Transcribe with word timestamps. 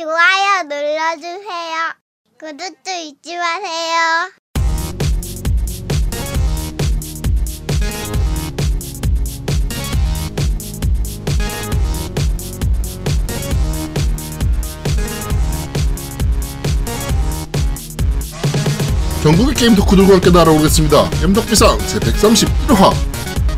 좋아요 0.00 0.62
눌러주세요. 0.62 1.92
구독도 2.38 2.90
잊지 2.90 3.36
마세요. 3.36 4.30
전국의 19.22 19.54
게임 19.54 19.74
덕후들과 19.74 20.14
함께 20.14 20.30
날아오겠습니다. 20.30 21.10
겜덕비상 21.10 21.76
제131화 21.76 22.94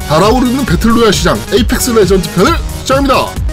달아오르는 0.09 0.67
battle 0.67 0.90
royale 0.90 1.13
시장 1.13 1.41
에이펙스 1.53 1.93
레전드 1.93 2.29
편을 2.35 2.59
시작합니다. 2.81 3.52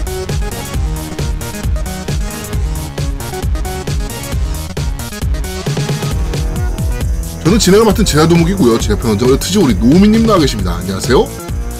저는 7.50 7.58
진행을 7.58 7.84
맡은 7.84 8.04
제야도목이고요. 8.04 8.78
제 8.78 8.92
옆에 8.92 9.08
언제나 9.08 9.36
트지 9.36 9.58
우리 9.58 9.74
노우미님 9.74 10.24
나와 10.24 10.38
계십니다. 10.38 10.76
안녕하세요. 10.76 11.26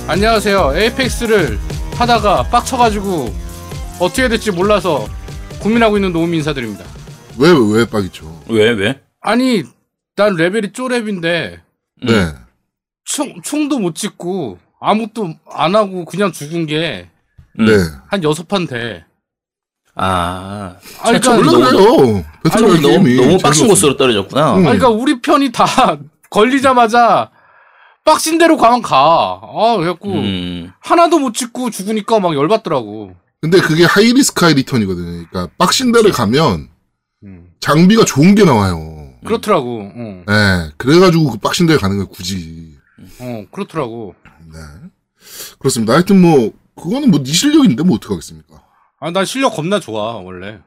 안녕하세요. 0.09 0.73
에이펙스를 0.74 1.61
하다가 1.95 2.42
빡쳐가지고 2.51 3.33
어떻게 4.01 4.27
될지 4.27 4.51
몰라서 4.51 5.09
고민하고 5.61 5.97
있는 5.97 6.12
노미 6.12 6.38
인사드립니다. 6.38 6.84
왜, 7.38 7.52
왜, 7.52 7.59
왜 7.73 7.84
빡이죠? 7.84 8.42
왜, 8.48 8.70
왜? 8.70 9.01
아니, 9.20 9.62
난 10.16 10.34
레벨이 10.34 10.73
쪼렙인데 10.73 11.62
네. 12.05 12.33
총, 13.05 13.41
총도 13.41 13.78
못 13.78 13.95
찍고 13.95 14.59
아무것도 14.80 15.34
안 15.52 15.77
하고 15.77 16.05
그냥 16.05 16.33
죽은 16.33 16.66
게한 16.66 17.09
음. 17.61 17.66
네. 17.66 18.23
여섯 18.25 18.48
판 18.48 18.66
돼. 18.66 19.05
아, 20.02 20.77
아니, 21.02 21.20
참, 21.20 21.42
그러니까, 21.42 21.70
그래요. 21.72 22.24
battle 22.42 22.62
royale 22.62 22.80
너무. 22.80 23.08
너무 23.16 23.38
빡신. 23.38 23.68
곳으로 23.68 23.98
떨어졌구나. 23.98 24.52
음. 24.52 24.56
아니, 24.56 24.78
그러니까 24.78 24.88
우리 24.88 25.20
편이 25.20 25.52
다 25.52 25.98
걸리자마자 26.30 27.30
빡신 28.06 28.38
데로 28.39 28.56
가면 28.56 28.80
가. 28.80 28.97
아, 29.42 29.77
그래갖고 29.77 30.10
음, 30.10 30.72
하나도 30.80 31.19
못 31.19 31.34
찍고 31.34 31.69
죽으니까 31.69 32.19
막 32.19 32.34
열받더라고. 32.34 33.12
근데 33.42 33.60
그게 33.60 33.84
high 33.84 34.14
risk 34.14 34.42
high 34.42 34.55
return이거든요. 34.55 35.27
그러니까 35.30 35.48
빡신 35.58 35.92
데를 35.92 36.12
가면 36.12 36.69
음. 37.25 37.50
장비가 37.60 38.06
좋은 38.06 38.34
게 38.34 38.44
나와요. 38.44 39.12
그렇더라고. 39.27 39.82
어, 39.82 40.22
네, 40.27 40.70
그래가지고 40.78 41.32
그 41.32 41.38
빡신 41.38 41.66
데를 41.66 41.78
가는 41.78 41.97
거예요, 41.98 42.08
굳이. 42.08 42.75
어, 43.19 43.44
그렇더라고. 43.53 44.14
네. 44.47 44.58
그렇습니다. 45.58 45.92
하여튼 45.92 46.22
뭐, 46.22 46.53
그거는 46.75 47.10
뭐, 47.10 47.22
네 47.22 47.30
실력인데, 47.32 47.82
뭐, 47.82 47.97
어떡하겠습니까. 47.97 48.62
아, 49.01 49.11
난 49.11 49.25
실력 49.25 49.55
겁나 49.56 49.81
좋아, 49.81 50.17
원래. 50.17 50.59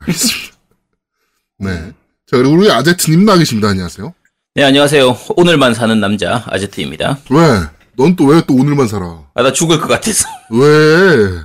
알겠습니다. 0.00 0.56
네. 1.58 1.92
자, 2.26 2.36
그리고 2.38 2.54
우리 2.54 2.70
아제트님 2.70 3.24
나와 3.24 3.38
계십니다. 3.38 3.68
안녕하세요. 3.68 4.14
네, 4.54 4.64
안녕하세요. 4.64 5.16
오늘만 5.36 5.74
사는 5.74 5.98
남자, 6.00 6.42
아제트입니다. 6.46 7.18
왜? 7.30 7.38
넌 7.96 8.16
또 8.16 8.24
왜 8.26 8.42
또 8.46 8.54
오늘만 8.54 8.88
살아? 8.88 9.22
아, 9.34 9.42
나 9.42 9.52
죽을 9.52 9.78
것 9.78 9.86
같아서. 9.88 10.26
왜? 10.50 11.40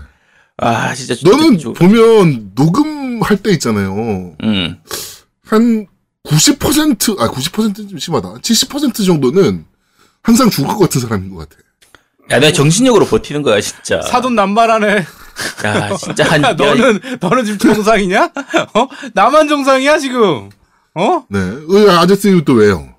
아, 0.58 0.94
진짜. 0.94 1.14
죽- 1.16 1.30
너는 1.30 1.58
죽- 1.58 1.74
보면, 1.74 2.52
녹음할 2.56 3.38
때 3.44 3.52
있잖아요. 3.52 4.36
음, 4.44 4.80
한 5.46 5.88
90%, 6.24 7.20
아, 7.20 7.30
90%는 7.30 7.90
좀 7.90 8.00
심하다. 8.00 8.36
70% 8.36 9.06
정도는 9.06 9.66
항상 10.24 10.50
죽을 10.50 10.70
것 10.74 10.80
같은 10.80 11.02
사람인 11.02 11.34
것 11.34 11.48
같아. 11.50 11.62
야, 12.32 12.40
내가 12.40 12.52
정신력으로 12.54 13.06
버티는 13.06 13.44
거야, 13.44 13.60
진짜. 13.62 14.02
사돈 14.02 14.36
남발하네. 14.36 15.06
야, 15.66 15.96
진짜 15.98 16.24
한, 16.26 16.44
야, 16.44 16.50
야, 16.50 16.54
너는, 16.54 17.00
너는 17.20 17.46
지금 17.46 17.74
정상이냐? 17.74 18.32
어? 18.74 18.88
나만 19.14 19.48
정상이야, 19.48 19.98
지금? 20.00 20.50
어? 20.96 21.24
네. 21.30 21.40
의 21.70 21.90
아제트님 21.90 22.44
또 22.46 22.54
왜요? 22.54 22.90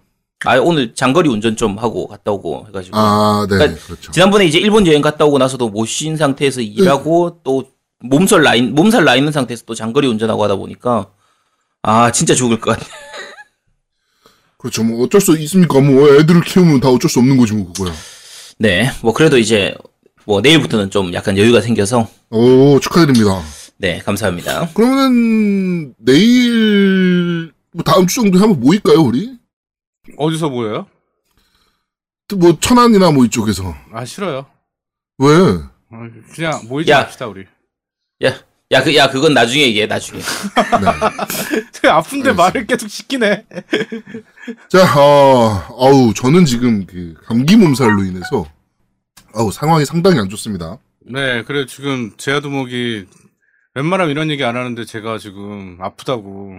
아, 0.45 0.57
오늘 0.59 0.95
장거리 0.95 1.29
운전 1.29 1.57
좀 1.57 1.79
하고 1.79 2.07
갔다 2.07 2.31
오고 2.31 2.67
해가지고. 2.69 2.97
아, 2.97 3.47
네. 3.51 3.57
그러니까 3.57 3.81
그렇죠. 3.87 4.13
지난번에 4.13 4.45
이제 4.47 4.59
일본 4.59 4.87
여행 4.87 5.03
갔다 5.03 5.25
오고 5.25 5.39
나서도 5.39 5.69
못 5.71 5.87
쉰 5.87 6.17
상태에서 6.17 6.61
일하고 6.61 7.41
또 7.43 7.65
몸살 8.01 8.43
나, 8.43 8.55
있- 8.55 8.71
몸살 8.71 9.05
나 9.05 9.17
있는 9.17 9.33
상태에서 9.33 9.65
또 9.67 9.75
장거리 9.75 10.07
운전하고 10.07 10.45
하다 10.45 10.55
보니까 10.57 11.09
아, 11.83 12.13
진짜 12.13 12.35
죽을 12.37 12.61
것 12.61 12.79
같아. 12.79 12.87
그렇죠. 14.59 14.83
뭐 14.85 15.05
어쩔 15.05 15.21
수 15.21 15.37
있습니까? 15.39 15.81
뭐 15.81 16.09
애들을 16.15 16.43
키우면 16.43 16.81
다 16.81 16.89
어쩔 16.89 17.09
수 17.11 17.19
없는 17.21 17.37
거지 17.37 17.55
뭐 17.55 17.73
그거야. 17.73 17.93
네, 18.59 18.91
뭐 19.03 19.13
그래도 19.13 19.39
이제 19.39 19.75
뭐 20.29 20.43
내일부터는 20.43 20.91
좀 20.91 21.15
약간 21.15 21.39
여유가 21.39 21.63
생겨서 21.63 22.07
오 22.29 22.79
축하드립니다. 22.81 23.41
네, 23.79 23.99
감사합니다. 24.01 24.69
그러면은 24.75 25.95
내일 25.97 27.51
뭐 27.73 27.83
다음 27.83 28.07
주 28.07 28.17
정도에 28.17 28.39
한번 28.39 28.61
모일까요 28.61 29.01
우리? 29.01 29.39
어디서 30.19 30.51
보여요? 30.51 30.87
또뭐 32.29 32.59
천안이나 32.61 33.11
뭐 33.11 33.25
이쪽에서 33.25 33.75
아, 33.91 34.05
싫어요. 34.05 34.45
왜? 35.17 35.29
어, 35.29 36.11
그냥 36.35 36.61
모이지 36.69 36.91
야. 36.91 37.05
맙시다, 37.05 37.27
우리. 37.27 37.47
야, 38.23 38.35
야, 38.73 38.85
그, 38.85 38.95
야, 38.97 39.09
그건 39.09 39.33
나중에 39.33 39.63
얘기해, 39.63 39.87
나중에. 39.87 40.21
네. 40.21 41.89
아픈데 41.89 42.33
말을 42.35 42.67
계속 42.67 42.87
시키네. 42.89 43.47
자, 44.69 45.01
어, 45.01 45.65
아우 45.71 46.13
저는 46.13 46.45
지금 46.45 46.85
그 46.85 47.15
감기 47.25 47.57
몸살로 47.57 48.05
인해서 48.05 48.58
아우 49.35 49.53
상황이 49.53 49.85
상당히 49.85 50.19
안 50.19 50.29
좋습니다. 50.29 50.79
네, 51.11 51.43
그래, 51.45 51.65
지금, 51.67 52.13
제아두목이, 52.17 53.07
웬만하면 53.75 54.11
이런 54.11 54.31
얘기 54.31 54.45
안 54.45 54.57
하는데 54.57 54.85
제가 54.85 55.19
지금 55.19 55.79
아프다고. 55.81 56.53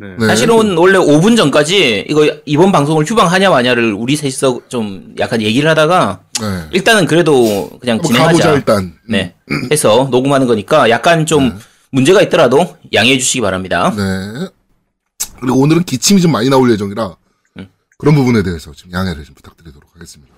네. 0.00 0.14
네. 0.18 0.26
사실은 0.26 0.76
원래 0.76 0.96
5분 0.98 1.36
전까지 1.36 2.06
이거 2.08 2.28
이번 2.44 2.70
방송을 2.70 3.04
휴방하냐 3.04 3.50
마냐를 3.50 3.92
우리 3.92 4.14
셋이서 4.14 4.60
좀 4.68 5.14
약간 5.18 5.42
얘기를 5.42 5.68
하다가 5.68 6.20
네. 6.40 6.68
일단은 6.70 7.06
그래도 7.06 7.68
그냥 7.80 7.96
한번 7.96 8.12
가보자 8.12 8.32
진행하자. 8.36 8.54
일단. 8.54 8.84
음. 8.84 8.98
네. 9.08 9.34
해서 9.72 10.06
녹음하는 10.10 10.46
거니까 10.46 10.88
약간 10.88 11.26
좀 11.26 11.58
문제가 11.90 12.22
있더라도 12.22 12.76
양해해 12.92 13.18
주시기 13.18 13.40
바랍니다. 13.40 13.92
네. 13.96 14.48
그리고 15.40 15.58
오늘은 15.60 15.82
기침이 15.82 16.20
좀 16.20 16.30
많이 16.30 16.48
나올 16.48 16.70
예정이라 16.70 17.16
음. 17.58 17.68
그런 17.96 18.14
부분에 18.14 18.44
대해서 18.44 18.70
좀 18.72 18.92
양해를 18.92 19.24
좀 19.24 19.34
부탁드리도록 19.34 19.94
하겠습니다. 19.94 20.32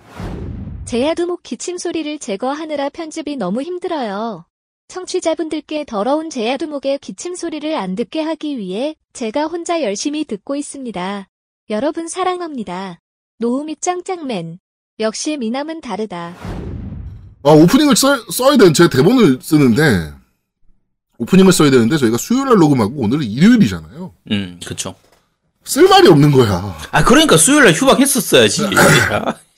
제야두목 0.85 1.43
기침 1.43 1.79
소리를 1.79 2.19
제거하느라 2.19 2.89
편집이 2.89 3.37
너무 3.37 3.63
힘들어요. 3.63 4.47
청취자분들께 4.89 5.85
더러운 5.85 6.31
제야두목의 6.31 6.99
기침 6.99 7.37
소리를 7.37 7.77
안 7.77 7.95
듣게 7.95 8.21
하기 8.23 8.59
위해 8.59 8.97
제가 9.13 9.47
혼자 9.47 9.83
열심히 9.83 10.25
듣고 10.25 10.57
있습니다. 10.57 11.29
여러분 11.71 12.09
사랑합니다. 12.09 12.99
노우미 13.39 13.77
짱짱맨. 13.81 14.59
역시 14.99 15.37
미남은 15.37 15.81
다르다. 15.81 16.35
아, 17.43 17.51
오프닝을 17.53 17.97
써, 17.97 18.17
써야 18.31 18.59
되는, 18.59 18.75
제 18.75 18.89
대본을 18.91 19.39
쓰는데, 19.41 20.13
오프닝을 21.17 21.53
써야 21.53 21.71
되는데, 21.71 21.97
저희가 21.97 22.19
수요일 22.19 22.47
날 22.47 22.57
녹음하고 22.57 23.01
오늘은 23.01 23.23
일요일이잖아요. 23.23 24.13
음, 24.33 24.61
그쵸. 24.67 24.95
쓸 25.65 25.89
말이 25.89 26.09
없는 26.09 26.33
거야. 26.33 26.77
아, 26.91 27.05
그러니까 27.05 27.39
수요일 27.39 27.65
날 27.65 27.73
휴방했었어야지. 27.73 28.63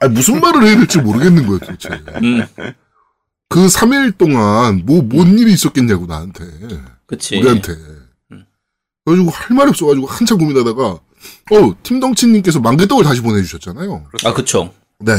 아, 0.00 0.08
무슨 0.08 0.40
말을 0.40 0.62
해야 0.64 0.76
될지 0.76 0.98
모르겠는 0.98 1.46
거야, 1.46 1.58
도대체. 1.58 1.88
음, 2.22 2.46
그 3.48 3.66
3일 3.66 4.16
동안, 4.18 4.82
뭐, 4.84 5.02
뭔 5.02 5.38
일이 5.38 5.52
있었겠냐고, 5.52 6.06
나한테. 6.06 6.44
그치. 7.06 7.38
우리한테. 7.38 7.72
음. 8.32 8.44
그래가지고 9.04 9.30
할 9.30 9.56
말이 9.56 9.68
없어가지고 9.70 10.06
한참 10.06 10.38
고민하다가, 10.38 10.82
어, 10.84 11.02
팀덩치님께서 11.82 12.60
만개떡을 12.60 13.04
다시 13.04 13.22
보내주셨잖아요. 13.22 14.06
아, 14.24 14.32
그쵸. 14.34 14.72
네. 15.00 15.12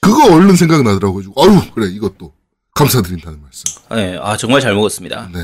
그거 0.00 0.34
얼른 0.34 0.56
생각나더라고요. 0.56 1.32
아유, 1.36 1.60
그래, 1.74 1.88
이것도. 1.88 2.32
감사드린다는 2.74 3.42
말씀. 3.42 3.82
네, 3.90 4.18
아, 4.22 4.36
정말 4.36 4.60
잘 4.60 4.74
먹었습니다. 4.74 5.30
네. 5.32 5.40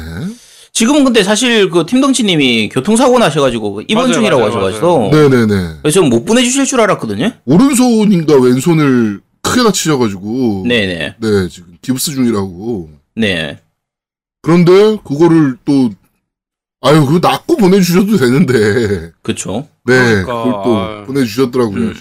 지금은 0.76 1.04
근데 1.04 1.22
사실 1.22 1.70
그 1.70 1.86
팀덩치님이 1.86 2.68
교통사고 2.68 3.18
나셔가지고 3.18 3.84
입원 3.88 4.04
맞아요, 4.04 4.12
중이라고 4.12 4.42
맞아요, 4.42 4.66
하셔가지고. 4.66 5.10
네네네. 5.10 5.76
그래서 5.80 6.02
못 6.02 6.26
보내주실 6.26 6.66
줄 6.66 6.82
알았거든요? 6.82 7.32
오른손인가 7.46 8.38
왼손을 8.38 9.22
크게 9.40 9.62
다치셔가지고. 9.62 10.66
네네. 10.68 11.14
네, 11.18 11.48
지금 11.48 11.78
깁스 11.80 12.10
중이라고. 12.10 12.90
네. 13.14 13.58
그런데 14.42 14.98
그거를 15.02 15.56
또 15.64 15.88
아유 16.82 17.06
그거 17.06 17.26
낫고 17.26 17.56
보내주셔도 17.56 18.18
되는데 18.18 19.12
그쵸. 19.22 19.66
네 19.86 19.94
그러니까, 20.24 20.44
그걸 20.44 20.62
또. 20.62 21.04
보내주셨더라고요. 21.06 21.80
음. 21.84 21.94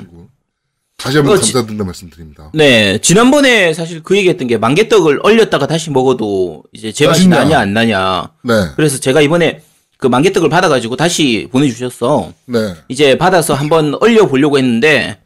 다시 1.05 1.17
한번 1.17 1.39
지- 1.39 1.53
감사드린다 1.53 1.83
말씀드립니다. 1.85 2.49
네, 2.53 2.97
지난번에 2.97 3.73
사실 3.75 4.01
그 4.01 4.17
얘기했던 4.17 4.47
게 4.47 4.57
만개떡을 4.57 5.19
얼렸다가 5.21 5.67
다시 5.67 5.91
먹어도 5.91 6.63
이제 6.73 6.91
제 6.91 7.05
맛이 7.05 7.27
맛있냐? 7.27 7.43
나냐 7.43 7.59
안 7.59 7.73
나냐. 7.73 8.29
네, 8.43 8.53
그래서 8.75 8.99
제가 8.99 9.21
이번에 9.21 9.61
그 9.97 10.07
만개떡을 10.07 10.49
받아가지고 10.49 10.95
다시 10.95 11.47
보내주셨어. 11.51 12.33
네. 12.45 12.73
이제 12.87 13.17
받아서 13.19 13.53
한번 13.53 13.95
얼려 14.01 14.27
보려고 14.27 14.57
했는데 14.57 15.19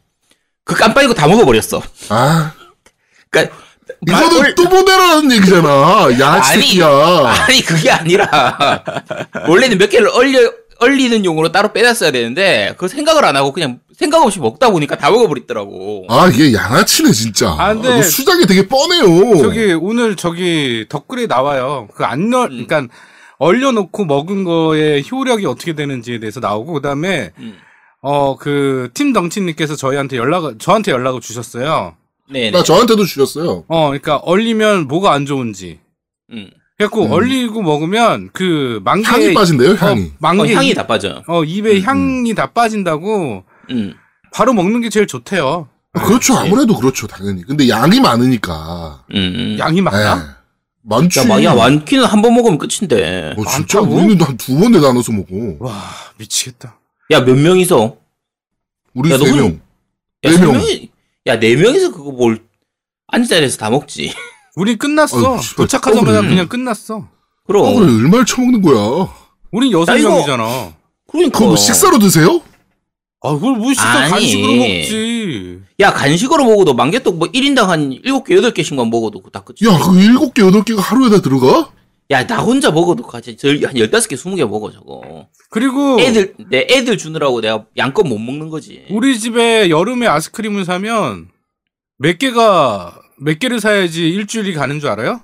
그 0.64 0.74
깜빡이고 0.74 1.14
다 1.14 1.26
먹어버렸어. 1.26 1.82
아, 2.10 2.52
그러니까 3.30 3.56
이거는 4.06 4.54
또 4.54 4.64
보내라는 4.68 5.32
얘기잖아. 5.32 6.08
야, 6.20 6.32
아니. 6.42 6.42
아니 7.26 7.62
그게 7.62 7.90
아니라 7.90 8.84
원래는 9.48 9.78
몇 9.78 9.88
개를 9.88 10.08
얼려 10.08 10.52
얼리는 10.78 11.24
용으로 11.24 11.52
따로 11.52 11.72
빼놨어야 11.72 12.10
되는데 12.10 12.74
그 12.78 12.86
생각을 12.88 13.24
안 13.24 13.36
하고 13.36 13.52
그냥 13.52 13.80
생각 14.00 14.22
없이 14.22 14.40
먹다 14.40 14.70
보니까 14.70 14.96
다 14.96 15.10
먹어버리더라고. 15.10 16.06
아, 16.08 16.26
이게 16.28 16.54
양아치네, 16.54 17.12
진짜. 17.12 17.54
아, 17.58 17.74
근데- 17.74 17.96
너 17.96 18.02
수작이 18.02 18.46
되게 18.46 18.66
뻔해요. 18.66 19.36
저기 19.36 19.74
오늘 19.74 20.16
저기 20.16 20.86
덧글에 20.88 21.26
나와요. 21.26 21.86
그안 21.94 22.30
넣, 22.30 22.44
음. 22.44 22.64
그러니까 22.66 22.94
얼려놓고 23.38 24.06
먹은 24.06 24.44
거의 24.44 25.04
효력이 25.10 25.44
어떻게 25.44 25.74
되는지에 25.74 26.18
대해서 26.18 26.40
나오고 26.40 26.72
그 26.72 26.80
다음에 26.80 27.32
음. 27.40 27.56
어 28.00 28.36
그 28.38 28.88
팀 28.94 29.12
덩치님께서 29.12 29.76
저희한테 29.76 30.16
연락 30.16 30.58
저한테 30.58 30.92
연락을 30.92 31.20
주셨어요. 31.20 31.94
네. 32.30 32.50
나 32.50 32.62
저한테도 32.62 33.04
주셨어요. 33.04 33.64
어, 33.68 33.86
그러니까 33.88 34.16
얼리면 34.16 34.88
뭐가 34.88 35.12
안 35.12 35.26
좋은지. 35.26 35.78
음. 36.32 36.48
그래갖고 36.78 37.04
음. 37.04 37.12
얼리고 37.12 37.60
먹으면 37.60 38.30
그 38.32 38.80
만개 38.82 39.06
향이 39.06 39.34
빠진대요, 39.34 39.74
향이. 39.74 40.02
어, 40.04 40.10
만개 40.20 40.54
어, 40.54 40.56
향이 40.56 40.70
입- 40.70 40.74
다 40.74 40.86
빠져. 40.86 41.22
어 41.26 41.44
입에 41.44 41.76
음, 41.76 41.82
향이 41.82 42.34
다 42.34 42.46
빠진다고 42.52 43.44
음. 43.70 43.94
바로 44.32 44.52
먹는 44.52 44.80
게 44.80 44.88
제일 44.90 45.06
좋대요. 45.06 45.68
아, 45.92 46.02
그렇죠. 46.04 46.36
아무래도 46.36 46.76
그렇죠, 46.76 47.06
당연히. 47.06 47.42
근데 47.44 47.68
양이 47.68 48.00
많으니까. 48.00 49.04
음. 49.12 49.16
음. 49.16 49.56
양이 49.58 49.80
많아? 49.80 49.98
예. 50.18 50.40
많지. 50.82 51.18
야, 51.20 51.24
마- 51.24 51.42
야, 51.42 51.54
많기는 51.54 52.04
한 52.04 52.22
번 52.22 52.34
먹으면 52.34 52.58
끝인데. 52.58 53.34
어, 53.36 53.44
진짜 53.50 53.80
많다고? 53.80 53.96
우리는 53.96 54.20
한 54.24 54.36
두 54.36 54.58
번에 54.58 54.78
나눠서 54.80 55.12
먹어. 55.12 55.28
와 55.58 55.82
미치겠다. 56.18 56.78
야, 57.10 57.20
몇 57.24 57.36
명이서? 57.36 57.96
우리 58.94 59.10
야, 59.12 59.18
세너 59.18 59.36
명. 59.36 59.46
야, 60.24 60.30
네세 60.30 60.40
명. 60.40 60.52
명이, 60.52 60.90
야, 61.26 61.38
네 61.38 61.54
명이서 61.56 61.92
그거 61.92 62.12
뭘, 62.12 62.42
앉은 63.08 63.26
자리에서 63.26 63.58
다 63.58 63.68
먹지. 63.70 64.12
우리 64.56 64.76
끝났어. 64.76 65.34
아유, 65.34 65.42
씨발, 65.42 65.66
도착하자마자 65.66 66.12
떡을. 66.12 66.28
그냥 66.28 66.48
끝났어. 66.48 67.08
그럼. 67.46 67.66
어, 67.66 67.74
그래, 67.74 67.86
얼마를 67.92 68.24
처먹는 68.24 68.62
거야? 68.62 69.08
우린 69.50 69.72
여섯 69.72 69.92
야, 69.92 69.96
이거- 69.96 70.10
명이잖아. 70.10 70.72
그러니까. 71.10 71.38
그거 71.38 71.46
뭐 71.50 71.56
식사로 71.56 71.98
드세요? 71.98 72.40
아, 73.22 73.32
그걸 73.34 73.56
뭐 73.56 73.68
식사 73.68 73.86
아니. 73.88 74.10
간식으로 74.10 74.52
먹지. 74.54 75.60
야, 75.80 75.92
간식으로 75.92 76.44
먹어도 76.44 76.74
만개떡 76.74 77.16
뭐 77.18 77.28
1인당 77.28 77.66
한 77.66 77.90
7개, 77.90 78.28
8개씩만 78.40 78.88
먹어도 78.88 79.20
그다 79.22 79.40
끝이. 79.40 79.58
야, 79.70 79.78
그 79.78 80.00
일곱 80.00 80.32
개, 80.34 80.42
여덟 80.42 80.64
개가 80.64 80.80
하루에 80.80 81.10
다 81.10 81.20
들어가? 81.20 81.70
야, 82.10 82.26
나 82.26 82.38
혼자 82.40 82.70
먹어도 82.70 83.02
같이 83.04 83.36
절- 83.36 83.62
한 83.64 83.74
15개, 83.74 84.16
20개 84.16 84.48
먹어, 84.48 84.72
저거. 84.72 85.28
그리고 85.50 86.00
애들, 86.00 86.34
내 86.50 86.66
애들 86.70 86.96
주느라고 86.98 87.40
내가 87.40 87.66
양껏 87.76 88.06
못 88.06 88.18
먹는 88.18 88.48
거지. 88.48 88.86
우리 88.90 89.18
집에 89.18 89.68
여름에 89.68 90.06
아이스크림을 90.06 90.64
사면 90.64 91.28
몇 91.98 92.18
개가 92.18 92.98
몇 93.18 93.38
개를 93.38 93.60
사야지 93.60 94.08
일주일이 94.08 94.54
가는 94.54 94.80
줄 94.80 94.88
알아요? 94.88 95.20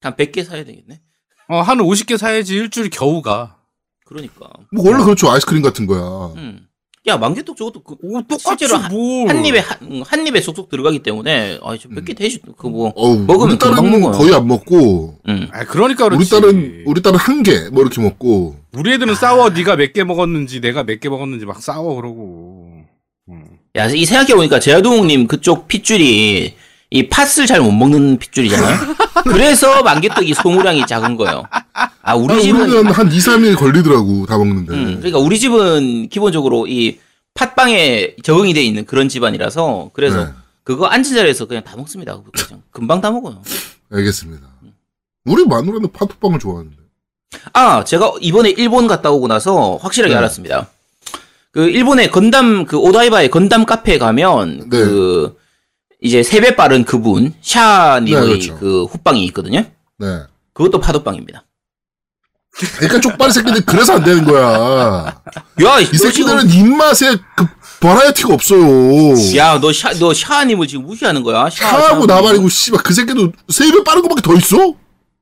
한 0.00 0.16
100개 0.16 0.42
사야 0.42 0.64
되겠네. 0.64 1.00
어, 1.48 1.60
한 1.60 1.78
50개 1.78 2.16
사야지 2.16 2.54
일주일이 2.56 2.88
겨우 2.90 3.20
가. 3.22 3.58
그러니까. 4.06 4.48
뭐, 4.72 4.88
원래 4.90 5.04
그렇죠. 5.04 5.30
아이스크림 5.30 5.62
같은 5.62 5.86
거야. 5.86 6.32
음. 6.36 6.66
야, 7.10 7.16
만개떡 7.16 7.56
저것도 7.56 7.82
그, 7.82 7.96
오, 8.02 8.20
똑같이 8.22 8.44
실제로 8.64 8.76
한- 8.76 8.92
뭘. 8.92 9.28
한 9.28 9.44
입에, 9.44 9.58
한, 9.58 9.78
음, 9.82 10.02
한 10.06 10.26
입에 10.26 10.40
쏙쏙 10.40 10.68
들어가기 10.68 11.00
때문에, 11.00 11.58
아, 11.62 11.76
저몇개 11.76 12.14
되지, 12.14 12.40
그 12.56 12.66
뭐. 12.68 12.92
어우, 12.94 13.18
먹으면 13.26 13.50
우리 13.52 13.58
딸은. 13.58 14.00
거의 14.12 14.34
안 14.34 14.46
먹고, 14.46 15.18
음. 15.28 15.48
아, 15.52 15.64
그러니까 15.64 16.06
우리 16.06 16.16
그렇지. 16.16 16.30
딸은, 16.30 16.82
우리 16.86 17.02
딸은 17.02 17.18
한 17.18 17.42
개, 17.42 17.68
뭐 17.70 17.82
이렇게 17.82 18.00
먹고, 18.00 18.56
우리 18.72 18.92
애들은 18.92 19.14
싸워. 19.16 19.50
네가 19.50 19.74
몇 19.76 19.92
개 19.92 20.04
먹었는지, 20.04 20.60
내가 20.60 20.84
몇 20.84 21.00
개 21.00 21.08
먹었는지 21.08 21.44
막 21.46 21.60
싸워 21.60 21.96
그러고. 21.96 22.84
음. 23.28 23.44
야, 23.76 23.86
이 23.88 24.04
생각해 24.04 24.34
보니까 24.34 24.60
제아동님 24.60 25.26
그쪽 25.26 25.66
핏줄이 25.68 26.54
이 26.90 27.08
팥을 27.08 27.46
잘 27.46 27.60
못 27.60 27.70
먹는 27.70 28.18
핏줄이잖아요? 28.18 28.76
그래서 29.24 29.82
만개떡이 29.82 30.34
소무량이 30.34 30.86
작은 30.86 31.16
거예요. 31.16 31.44
아, 32.02 32.14
우리 32.16 32.34
아, 32.34 32.40
집은. 32.40 32.86
한 32.90 33.12
2, 33.12 33.16
3일 33.18 33.56
걸리더라고, 33.56 34.26
다 34.26 34.36
먹는데. 34.38 34.74
음, 34.74 34.96
그러니까 34.98 35.18
우리 35.18 35.38
집은 35.38 36.08
기본적으로 36.08 36.66
이 36.66 36.98
팥빵에 37.34 38.16
적응이 38.24 38.54
돼 38.54 38.62
있는 38.62 38.84
그런 38.86 39.08
집안이라서 39.08 39.90
그래서 39.92 40.24
네. 40.24 40.30
그거 40.64 40.86
앉은 40.86 41.04
자리에서 41.04 41.46
그냥 41.46 41.62
다 41.62 41.76
먹습니다. 41.76 42.20
그냥 42.32 42.62
금방 42.72 43.00
다 43.00 43.10
먹어요. 43.12 43.40
알겠습니다. 43.92 44.46
우리 45.26 45.44
마누라는 45.46 45.92
파토빵을 45.92 46.40
좋아하는데. 46.40 46.76
아, 47.52 47.84
제가 47.84 48.14
이번에 48.20 48.50
일본 48.50 48.88
갔다 48.88 49.10
오고 49.12 49.28
나서 49.28 49.76
확실하게 49.76 50.14
네. 50.14 50.18
알았습니다. 50.18 50.68
그 51.52 51.68
일본의 51.68 52.10
건담 52.10 52.64
그 52.66 52.76
오다이바의 52.78 53.30
건담 53.30 53.64
카페에 53.64 53.98
가면 53.98 54.58
네. 54.60 54.66
그 54.68 55.36
이제 56.02 56.22
세 56.22 56.40
배 56.40 56.56
빠른 56.56 56.84
그분 56.84 57.34
샤님의 57.42 58.20
네, 58.20 58.26
그렇죠. 58.28 58.56
그 58.58 58.84
호빵이 58.84 59.24
있거든요. 59.26 59.64
네. 59.98 60.06
그것도 60.54 60.80
파도빵입니다. 60.80 61.44
그러니까 62.78 63.00
쪽발이 63.00 63.32
새끼들 63.32 63.64
그래서 63.64 63.94
안 63.94 64.04
되는 64.04 64.24
거야. 64.24 65.22
야, 65.64 65.78
이 65.80 65.84
새끼들은 65.84 66.50
입맛에 66.50 67.16
그 67.36 67.46
버라이어티가 67.80 68.34
없어요. 68.34 69.14
야, 69.36 69.58
너 69.60 69.72
샤, 69.72 69.92
너 69.94 70.12
샤님을 70.12 70.66
지금 70.66 70.84
무시하는 70.86 71.22
거야? 71.22 71.48
샤, 71.48 71.66
하하고 71.68 72.06
샤. 72.06 72.14
나발이고 72.14 72.48
씨발 72.48 72.82
그 72.82 72.92
새끼도 72.92 73.32
세 73.48 73.70
배 73.70 73.82
빠른 73.84 74.02
거밖에 74.02 74.20
더 74.22 74.34
있어? 74.34 74.74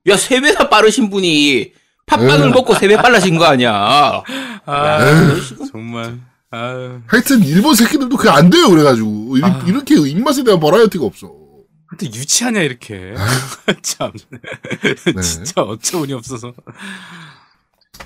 야, 0.09 0.17
세 0.17 0.41
배나 0.41 0.69
빠르신 0.69 1.11
분이 1.11 1.73
팥빵을 2.07 2.47
에이. 2.47 2.51
먹고 2.53 2.75
세 2.75 2.89
배 2.89 2.97
빨라진 2.97 3.37
거 3.37 3.45
아니야? 3.45 4.23
아, 4.65 4.99
에휴. 5.05 5.71
정말. 5.71 6.19
아유. 6.51 7.01
하여튼 7.07 7.43
일본 7.43 7.75
새끼들도 7.75 8.17
그게 8.17 8.31
안 8.31 8.49
돼요 8.49 8.71
그래가지고 8.71 9.37
이- 9.37 9.43
아. 9.43 9.63
이렇게 9.67 9.97
입맛에 9.97 10.45
대한 10.45 10.59
버라이어티가 10.61 11.05
없어. 11.05 11.31
근데 11.89 12.07
유치하냐 12.07 12.61
이렇게. 12.61 13.15
참. 13.83 14.13
네. 14.31 15.21
진짜 15.23 15.63
어처구니 15.63 16.13
없어서. 16.15 16.53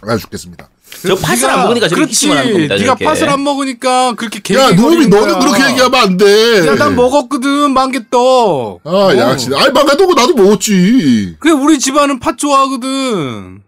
아 0.03 0.17
죽겠습니다. 0.17 0.69
저 1.07 1.15
팥을 1.17 1.51
안 1.51 1.63
먹으니까 1.65 1.89
저렇게 1.89 1.95
그렇지. 2.07 2.11
기침을 2.13 2.53
겁니다. 2.53 2.75
네가 2.77 2.85
저렇게. 2.97 3.05
팥을 3.05 3.29
안 3.29 3.45
먹으니까 3.45 4.15
그렇게 4.15 4.55
야 4.55 4.69
개기 4.71 4.81
노미 4.81 5.07
너는. 5.09 5.39
그렇게 5.41 5.71
얘기하면 5.71 5.95
안 6.01 6.17
돼. 6.17 6.67
야, 6.67 6.75
난 6.77 6.97
먹었거든, 6.97 7.73
만개떡. 7.73 8.81
아, 8.85 9.17
야, 9.17 9.29
어. 9.31 9.37
진짜. 9.37 9.59
아이, 9.61 9.71
망가도고 9.71 10.15
나도 10.15 10.35
먹었지. 10.35 11.37
그래, 11.41 11.53
우리 11.53 11.79
집안은 11.79 12.21
팥 12.21 12.37
좋아하거든. 12.39 13.63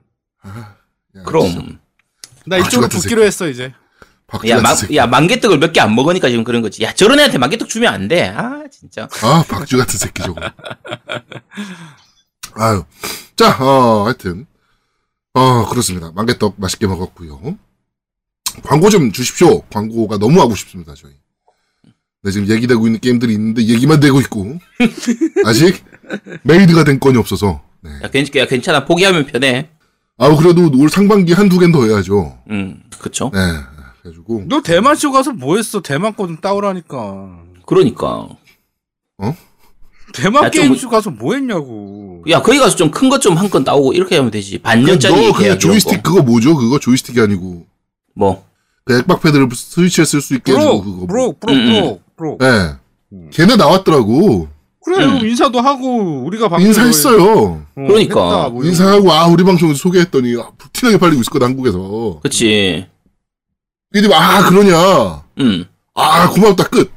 야, 0.47 1.23
그럼. 1.25 1.49
진짜. 1.51 1.67
나 2.47 2.57
아, 2.57 2.59
이쪽으로 2.61 2.89
붙기로 2.89 3.23
했어, 3.25 3.49
이제. 3.49 3.73
야, 4.49 4.61
마. 4.61 4.71
야, 4.95 5.07
만개떡을 5.07 5.59
몇 5.59 5.73
개 5.73 5.81
안 5.81 5.95
먹으니까 5.95 6.29
지금 6.29 6.45
그런 6.45 6.63
거지. 6.63 6.83
야, 6.83 6.93
저런 6.95 7.19
애한테 7.21 7.39
만개떡 7.39 7.69
주면 7.69 7.93
안 7.93 8.09
돼. 8.09 8.29
아, 8.29 8.65
진짜. 8.71 9.09
아, 9.23 9.45
박쥐 9.49 9.77
같은 9.77 9.99
새끼 9.99 10.23
저거. 10.23 10.41
아유. 12.55 12.85
자, 13.37 13.57
어, 13.63 14.05
하여튼. 14.05 14.47
어, 15.35 15.67
그렇습니다. 15.69 16.13
만개떡 16.15 16.55
맛있게 16.59 16.87
먹었고요. 16.87 17.57
광고 18.63 18.89
좀 18.91 19.11
주십시오. 19.13 19.63
광고가 19.63 20.19
너무 20.19 20.41
하고 20.41 20.55
싶습니다, 20.55 20.95
저희. 20.97 21.13
네, 22.23 22.31
지금 22.31 22.49
얘기되고 22.49 22.87
있는 22.87 23.01
게임들이 23.01 23.33
있는데 23.35 23.63
얘기만 23.65 24.01
되고 24.01 24.21
있고. 24.21 24.59
아직 25.45 25.85
made가 26.43 26.85
된 26.85 26.99
건이 27.01 27.19
없어서. 27.19 27.63
네. 27.83 27.91
야, 28.03 28.09
괜찮, 28.11 28.35
야, 28.41 28.47
괜찮아. 28.47 28.85
포기하면 28.87 29.27
편해. 29.27 29.71
아우, 30.17 30.37
그래도 30.37 30.71
올 30.79 30.89
상반기 30.89 31.33
한두 31.33 31.59
개는 31.59 31.73
더 31.73 31.85
해야죠. 31.85 32.39
음, 32.51 32.83
그쵸. 33.01 33.31
네. 33.35 33.41
그래가지고. 34.05 34.45
너 34.49 34.61
대만 34.61 34.95
쇼 34.97 35.11
가서 35.11 35.33
뭐 35.33 35.57
했어? 35.57 35.81
대만 35.81 36.15
거 36.15 36.27
좀 36.27 36.37
따오라니까. 36.37 37.39
그러니까. 37.67 38.29
대만 40.13 40.45
야, 40.45 40.51
좀- 40.51 40.63
게임 40.63 40.77
쇼 40.77 40.89
가서 40.89 41.11
뭐 41.11 41.35
했냐고. 41.35 42.23
야, 42.29 42.43
거기 42.43 42.59
가서 42.59 42.77
좀 42.77 42.91
큰 42.91 43.09
것 43.09 43.21
좀 43.21 43.37
한 43.37 43.49
건 43.51 43.65
따오고 43.65 43.95
이렇게 43.95 44.17
하면 44.17 44.31
되지. 44.31 44.59
반년짜리 44.59 45.15
너 45.15 45.21
계약 45.21 45.37
그 45.39 45.45
이런 45.45 45.59
조이스틱 45.59 46.03
거. 46.03 46.11
그거 46.13 46.23
뭐죠? 46.23 46.55
그거 46.55 46.79
조이스틱이 46.79 47.19
아니고. 47.21 47.67
뭐. 48.15 48.45
그 48.85 48.99
액박 48.99 49.23
패드를 49.23 49.49
스위치에 49.53 50.05
쓸 50.05 50.21
수 50.21 50.35
있게 50.35 50.53
해주고 50.53 50.83
브로, 50.83 50.93
그거. 50.93 51.07
브로, 51.07 51.33
브로, 51.41 51.53
음, 51.55 51.65
브로, 51.67 52.01
브로. 52.17 52.39
네. 52.39 52.75
음. 53.15 53.31
걔네 53.33 53.57
나왔더라고. 53.57 54.49
그래, 54.85 55.03
음. 55.07 55.27
인사도 55.27 55.59
하고, 55.63 56.25
우리가 56.27 56.51
방금 56.51 56.67
인사했어요. 56.67 57.23
어, 57.25 57.67
그러니까. 57.75 58.21
했다, 58.43 58.49
뭐 58.51 58.63
인사하고 58.65 59.11
아 59.11 59.27
우리 59.29 59.43
방송에서 59.43 59.79
소개했더니 59.79 60.37
아, 60.39 60.51
티나게 60.75 60.99
팔리고 60.99 61.23
있었거든 61.23 61.47
한국에서. 61.47 62.21
그치. 62.23 62.87
이들이 63.95 64.13
아 64.13 64.45
그러냐. 64.49 65.23
음. 65.41 65.65
아 65.95 66.29
고맙다 66.31 66.65
끝. 66.65 66.91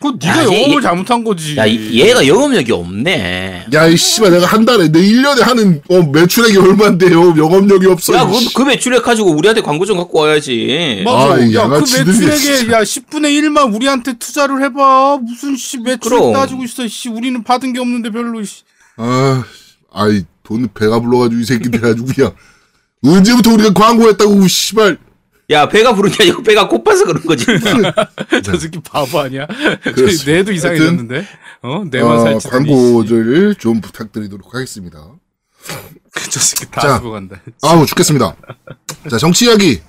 그거 0.00 0.16
야, 0.28 0.36
네가 0.36 0.52
얘- 0.52 0.62
영업을 0.62 0.76
얘- 0.78 0.82
잘못한 0.82 1.24
거지. 1.24 1.56
야, 1.56 1.64
이- 1.66 1.98
얘가 1.98 2.26
영업력이 2.26 2.70
없네. 2.72 3.66
야이 3.72 3.96
씨발 3.96 4.32
내가 4.32 4.46
한 4.46 4.64
달에 4.66 4.88
내 4.92 5.00
1년에 5.00 5.40
하는 5.40 5.80
어, 5.88 6.02
매출액이 6.02 6.58
얼마인데요. 6.58 7.34
영업력이 7.36 7.86
없어. 7.86 8.12
야, 8.14 8.30
씨. 8.32 8.52
그, 8.52 8.62
그 8.64 8.68
매출액 8.68 9.02
가지고 9.02 9.30
우리한테 9.30 9.62
광고 9.62 9.86
좀 9.86 9.96
갖고 9.96 10.20
와야지. 10.20 11.02
맞아. 11.06 11.34
아, 11.34 11.38
이 11.38 11.54
야, 11.54 11.66
그 11.68 11.74
양아치들이 11.74 12.26
매출액에. 12.26 12.72
야 12.72 12.82
10분의 12.82 13.40
1만 13.40 13.74
우리한테 13.74 14.12
투자를 14.18 14.62
해봐. 14.64 15.18
무슨 15.22 15.56
씨 15.56 15.78
매출 15.78 16.10
그럼. 16.10 16.32
따지고 16.34 16.64
있어. 16.64 16.86
씨 16.86 17.08
우리는 17.08 17.42
받은 17.42 17.72
게 17.72 17.80
없는데 17.80 18.10
별로. 18.10 18.42
씨. 18.44 18.62
아 18.98 19.42
아이 19.92 20.22
돈 20.42 20.68
배가 20.74 21.00
불러가지고 21.00 21.40
이 21.40 21.44
새끼들 21.44 21.84
아주 21.84 22.04
그냥 22.04 22.32
언제부터 23.02 23.52
우리가 23.54 23.72
광고했다고 23.72 24.46
씨발. 24.48 24.98
야 25.50 25.68
배가 25.68 25.94
부른 25.94 26.10
게 26.10 26.24
아니고 26.24 26.42
배가 26.42 26.68
고파서 26.68 27.04
그런 27.04 27.22
거지. 27.24 27.44
저 28.42 28.58
새끼 28.58 28.80
바보 28.80 29.20
아니야? 29.20 29.46
뇌도 30.26 30.52
이상해졌는데? 30.52 31.26
어? 31.62 31.84
뇌만 31.90 32.12
어, 32.12 32.20
살찌더니. 32.20 32.68
광고를 32.70 33.54
좀 33.56 33.80
부탁드리도록 33.80 34.54
하겠습니다. 34.54 35.06
그저 36.12 36.40
새끼 36.40 36.70
다 36.70 36.80
자. 36.80 36.98
죽어간다. 36.98 37.40
아우 37.62 37.84
죽겠습니다. 37.86 38.36
자 39.10 39.18
정치 39.18 39.46
이야기. 39.46 39.80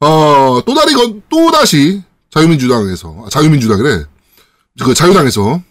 어또 0.00 0.74
다리 0.74 0.94
건 0.94 1.22
또 1.28 1.50
다시 1.50 2.02
자유민주당에서 2.30 3.24
아, 3.26 3.28
자유민주당이래. 3.30 4.04
그 4.82 4.94
자유당에서 4.94 5.62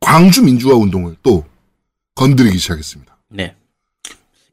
광주 0.00 0.42
민주화 0.42 0.74
운동을 0.76 1.16
또 1.22 1.44
건드리기 2.14 2.58
시작했습니다. 2.58 3.16
네. 3.30 3.56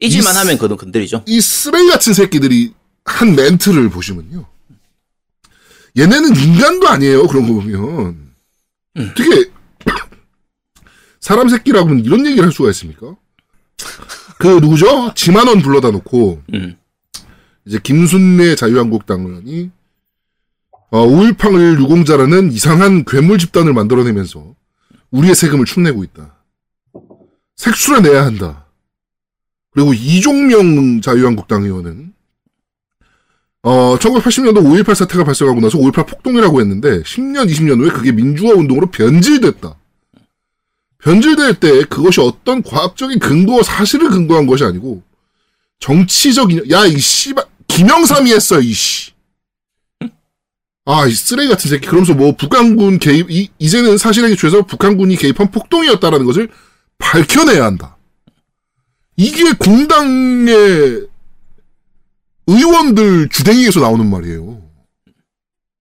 잊을만 0.00 0.34
이 0.34 0.38
하면 0.38 0.58
그건 0.58 0.76
건드리죠. 0.76 1.22
이 1.26 1.40
쓰레기 1.40 1.88
같은 1.90 2.12
새끼들이 2.12 2.74
한 3.04 3.34
멘트를 3.34 3.90
보시면요. 3.90 4.46
얘네는 5.98 6.36
인간도 6.36 6.88
아니에요. 6.88 7.26
그런 7.26 7.46
거 7.46 7.54
보면. 7.54 8.32
되게 9.16 9.50
사람 11.20 11.48
새끼라고는 11.48 12.04
이런 12.04 12.26
얘기를 12.26 12.44
할 12.44 12.52
수가 12.52 12.70
있습니까? 12.70 13.16
그 14.38 14.48
누구죠? 14.48 15.12
지만원 15.14 15.60
불러다 15.62 15.90
놓고 15.90 16.42
음. 16.54 16.76
이제 17.64 17.78
김순례 17.82 18.56
자유한국당 18.56 19.20
의원이 19.20 19.70
어, 20.90 21.06
5.18을 21.06 21.80
유공자라는 21.80 22.52
이상한 22.52 23.04
괴물 23.04 23.38
집단을 23.38 23.72
만들어내면서 23.72 24.54
우리의 25.10 25.34
세금을 25.34 25.64
축내고 25.64 26.04
있다. 26.04 26.36
색출해 27.56 28.00
내야 28.00 28.26
한다. 28.26 28.66
그리고 29.70 29.94
이종명 29.94 31.00
자유한국당 31.00 31.62
의원은 31.62 32.11
어, 33.64 33.96
1980년도 33.96 34.58
5.18 34.58 34.94
사태가 34.94 35.24
발생하고 35.24 35.60
나서 35.60 35.78
5.18 35.78 36.06
폭동이라고 36.06 36.60
했는데 36.60 37.02
10년, 37.02 37.48
20년 37.48 37.80
후에 37.80 37.90
그게 37.90 38.10
민주화 38.10 38.54
운동으로 38.54 38.90
변질됐다. 38.90 39.76
변질될 40.98 41.54
때 41.54 41.84
그것이 41.84 42.20
어떤 42.20 42.62
과학적인 42.62 43.18
근거와 43.18 43.62
사실을 43.62 44.08
근거한 44.10 44.46
것이 44.46 44.64
아니고 44.64 45.02
정치적 45.80 46.52
인 46.52 46.70
야이 46.70 46.98
씨발 46.98 47.44
김영삼이 47.68 48.32
했어 48.32 48.60
이씨. 48.60 49.12
아, 50.84 51.06
이 51.06 51.12
쓰레기 51.12 51.48
같은 51.48 51.70
새끼. 51.70 51.86
그러면서 51.86 52.14
뭐 52.14 52.34
북한군 52.34 52.98
개입 52.98 53.30
이, 53.30 53.48
이제는 53.58 53.98
사실에 53.98 54.28
기초해서 54.30 54.62
북한군이 54.62 55.16
개입한 55.16 55.52
폭동이었다라는 55.52 56.26
것을 56.26 56.48
밝혀내야 56.98 57.64
한다. 57.64 57.96
이게 59.16 59.52
공당의 59.52 61.06
의원들 62.52 63.28
주댕이에서 63.30 63.80
나오는 63.80 64.08
말이에요. 64.08 64.60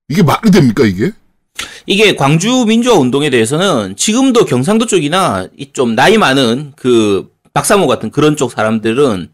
이게 0.10 0.24
말이 0.24 0.52
됩니까 0.52 0.86
이게? 0.86 1.12
이게 1.86 2.16
광주 2.16 2.66
민주화 2.66 2.98
운동에 2.98 3.30
대해서는 3.30 3.96
지금도 3.96 4.46
경상도 4.46 4.86
쪽이나 4.86 5.48
이좀 5.58 5.96
나이 5.96 6.18
많은 6.18 6.74
그 6.76 7.30
박사모 7.54 7.88
같은 7.88 8.12
그런 8.12 8.38
쪽 8.38 8.52
사람들은 8.52 9.30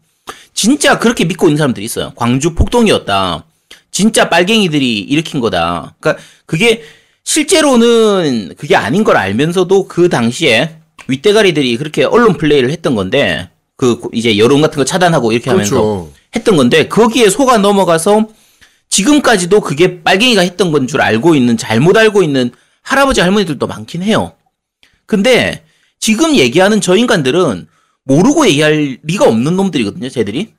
진짜 0.52 0.98
그렇게 0.98 1.24
믿고 1.24 1.46
있는 1.46 1.56
사람들이 1.56 1.84
있어요. 1.84 2.12
광주 2.16 2.54
폭동이었다. 2.54 3.44
진짜 3.90 4.28
빨갱이들이 4.28 5.00
일으킨 5.00 5.40
거다. 5.40 5.94
그러니까 6.00 6.22
그게 6.46 6.82
실제로는 7.24 8.54
그게 8.56 8.74
아닌 8.74 9.04
걸 9.04 9.16
알면서도 9.16 9.86
그 9.86 10.08
당시에 10.08 10.76
윗대가리들이 11.06 11.76
그렇게 11.76 12.04
언론 12.04 12.36
플레이를 12.36 12.70
했던 12.70 12.94
건데 12.94 13.48
그 13.76 14.00
이제 14.12 14.36
여론 14.38 14.60
같은 14.60 14.76
거 14.76 14.84
차단하고 14.84 15.32
이렇게 15.32 15.50
하면서 15.50 15.80
그렇죠. 15.80 16.12
했던 16.34 16.56
건데 16.56 16.88
거기에 16.88 17.30
속아 17.30 17.58
넘어가서 17.58 18.28
지금까지도 18.88 19.60
그게 19.60 20.02
빨갱이가 20.02 20.42
했던 20.42 20.72
건 20.72 20.86
줄 20.86 21.00
알고 21.00 21.34
있는 21.34 21.56
잘못 21.56 21.96
알고 21.96 22.22
있는 22.22 22.50
할아버지 22.82 23.20
할머니들도 23.20 23.66
많긴 23.66 24.02
해요. 24.02 24.32
근데 25.06 25.64
지금 26.00 26.36
얘기하는 26.36 26.80
저 26.80 26.96
인간들은 26.96 27.66
모르고 28.04 28.46
얘기할 28.48 28.98
리가 29.02 29.26
없는 29.26 29.56
놈들이거든요, 29.56 30.08
쟤들이. 30.08 30.54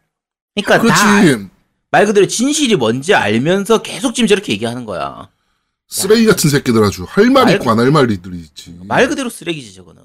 그러니까 0.56 0.88
다말 0.94 1.24
그렇지. 1.26 2.08
그대로 2.08 2.28
진실이 2.28 2.76
뭔지 2.76 3.16
알면서 3.16 3.82
계속 3.82 4.14
지금 4.14 4.28
저렇게 4.28 4.54
얘기하는 4.54 4.86
거야. 4.86 5.30
쓰레기 5.88 6.26
같은 6.28 6.50
새끼들 6.52 6.84
아주 6.84 7.06
할말 7.08 7.46
말- 7.46 7.56
있고 7.56 7.72
안 7.72 7.80
할 7.80 7.90
말들이 7.90 8.38
있지. 8.38 8.76
말 8.84 9.08
그대로 9.10 9.30
쓰레기지 9.30 9.74
저거는. 9.74 10.02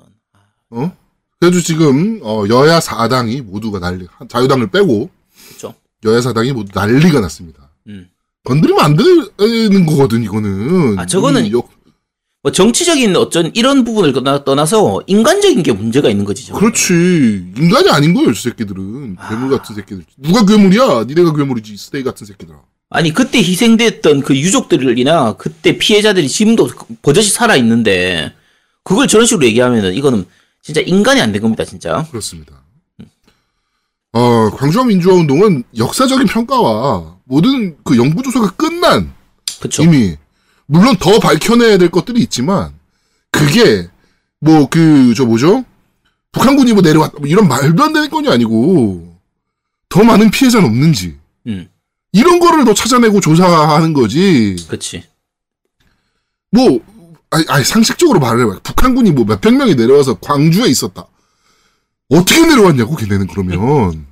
어? 0.71 0.97
그래도 1.39 1.61
지금 1.61 2.21
어, 2.23 2.45
여야 2.49 2.81
사당이 2.81 3.43
모두가 3.43 3.81
난리. 3.81 4.07
자유당을 4.29 4.71
빼고 4.71 5.11
그렇죠. 5.49 5.75
여야 6.05 6.21
사당이 6.21 6.53
모두 6.53 6.71
난리가 6.75 7.21
났습니다. 7.21 7.71
음. 7.89 8.09
건드리면 8.45 8.85
안 8.85 8.97
되는 8.97 9.87
거거든 9.87 10.23
이거는. 10.23 10.99
아, 10.99 11.07
저거는 11.07 11.47
이 11.47 11.53
역- 11.53 11.71
뭐 12.43 12.53
정치적인 12.53 13.17
어쩐 13.17 13.51
이런 13.55 13.85
부분을 13.85 14.13
떠나, 14.13 14.45
떠나서 14.45 15.03
인간적인 15.07 15.63
게 15.63 15.73
문제가 15.73 16.11
있는 16.11 16.27
거지. 16.27 16.47
저거. 16.47 16.59
그렇지 16.61 16.93
인간이 17.57 17.89
아닌 17.89 18.13
거예요, 18.13 18.35
저 18.35 18.41
새끼들은 18.51 19.17
괴물 19.31 19.49
같은 19.51 19.75
새끼들. 19.75 20.05
누가 20.19 20.45
괴물이야? 20.45 21.05
니네가 21.05 21.33
괴물이지, 21.33 21.75
쓰레기 21.79 22.05
같은 22.05 22.27
새끼들아. 22.27 22.59
아니 22.91 23.15
그때 23.15 23.39
희생됐던 23.39 24.21
그 24.21 24.37
유족들이나 24.37 25.37
그때 25.39 25.79
피해자들이 25.79 26.29
지금도 26.29 26.69
버젓이 27.01 27.31
살아 27.31 27.57
있는데 27.57 28.35
그걸 28.83 29.09
저런 29.09 29.25
식으로 29.27 29.47
얘기하면은 29.47 29.95
이거는 29.95 30.27
진짜 30.63 30.83
인간이 30.83 31.23
안 31.23 31.33
된 31.33 31.41
겁니다, 31.41 31.65
진짜. 31.65 32.07
그렇습니다. 32.11 32.63
어, 34.15 34.51
광주와 34.51 34.85
민주화 34.85 35.15
운동은 35.15 35.65
역사적인 35.77 36.27
평가와 36.29 37.17
모든 37.25 37.77
그 37.85 37.97
연구 37.97 38.23
조사가 38.23 38.51
끝난 38.53 39.13
그쵸? 39.61 39.83
이미 39.83 40.17
물론 40.67 40.97
더 40.99 41.19
밝혀내야 41.19 41.79
될 41.79 41.91
것들이 41.91 42.21
있지만 42.23 42.73
그게 43.33 43.89
뭐 44.41 44.67
그 44.67 45.15
저 45.17 45.25
뭐죠? 45.25 45.65
북한군이 46.33 46.73
뭐 46.75 46.83
내려왔다 46.83 47.19
뭐 47.19 47.27
이런 47.29 47.49
말도 47.49 47.83
안 47.83 47.93
되는 47.93 48.09
건이 48.09 48.29
아니고 48.29 49.17
더 49.89 50.05
많은 50.05 50.31
피해자는 50.31 50.69
없는지 50.69 51.17
음, 51.49 51.69
이런 52.13 52.39
거를 52.39 52.65
더 52.65 52.73
찾아내고 52.75 53.21
조사하는 53.21 53.93
거지. 53.93 54.57
그치. 54.69 55.03
뭐 56.51 56.79
아니, 57.31 57.45
아니 57.49 57.65
상식적으로 57.65 58.21
말을 58.21 58.43
해봐 58.47 58.61
북한군이 58.63 59.11
뭐 59.11 59.25
몇백 59.25 59.55
명이 59.57 59.75
내려와서 59.75 60.15
광주에 60.21 60.67
있었다 60.69 61.07
어떻게 62.11 62.41
내려왔냐고 62.47 62.97
걔네는 62.97 63.27
그러면 63.29 64.07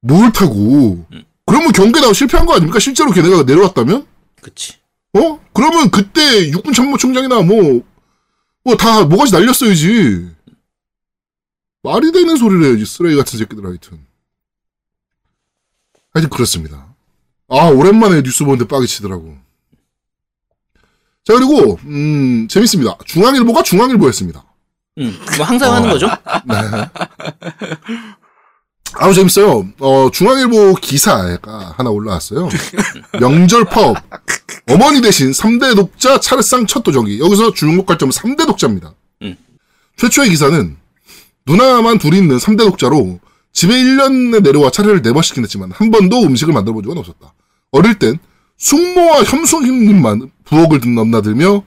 뭘 0.00 0.32
타고 0.32 1.06
음. 1.12 1.24
그러면 1.46 1.72
경계 1.72 2.00
나고 2.00 2.12
실패한 2.12 2.46
거 2.46 2.54
아닙니까 2.54 2.78
실제로 2.78 3.10
걔네가 3.10 3.44
내려왔다면 3.44 4.06
그치. 4.42 4.74
어? 5.14 5.40
그러면 5.54 5.90
그때 5.90 6.50
육군 6.50 6.72
참모총장이나 6.74 7.42
뭐, 7.42 7.82
뭐 8.64 8.76
다 8.76 9.04
뭐가지 9.04 9.32
날렸어야지. 9.32 10.28
말이 11.82 12.12
되는 12.12 12.36
소리를 12.36 12.64
해야지, 12.66 12.84
쓰레기 12.84 13.16
같은 13.16 13.38
새끼들 13.38 13.64
하여튼. 13.64 14.04
하여튼 16.12 16.30
그렇습니다. 16.30 16.94
아, 17.48 17.68
오랜만에 17.68 18.22
뉴스 18.22 18.44
보는데 18.44 18.66
빡이 18.66 18.86
치더라고. 18.88 19.36
자, 21.24 21.32
그리고, 21.34 21.78
음, 21.84 22.48
재밌습니다. 22.48 22.98
중앙일보가 23.04 23.62
중앙일보였습니다. 23.62 24.44
음, 24.98 25.18
뭐 25.36 25.46
항상 25.46 25.72
하는 25.74 25.90
거죠. 25.90 26.06
네. 26.46 26.54
아우, 28.94 29.12
재밌어요. 29.12 29.66
어, 29.80 30.08
중앙일보 30.12 30.74
기사가 30.76 31.74
하나 31.76 31.90
올라왔어요. 31.90 32.48
명절 33.20 33.66
파업. 33.66 33.96
어머니 34.68 35.00
대신 35.00 35.30
3대 35.32 35.76
독자 35.76 36.18
차례상 36.18 36.66
첫 36.66 36.82
도전기. 36.82 37.20
여기서 37.20 37.52
주목할 37.52 37.98
점은 37.98 38.10
3대 38.12 38.46
독자입니다. 38.46 38.94
음. 39.22 39.36
최초의 39.96 40.30
기사는 40.30 40.76
누나만 41.46 41.98
둘이 41.98 42.18
있는 42.18 42.38
3대 42.38 42.58
독자로 42.58 43.20
집에 43.52 43.74
1년에 43.74 44.42
내려와 44.42 44.70
차례를 44.70 45.02
4번 45.02 45.22
시긴 45.22 45.42
했지만 45.44 45.72
한 45.72 45.90
번도 45.90 46.22
음식을 46.22 46.52
만들어 46.52 46.74
본 46.74 46.82
적은 46.84 46.98
없었다. 46.98 47.34
어릴 47.70 47.98
땐 47.98 48.18
숙모와 48.58 49.22
현숙님만 49.22 50.30
부엌을 50.44 50.80
넘나들며 50.94 51.62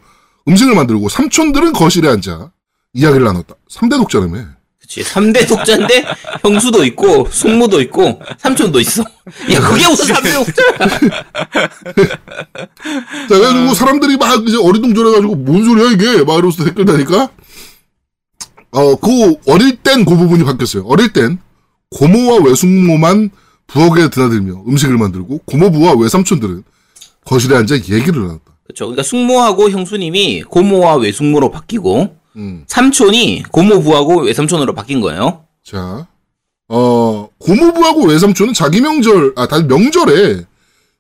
음식을 0.48 0.76
만들고 0.76 1.10
삼촌들은 1.10 1.74
거실에 1.74 2.10
앉아 2.10 2.52
이야기를 2.94 3.26
나눴다. 3.26 3.56
3대 3.72 3.98
독자라며. 3.98 4.46
그치. 4.80 5.04
3대 5.04 5.48
독자인데 5.48 6.04
형수도 6.42 6.84
있고 6.86 7.28
숙모도 7.30 7.82
있고 7.84 8.20
삼촌도 8.40 8.80
있어. 8.80 9.04
야, 9.52 9.60
그게 9.60 9.88
무슨 9.88 10.16
3대 10.16 10.34
독자야? 10.34 10.90
자, 12.10 13.28
그래가지고 13.28 13.74
사람들이 13.76 14.18
막 14.18 14.48
이제 14.48 14.58
어리둥절해가지고 14.58 15.36
뭔 15.36 15.64
소리야 15.66 15.92
이게 15.92 16.24
막 16.24 16.34
이러면서 16.36 16.64
댓글 16.66 16.86
다니까 16.86 17.30
어, 18.72 18.96
그 18.96 19.36
어릴 19.48 19.78
땐 19.78 20.06
그 20.06 20.16
부분이 20.16 20.44
바뀌었어요. 20.44 20.86
어릴 20.88 21.14
땐 21.14 21.40
고모와 21.92 22.44
외숙모만 22.46 23.30
부엌에 23.68 24.10
드나들며 24.10 24.64
음식을 24.68 24.98
만들고 24.98 25.40
고모부와 25.46 25.94
외삼촌들은 26.00 26.64
거실에 27.26 27.56
앉아 27.58 27.76
얘기를 27.76 28.14
나눴다. 28.22 28.44
그쵸. 28.66 28.86
그러니까 28.86 29.04
숙모하고 29.04 29.70
형수님이 29.70 30.44
고모와 30.44 30.96
외숙모로 30.96 31.52
바뀌고 31.52 32.16
음. 32.40 32.64
삼촌이 32.68 33.44
고모부하고 33.52 34.22
외삼촌으로 34.22 34.74
바뀐 34.74 35.02
거예요. 35.02 35.44
자, 35.64 36.08
어, 36.70 37.28
고모부하고 37.38 38.06
외삼촌은 38.06 38.54
자기 38.54 38.80
명절, 38.82 39.34
아, 39.36 39.48
다들 39.48 39.66
명절에 39.68 40.46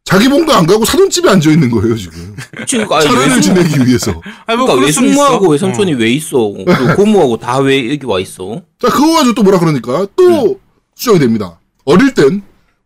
자기 0.03 0.27
봉도 0.27 0.51
안 0.53 0.65
가고 0.65 0.85
사돈집에 0.85 1.29
앉아 1.29 1.51
있는 1.51 1.69
거예요, 1.69 1.95
지금. 1.95 2.35
지금 2.67 2.91
아, 2.91 2.99
차례를 2.99 3.27
외숙, 3.37 3.41
지내기 3.41 3.87
위해서. 3.87 4.11
아니, 4.47 4.57
뭐 4.57 4.65
그러니까 4.65 4.85
외숙모하고 4.85 5.53
있어. 5.55 5.67
외삼촌이 5.67 5.93
왜 5.93 6.09
있어? 6.11 6.37
그리고 6.65 6.95
고모하고 6.95 7.37
다 7.37 7.59
왜 7.59 7.89
여기 7.91 8.05
와 8.05 8.19
있어? 8.19 8.61
자, 8.79 8.89
그거 8.89 9.13
가지고 9.13 9.35
또 9.35 9.43
뭐라 9.43 9.59
그러니까 9.59 10.07
또 10.15 10.59
수정이 10.95 11.19
됩니다. 11.19 11.59
어릴 11.85 12.13
땐 12.13 12.41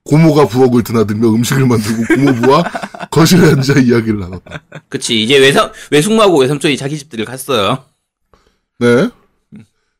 고모가 0.05 0.47
부엌을 0.47 0.83
드나들며 0.83 1.29
음식을 1.29 1.65
만들고 1.65 2.03
고모부와 2.13 2.63
거실에 3.09 3.51
앉아 3.51 3.79
이야기를 3.79 4.19
나눴다. 4.19 4.61
그치 4.89 5.23
이제 5.23 5.37
외삼 5.37 5.71
외숙모하고 5.91 6.39
외삼촌이 6.39 6.75
자기 6.75 6.97
집들을 6.97 7.23
갔어요. 7.23 7.85
네. 8.79 9.09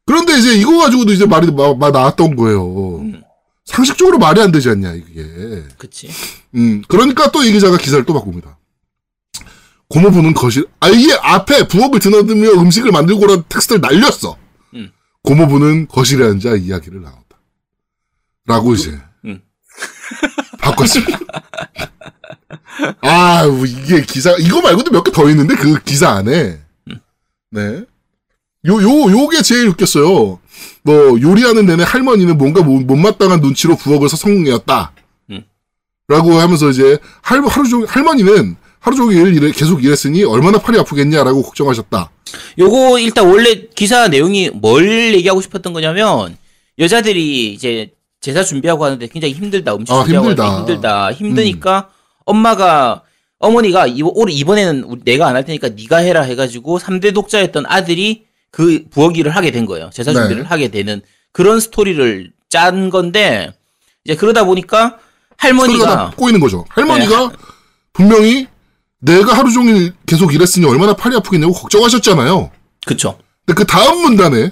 그런데 0.06 0.38
이제 0.38 0.54
이거 0.56 0.78
가지고도 0.80 1.14
이제 1.14 1.26
말이 1.26 1.50
마, 1.52 1.74
마 1.74 1.90
나왔던 1.92 2.36
거예요. 2.36 3.02
상식적으로 3.66 4.18
말이 4.18 4.42
안 4.42 4.52
되지 4.52 4.70
않냐, 4.70 4.94
이게. 4.94 5.64
그치. 5.78 6.10
음, 6.56 6.82
그러니까 6.88 7.32
또 7.32 7.44
이 7.44 7.52
기자가 7.54 7.78
기사를 7.78 8.04
또 8.06 8.14
바꿉니다. 8.14 8.58
고모부는 9.90 10.34
거실, 10.34 10.66
아, 10.80 10.90
이게 10.90 11.14
앞에 11.14 11.68
부엌을 11.68 12.00
드나들며 12.00 12.52
음식을 12.60 12.92
만들고라는 12.92 13.44
텍스트를 13.48 13.80
날렸어. 13.80 14.38
음. 14.74 14.92
고모부는 15.24 15.88
거실에 15.88 16.26
앉아 16.26 16.56
이야기를 16.56 17.02
나눴다. 17.02 17.38
라고 18.46 18.74
이제, 18.74 19.00
음. 19.26 19.42
바꿨습니다. 20.60 21.20
아, 23.02 23.46
뭐 23.48 23.66
이게 23.66 24.02
기사, 24.02 24.32
이거 24.40 24.62
말고도 24.62 24.92
몇 24.92 25.04
개 25.04 25.12
더 25.12 25.30
있는데, 25.30 25.56
그 25.56 25.82
기사 25.84 26.10
안에. 26.10 26.60
음. 26.90 27.00
네. 27.52 27.86
요, 28.68 28.82
요, 28.82 29.12
요게 29.12 29.42
제일 29.42 29.68
웃겼어요. 29.70 30.40
뭐, 30.84 30.96
요리하는 31.22 31.66
내내 31.66 31.84
할머니는 31.84 32.38
뭔가 32.38 32.62
못- 32.64 32.86
못마땅한 32.86 33.42
눈치로 33.42 33.76
부엌에서 33.76 34.16
성공이었다. 34.16 34.94
음. 35.32 35.44
라고 36.08 36.34
하면서 36.34 36.70
이제, 36.70 36.98
할, 37.22 37.42
하루 37.46 37.68
종일, 37.68 37.88
할머니는 37.88 38.56
하루 38.80 38.96
종일 38.96 39.34
일해, 39.36 39.52
계속 39.52 39.84
일했으니 39.84 40.24
얼마나 40.24 40.60
팔이 40.60 40.80
아프겠냐라고 40.80 41.42
걱정하셨다. 41.44 42.10
요거 42.58 43.00
일단 43.00 43.28
원래 43.30 43.64
기사 43.76 44.08
내용이 44.08 44.50
뭘 44.50 45.14
얘기하고 45.14 45.42
싶었던 45.42 45.72
거냐면 45.74 46.36
여자들이 46.80 47.54
이제 47.54 47.92
제사 48.22 48.44
준비하고 48.44 48.84
하는데 48.84 49.06
굉장히 49.08 49.34
힘들다 49.36 49.76
음식 49.76 49.92
아, 49.94 50.00
준비하고 50.04 50.28
힘들다. 50.30 50.58
힘들다 50.58 51.12
힘드니까 51.14 51.90
엄마가 52.26 53.04
어머니가 53.40 53.88
이번 53.88 54.30
이번에는 54.30 55.02
내가 55.06 55.28
안 55.28 55.36
할 55.36 55.46
테니까 55.46 55.70
네가 55.70 55.98
해라 55.98 56.22
해가지고 56.24 56.80
3대 56.80 57.14
독자였던 57.14 57.66
아들이 57.68 58.24
그 58.54 58.86
부엌 58.92 59.18
일을 59.18 59.36
하게 59.36 59.50
된 59.50 59.66
거예요 59.66 59.90
제사 59.92 60.14
네. 60.14 60.20
준비를 60.20 60.44
하게 60.46 60.68
되는 60.70 61.02
그런 61.32 61.60
스토리를 61.60 62.32
짠 62.50 62.92
건데 62.92 63.52
이제 64.06 64.16
그러다 64.16 64.46
보니까 64.46 65.00
할머니가 65.38 65.86
다 65.88 66.14
꼬이는 66.16 66.40
거죠. 66.40 66.64
할머니가 66.70 67.32
분명히 67.94 68.48
내가 69.00 69.34
하루 69.34 69.52
종일 69.52 69.94
계속 70.06 70.34
일했으니 70.34 70.66
얼마나 70.68 70.94
팔이 70.94 71.16
아프겠냐고 71.16 71.52
걱정하셨잖아요. 71.54 72.52
그쵸 72.86 73.18
근데 73.46 73.58
그 73.60 73.66
다음 73.66 74.04
문단에 74.04 74.52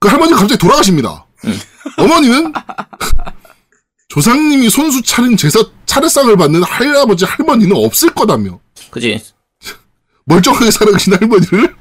그 0.00 0.08
할머니가 0.08 0.40
갑자기 0.40 0.58
돌아가십니다. 0.58 1.24
어머니는 1.96 2.52
조상님이 4.08 4.68
손수 4.68 5.00
차린 5.02 5.36
제사 5.36 5.60
차례상을 5.86 6.36
받는 6.36 6.64
할아버지 6.64 7.24
할머니는 7.24 7.76
없을 7.76 8.10
거다며 8.12 8.58
그지 8.90 9.22
멀쩡하게 10.24 10.72
살아계신 10.72 11.14
할머니를 11.14 11.76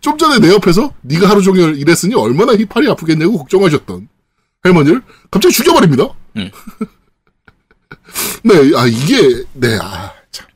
좀 0.00 0.16
전에 0.18 0.38
내 0.38 0.48
옆에서 0.52 0.92
네가 1.02 1.28
하루 1.28 1.42
종일 1.42 1.76
일했으니 1.76 2.14
얼마나 2.14 2.52
이 2.52 2.64
팔이 2.64 2.88
아프겠냐고 2.90 3.38
걱정하셨던 3.38 4.08
할머니를 4.62 5.02
갑자기 5.30 5.54
죽여버립니다. 5.54 6.08
음. 6.36 6.50
네, 8.44 8.54
아 8.76 8.86
이게 8.86 9.44
네, 9.54 9.78
아 9.82 10.12
참. 10.30 10.46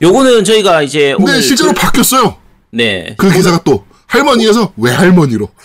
요거는 0.00 0.44
저희가 0.44 0.82
이제 0.82 1.14
오늘 1.18 1.42
실제로 1.42 1.70
그- 1.72 1.80
바뀌었어요. 1.80 2.36
네 2.70 3.14
그 3.18 3.30
기사가 3.30 3.62
또 3.64 3.84
할머니에서 4.06 4.72
왜 4.76 4.92
할머니로? 4.92 5.48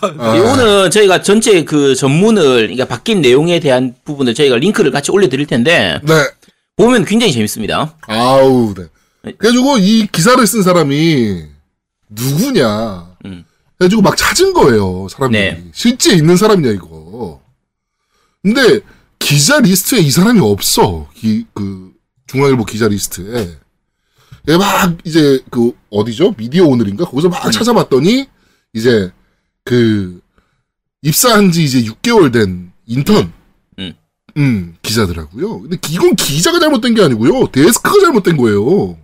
아, 0.00 0.36
이거는 0.36 0.90
저희가 0.90 1.22
전체 1.22 1.64
그 1.64 1.94
전문을 1.94 2.42
그러니까 2.68 2.84
바뀐 2.86 3.20
내용에 3.20 3.58
대한 3.60 3.94
부분을 4.04 4.34
저희가 4.34 4.56
링크를 4.56 4.90
같이 4.92 5.10
올려드릴 5.10 5.46
텐데 5.46 6.00
네, 6.04 6.14
보면 6.78 7.04
굉장히 7.04 7.32
재밌습니다. 7.32 7.96
아우, 8.06 8.72
네. 8.74 8.84
그래가지고 9.36 9.78
이 9.78 10.06
기사를 10.10 10.44
쓴 10.46 10.62
사람이 10.62 11.44
누구냐? 12.08 13.16
음. 13.26 13.44
그래가지고 13.76 14.02
막 14.02 14.16
찾은 14.16 14.52
거예요, 14.54 15.08
사람들이. 15.08 15.42
네. 15.42 15.64
실제 15.72 16.14
있는 16.14 16.36
사람이냐 16.36 16.70
이거. 16.70 17.42
근데 18.42 18.80
기자 19.18 19.60
리스트에 19.60 19.98
이 19.98 20.10
사람이 20.10 20.40
없어. 20.40 21.08
기, 21.14 21.46
그 21.52 21.92
중앙일보 22.28 22.64
기자 22.64 22.86
리스트에. 22.88 23.58
얘막 24.48 24.98
이제 25.04 25.42
그 25.50 25.72
어디죠? 25.90 26.34
미디어 26.38 26.64
오늘인가? 26.64 27.04
거기서 27.04 27.28
막 27.28 27.50
찾아봤더니 27.50 28.26
이제 28.72 29.10
그 29.64 30.20
입사한 31.02 31.50
지 31.50 31.64
이제 31.64 31.82
6개월 31.82 32.32
된 32.32 32.72
인턴 32.86 33.32
음. 34.38 34.42
음, 34.42 34.76
기자더라고요. 34.82 35.62
근데 35.62 35.76
이건 35.90 36.14
기자가 36.14 36.58
잘못된 36.60 36.94
게 36.94 37.02
아니고요. 37.02 37.48
데스크가 37.48 38.00
잘못된 38.00 38.36
거예요. 38.36 38.64
뭐 38.64 38.96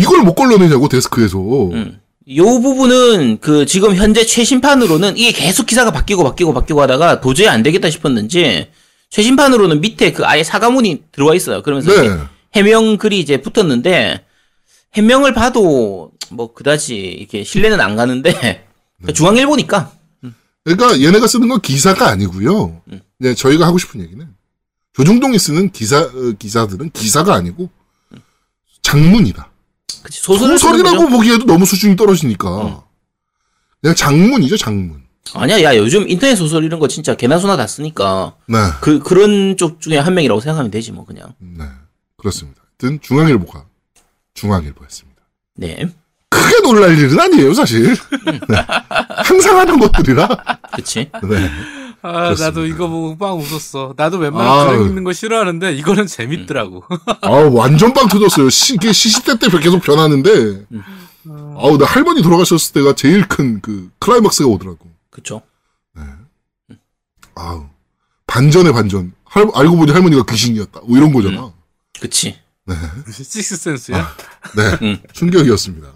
이걸 0.00 0.22
못 0.22 0.34
걸러내냐고 0.34 0.88
데스크에서. 0.88 1.38
음. 1.38 2.00
요 2.36 2.44
부분은 2.44 3.38
그 3.40 3.66
지금 3.66 3.94
현재 3.94 4.24
최신판으로는 4.24 5.18
이게 5.18 5.30
계속 5.30 5.66
기사가 5.66 5.90
바뀌고 5.90 6.24
바뀌고 6.24 6.54
바뀌고 6.54 6.80
하다가 6.80 7.20
도저히 7.20 7.48
안 7.48 7.62
되겠다 7.62 7.90
싶었는지 7.90 8.70
최신판으로는 9.10 9.82
밑에 9.82 10.12
그 10.12 10.24
아예 10.24 10.42
사과문이 10.42 11.02
들어와 11.12 11.34
있어요. 11.34 11.62
그러면서 11.62 11.92
네. 12.00 12.18
해명 12.54 12.96
글이 12.96 13.20
이제 13.20 13.42
붙었는데 13.42 14.24
해명을 14.94 15.34
봐도 15.34 16.12
뭐 16.30 16.54
그다지 16.54 16.96
이렇게 16.96 17.44
신뢰는 17.44 17.80
안 17.80 17.94
가는데 17.94 18.32
네. 19.04 19.12
중앙일보니까 19.12 19.92
그러니까 20.64 20.98
얘네가 21.02 21.26
쓰는 21.26 21.48
건 21.48 21.60
기사가 21.60 22.08
아니고요. 22.08 22.80
음. 22.90 23.00
네, 23.18 23.34
저희가 23.34 23.66
하고 23.66 23.78
싶은 23.78 24.00
얘기는 24.00 24.26
조중동이 24.92 25.38
쓰는 25.38 25.70
기사 25.70 26.00
어, 26.00 26.32
기사들은 26.38 26.90
기사가 26.90 27.34
아니고 27.34 27.70
장문이다. 28.82 29.50
그치, 30.02 30.20
소설이라고. 30.20 31.08
보기에도 31.08 31.44
너무 31.46 31.64
수준이 31.64 31.96
떨어지니까 31.96 32.84
그냥 33.80 33.94
장문이죠, 33.96 34.56
장문. 34.56 35.02
아니야, 35.32 35.62
야, 35.62 35.76
요즘 35.76 36.08
인터넷 36.08 36.36
소설 36.36 36.64
이런 36.64 36.78
거 36.78 36.86
진짜 36.86 37.14
개나 37.16 37.38
소나 37.38 37.56
다 37.56 37.66
쓰니까, 37.66 38.36
네, 38.46 38.58
그, 38.82 38.98
그런 38.98 39.56
쪽 39.56 39.80
중에 39.80 39.96
한 39.98 40.14
명이라고 40.14 40.40
생각하면 40.40 40.70
되지, 40.70 40.92
뭐, 40.92 41.06
그냥. 41.06 41.34
네, 41.38 41.64
그렇습니다. 42.18 42.62
하여튼 42.78 43.00
중앙일보가 43.00 43.64
중앙일보였습니다. 44.34 45.22
네. 45.56 45.86
크게 46.28 46.60
놀랄 46.62 46.98
일은 46.98 47.18
아니에요, 47.18 47.54
사실. 47.54 47.96
네. 48.48 48.56
항상 49.24 49.58
하는 49.58 49.78
것들이라. 49.78 50.28
그치. 50.76 51.10
네. 51.22 51.50
아, 52.06 52.12
그렇습니다. 52.12 52.44
나도 52.44 52.66
이거 52.66 52.86
보고 52.88 53.16
빵 53.16 53.38
웃었어. 53.38 53.94
나도 53.96 54.18
웬만하면 54.18 54.68
아유. 54.68 54.76
그냥 54.76 54.88
읽는 54.90 55.04
거 55.04 55.12
싫어하는데 55.14 55.72
이거는 55.76 56.06
재밌더라고. 56.06 56.84
아우, 57.22 57.54
완전 57.54 57.94
빵 57.94 58.08
터졌어요. 58.08 58.50
시, 58.50 58.74
이게 58.74 58.92
시시때 58.92 59.38
때 59.38 59.48
계속 59.58 59.80
변하는데. 59.82 60.66
아우, 61.56 61.78
나 61.78 61.86
할머니 61.86 62.20
돌아가셨을 62.22 62.74
때가 62.74 62.94
제일 62.94 63.26
큰 63.26 63.60
그 63.62 63.90
클라이막스가 64.00 64.46
오더라고. 64.48 64.86
그쵸. 65.10 65.40
아우. 67.34 67.66
반전의 68.26 68.72
반전. 68.74 69.12
할, 69.24 69.48
알고 69.54 69.76
보니 69.76 69.92
할머니가 69.92 70.24
귀신이었다. 70.28 70.80
뭐 70.86 70.96
이런 70.98 71.12
거잖아. 71.12 71.52
그치. 72.00 72.38
무슨 72.66 73.24
식스센스야? 73.24 74.14
네. 74.56 74.78
음. 74.82 74.98
충격이었습니다. 75.12 75.88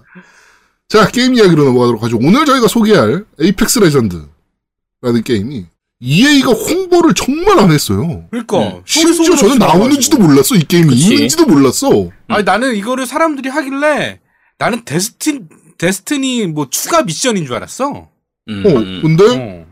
자, 0.88 1.06
게임 1.08 1.34
이야기로 1.34 1.64
넘어가도록 1.64 2.02
하죠. 2.04 2.16
오늘 2.22 2.46
저희가 2.46 2.66
소개할 2.66 3.26
에이펙스 3.38 3.80
레전드라는 3.80 5.22
게임이 5.24 5.66
EA가 6.00 6.52
홍보를 6.52 7.12
정말 7.14 7.58
안 7.58 7.72
했어요. 7.72 8.24
그러니까 8.30 8.58
음. 8.58 8.82
심지어 8.84 9.34
저는 9.34 9.58
나오는지도 9.58 10.18
몰랐어. 10.18 10.54
이 10.54 10.60
게임이 10.64 10.88
그치. 10.90 11.14
있는지도 11.14 11.46
몰랐어. 11.46 12.10
아니 12.28 12.44
나는 12.44 12.76
이거를 12.76 13.06
사람들이 13.06 13.48
하길래 13.48 14.20
나는 14.58 14.84
데스틴 14.84 15.48
데스티니 15.76 16.46
뭐 16.48 16.68
추가 16.70 17.02
미션인 17.02 17.46
줄 17.46 17.54
알았어. 17.56 18.08
음, 18.48 18.62
어, 18.66 18.68
음. 18.70 19.00
근데 19.02 19.24
어. 19.24 19.66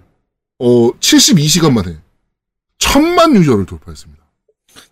어 0.59 0.91
72시간 0.99 1.73
만에 1.73 1.97
천만 2.79 3.35
유저를 3.37 3.67
돌파했습니다. 3.67 4.23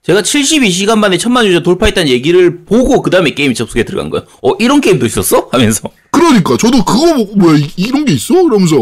제가 0.03 0.23
72시간 0.23 0.99
만에 0.99 1.19
천만 1.19 1.47
유저 1.47 1.63
돌파했다는 1.63 2.11
얘기를 2.11 2.65
보고 2.65 3.03
그 3.03 3.11
다음에 3.11 3.31
게임 3.35 3.53
접속에 3.55 3.85
들어간 3.85 4.09
거예요. 4.11 4.25
어, 4.43 4.53
이런 4.59 4.81
게임도 4.81 5.05
있었어? 5.05 5.49
하면서. 5.51 5.89
그러니까 6.11 6.57
저도 6.57 6.85
그거 6.85 7.15
보고 7.15 7.37
뭐야 7.37 7.59
이- 7.59 7.71
이런 7.77 8.05
게 8.05 8.13
있어? 8.13 8.35
이러면서 8.35 8.77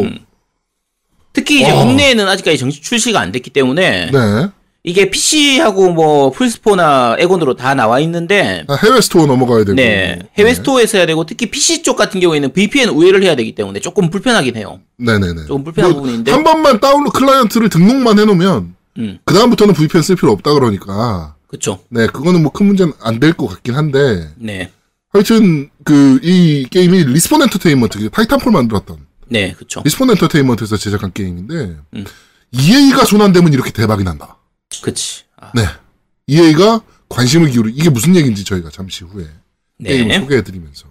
특히 1.42 1.62
이제 1.62 1.70
와. 1.72 1.84
국내에는 1.84 2.28
아직까지 2.28 2.56
정식 2.58 2.82
출시가 2.82 3.20
안 3.20 3.32
됐기 3.32 3.50
때문에 3.50 4.10
네. 4.12 4.48
이게 4.84 5.10
PC하고 5.10 5.92
뭐 5.92 6.30
플스포나 6.30 7.16
에곤으로 7.18 7.54
다 7.56 7.74
나와 7.74 8.00
있는데 8.00 8.64
아, 8.68 8.74
해외 8.82 9.00
스토어 9.00 9.26
넘어가야 9.26 9.64
되고. 9.64 9.74
네. 9.74 10.18
해외 10.38 10.54
스토어에서 10.54 10.98
해야 10.98 11.06
되고 11.06 11.24
특히 11.26 11.46
PC 11.50 11.82
쪽 11.82 11.96
같은 11.96 12.20
경우에는 12.20 12.52
VPN 12.52 12.88
우회를 12.90 13.22
해야 13.22 13.34
되기 13.36 13.54
때문에 13.54 13.80
조금 13.80 14.10
불편하긴 14.10 14.56
해요. 14.56 14.80
네네네. 14.98 15.46
조금 15.46 15.64
불편한 15.64 15.92
뭐, 15.92 16.00
부분인데. 16.02 16.32
한 16.32 16.42
번만 16.44 16.80
다운로드 16.80 17.16
클라이언트를 17.18 17.68
등록만 17.68 18.18
해놓으면 18.18 18.74
음. 18.98 19.18
그 19.24 19.34
다음부터는 19.34 19.74
VPN 19.74 20.02
쓸 20.02 20.16
필요 20.16 20.32
없다 20.32 20.52
그러니까. 20.54 21.34
그렇죠. 21.48 21.80
네, 21.90 22.06
그거는 22.06 22.42
뭐 22.42 22.50
큰 22.52 22.66
문제는 22.66 22.92
안 23.02 23.20
될 23.20 23.32
것 23.34 23.46
같긴 23.48 23.74
한데. 23.74 24.28
네. 24.36 24.70
하여튼 25.12 25.68
그 25.84 26.18
이 26.22 26.66
게임이 26.70 27.04
리스폰 27.04 27.42
엔터테인먼트 27.42 28.08
타이탄폴 28.10 28.50
만들었던 28.52 28.96
네, 29.32 29.52
그렇죠. 29.52 29.82
리스폰 29.84 30.10
엔터테인먼트에서 30.10 30.76
제작한 30.76 31.12
게임인데 31.12 31.76
음. 31.94 32.04
EA가 32.52 33.06
손안 33.06 33.32
대면 33.32 33.52
이렇게 33.52 33.70
대박이 33.70 34.04
난다. 34.04 34.36
그치. 34.82 35.24
아, 35.36 35.50
네. 35.54 35.64
EA가 36.26 36.82
관심을 37.08 37.50
기울이 37.50 37.72
이게 37.74 37.88
무슨 37.88 38.14
얘기인지 38.14 38.44
저희가 38.44 38.70
잠시 38.70 39.04
후에 39.04 39.26
게임을 39.82 40.08
네. 40.08 40.20
소개해드리면서 40.20 40.86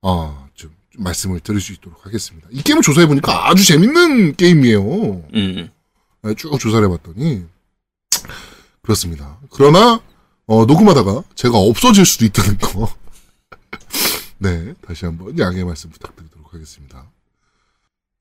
어, 0.00 0.48
좀, 0.54 0.74
좀 0.90 1.04
말씀을 1.04 1.40
드릴 1.40 1.60
수 1.60 1.72
있도록 1.72 2.06
하겠습니다. 2.06 2.48
이 2.50 2.62
게임을 2.62 2.82
조사해 2.82 3.06
보니까 3.06 3.50
아주 3.50 3.64
재밌는 3.66 4.36
게임이에요. 4.36 4.82
음. 5.34 5.70
네, 6.22 6.34
쭉 6.34 6.58
조사를 6.58 6.84
해봤더니 6.86 7.44
그렇습니다. 8.80 9.38
그러나 9.50 10.00
어, 10.46 10.64
녹음하다가 10.64 11.22
제가 11.34 11.58
없어질 11.58 12.06
수도 12.06 12.24
있다는 12.24 12.56
거. 12.58 12.88
네, 14.38 14.74
다시 14.86 15.04
한번 15.04 15.38
양해 15.38 15.64
말씀 15.64 15.90
부탁드리도록 15.90 16.54
하겠습니다. 16.54 17.10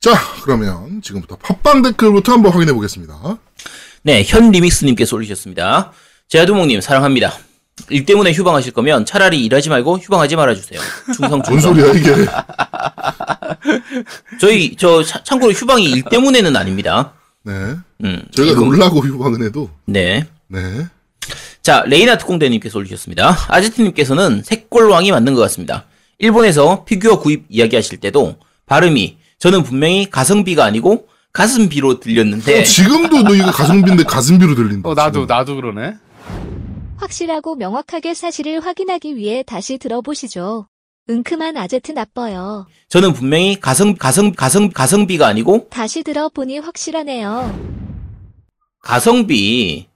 자, 0.06 0.14
그러면 0.44 1.02
지금부터 1.02 1.36
팟빵 1.38 1.82
댓글부터 1.82 2.34
한번 2.34 2.52
확인해 2.52 2.72
보겠습니다. 2.74 3.40
네, 4.04 4.24
현 4.24 4.52
리믹스님께서 4.52 5.16
올리셨습니다. 5.16 5.92
제아두목님 6.28 6.80
사랑합니다. 6.80 7.34
일 7.90 8.06
때문에 8.06 8.32
휴방하실 8.32 8.74
거면 8.74 9.08
차라리 9.08 9.44
일하지 9.44 9.70
말고 9.70 9.98
휴방하지 9.98 10.36
말아주세요. 10.36 10.80
충성 11.16 11.42
뭔 11.42 11.44
충성. 11.60 11.74
소리야 11.74 11.92
이게? 11.94 12.14
저희 14.40 14.76
저 14.78 15.02
차- 15.04 15.24
참고로 15.24 15.54
휴방이 15.54 15.86
일 15.86 16.04
때문에는 16.04 16.56
아닙니다. 16.56 17.14
네, 17.44 17.54
음. 18.04 18.22
저희가 18.32 18.52
이거- 18.52 18.62
놀라고 18.64 19.00
휴방은 19.00 19.44
해도 19.44 19.72
네. 19.86 20.28
네, 20.48 20.86
자, 21.64 21.84
레이나 21.88 22.20
특공대님께서 22.20 22.78
올리셨습니다. 22.78 23.36
아제트님께서는 23.48 24.44
색골왕이 24.46 25.10
맞는 25.10 25.34
것 25.34 25.42
같습니다. 25.42 25.86
일본에서 26.20 26.84
피규어 26.86 27.20
구입 27.20 27.46
이야기하실 27.50 28.00
때도 28.02 28.36
발음이 28.68 29.18
저는 29.40 29.64
분명히 29.64 30.10
가성비가 30.10 30.64
아니고 30.66 31.08
가슴비로 31.34 32.00
들렸는데 32.00 32.62
어, 32.62 32.64
지금도 32.64 33.24
너 33.24 33.36
이거 33.36 33.52
가성비인데 33.52 34.04
가슴비로 34.06 34.56
들린다. 34.56 34.88
어 34.90 34.94
나도 34.94 35.12
지금. 35.22 35.28
나도 35.28 35.56
그러네. 35.56 35.96
확실하고 36.98 37.56
명확하게 37.56 38.14
사실을 38.14 38.62
확인하기 38.66 39.16
위해 39.18 39.44
다시 39.46 39.78
들어보시죠. 39.78 40.68
은큼한 41.10 41.58
아제트 41.58 41.92
나빠요. 41.92 42.66
저는 42.90 43.14
분명히 43.14 43.60
가성 43.60 43.96
가성 43.96 44.32
가성 44.32 44.70
가성비가 44.72 45.28
아니고 45.28 45.68
다시 45.70 46.04
들어보니 46.04 46.60
확실하네요. 46.60 47.76
가성비 48.82 49.88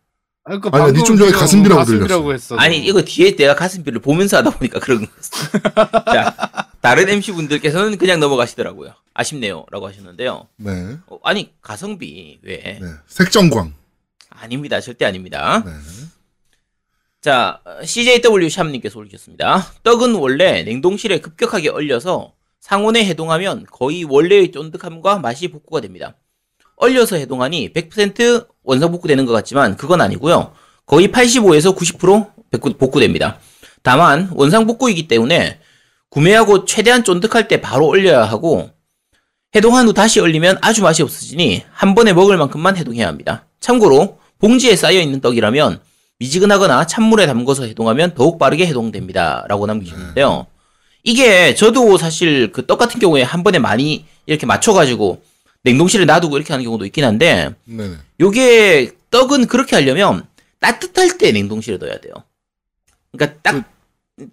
아, 0.44 0.60
그 0.60 0.70
아니, 0.74 0.94
니좀 0.94 1.16
전에 1.18 1.32
가슴비라고 1.32 1.80
가슴비라고 1.80 2.24
들렸어. 2.24 2.32
했어. 2.32 2.56
아니 2.58 2.78
이거 2.80 3.02
뒤에 3.02 3.36
내가 3.36 3.56
가슴비를 3.56 4.02
보면서 4.02 4.38
하다 4.38 4.50
보니까 4.52 4.80
그런 4.80 5.06
거였어. 5.06 6.04
자, 6.12 6.69
다른 6.82 7.10
MC 7.10 7.34
분들께서는 7.34 7.98
그냥 7.98 8.20
넘어가시더라고요. 8.20 8.94
아쉽네요라고 9.14 9.88
하셨는데요. 9.88 10.48
네, 10.58 10.98
어, 11.08 11.20
아니 11.24 11.54
가성비 11.62 12.40
왜? 12.42 12.80
네, 12.82 12.88
색정광. 13.08 13.74
아닙니다. 14.30 14.80
절대 14.80 15.06
아닙니다. 15.06 15.64
네, 15.66 15.72
자, 17.22 17.60
어, 17.66 17.84
CJW 17.84 18.50
샵님께서 18.50 18.98
올리셨습니다. 18.98 19.66
떡은 19.84 20.16
원래 20.16 20.64
냉동실에 20.64 21.20
급격하게 21.20 21.70
얼려서 21.70 22.34
상온에 22.62 23.04
해동하면 23.06 23.66
거의 23.70 24.06
원래의 24.06 24.52
쫀득함과 24.52 25.20
맛이 25.20 25.50
복구가 25.50 25.82
됩니다. 25.82 26.16
얼려서 26.78 27.18
해동하니 27.18 27.74
100% 27.74 28.48
원상 28.64 28.92
복구되는 28.92 29.26
것 29.26 29.34
같지만 29.34 29.76
그건 29.76 30.00
아니고요. 30.00 30.54
거의 30.86 31.10
85에서 31.10 31.76
90% 31.76 32.32
복구, 32.52 32.74
복구됩니다. 32.74 33.40
다만 33.82 34.30
원상 34.34 34.66
복구이기 34.66 35.08
때문에 35.10 35.60
구매하고 36.10 36.66
최대한 36.66 37.04
쫀득할 37.04 37.48
때 37.48 37.62
바로 37.62 37.88
얼려야 37.88 38.24
하고 38.24 38.70
해동한 39.56 39.88
후 39.88 39.94
다시 39.94 40.20
얼리면 40.20 40.58
아주 40.62 40.82
맛이 40.84 41.02
없어지니 41.04 41.64
한 41.72 41.96
번에 41.96 42.14
먹을 42.14 42.38
만큼만 42.38 42.78
해동해야 42.78 43.08
합니다. 43.08 43.46
참고로 43.60 44.20
봉지에 44.40 44.76
쌓여 44.76 45.00
있는 45.00 45.22
떡이라면 45.22 45.80
미지근하거나 46.20 46.86
찬물에 46.88 47.26
담궈서 47.26 47.66
해동하면 47.66 48.14
더욱 48.14 48.38
빠르게 48.40 48.66
해동됩니다. 48.68 49.46
라고 49.48 49.66
남기셨는데요. 49.66 50.48
이게 51.04 51.56
저도 51.56 51.98
사실 51.98 52.52
그 52.52 52.66
떡 52.68 52.78
같은 52.78 53.00
경우에 53.00 53.24
한 53.24 53.44
번에 53.44 53.58
많이 53.58 54.06
이렇게 54.26 54.46
맞춰가지고 54.46 55.22
냉동실에 55.64 56.06
놔두고 56.06 56.38
이렇게 56.38 56.54
하는 56.54 56.64
경우도 56.66 56.86
있긴 56.86 57.04
한데 57.06 57.56
네, 57.66 57.88
네. 57.88 57.96
요게 58.20 58.92
떡은 59.10 59.48
그렇게 59.48 59.76
하려면 59.76 60.26
따뜻할 60.60 61.18
때 61.18 61.32
냉동실에 61.32 61.78
넣어야 61.78 62.00
돼요. 62.00 62.14
그러니까 63.12 63.40
딱 63.42 63.64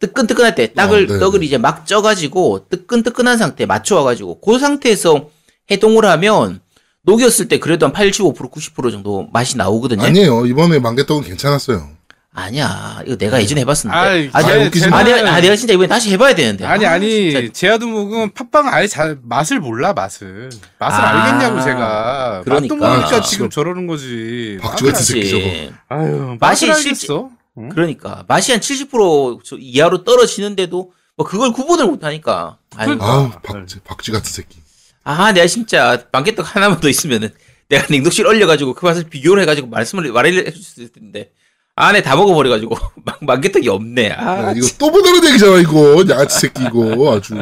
뜨끈뜨끈할 0.00 0.54
때 0.54 0.72
떡을 0.74 1.06
아, 1.10 1.12
네, 1.14 1.18
떡을 1.18 1.40
네. 1.40 1.46
이제 1.46 1.58
막 1.58 1.86
쪄가지고 1.86 2.66
뜨끈뜨끈한 2.70 3.38
상태에 3.38 3.66
맞춰와가지고 3.66 4.40
그 4.40 4.58
상태에서 4.58 5.28
해동을 5.70 6.04
하면 6.04 6.60
녹였을 7.02 7.48
때 7.48 7.58
그래도 7.58 7.86
한 7.86 7.92
85% 7.92 8.50
90% 8.50 8.90
정도 8.90 9.28
맛이 9.32 9.56
나오거든요. 9.56 10.02
아니에요. 10.02 10.46
이번에 10.46 10.78
만개떡은 10.80 11.22
괜찮았어요. 11.24 11.96
아니야 12.38 13.00
이거 13.06 13.16
내가 13.16 13.40
예전에 13.40 13.62
해봤었는데. 13.62 13.96
아이, 13.98 14.30
아, 14.32 14.42
쟤- 14.42 14.48
내가, 14.52 14.64
웃기지 14.66 14.84
쟤는- 14.86 14.90
마. 14.90 14.98
아, 14.98 15.02
내가, 15.04 15.32
아, 15.32 15.40
내가 15.40 15.56
진짜 15.56 15.72
이번에 15.72 15.88
다시 15.88 16.10
해봐야 16.10 16.34
되는데. 16.34 16.66
아니 16.66 16.84
아, 16.84 16.92
아니. 16.92 17.50
제아두목은 17.50 18.34
팥빵 18.34 18.68
아예 18.68 18.86
잘 18.86 19.16
맛을 19.22 19.58
몰라 19.58 19.94
맛을 19.94 20.50
맛을 20.78 21.00
아, 21.00 21.24
알겠냐고 21.24 21.60
제가 21.64 22.42
그러니까. 22.44 22.74
맛도 22.74 22.76
모르니까 22.76 23.16
아, 23.16 23.20
지금 23.22 23.46
진짜. 23.48 23.54
저러는 23.54 23.86
거지 23.86 24.58
박쥐 24.60 24.84
같은 24.84 25.02
새끼. 25.02 25.30
저거. 25.30 25.74
아유 25.88 26.36
맛이 26.38 26.66
맛을 26.66 26.82
실제- 26.82 26.88
알겠어 27.12 27.30
응? 27.58 27.68
그러니까 27.70 28.24
맛이 28.28 28.52
한 28.52 28.60
70% 28.60 29.40
저- 29.44 29.56
이하로 29.58 30.04
떨어지는데도 30.04 30.92
뭐 31.16 31.26
그걸 31.26 31.52
구분을 31.52 31.86
못하니까. 31.86 32.58
그러니까. 32.76 33.06
아우 33.06 33.30
박쥐, 33.42 33.80
박쥐 33.84 34.12
같은 34.12 34.30
새끼. 34.30 34.58
아, 35.04 35.32
내가 35.32 35.46
진짜 35.46 36.04
만개떡 36.12 36.54
하나만 36.56 36.80
더 36.80 36.88
있으면은 36.88 37.30
내가 37.68 37.86
냉동실 37.88 38.26
얼려가지고 38.26 38.74
그 38.74 38.84
맛을 38.84 39.04
비교를 39.08 39.42
해가지고 39.42 39.68
말씀을 39.68 40.10
말을 40.12 40.46
해줄 40.46 40.62
수 40.62 40.80
있을 40.82 40.92
텐데 40.92 41.30
안에 41.74 42.02
다 42.02 42.16
먹어버려가지고 42.16 42.76
만- 43.04 43.16
만개떡이 43.20 43.68
없네. 43.68 44.10
아, 44.12 44.48
야, 44.48 44.52
이거 44.56 44.66
또 44.78 44.90
보다는 44.90 45.26
얘기잖아 45.28 45.58
이거. 45.58 46.04
야치 46.08 46.40
새끼 46.40 46.62
이거 46.64 47.16
아주. 47.16 47.34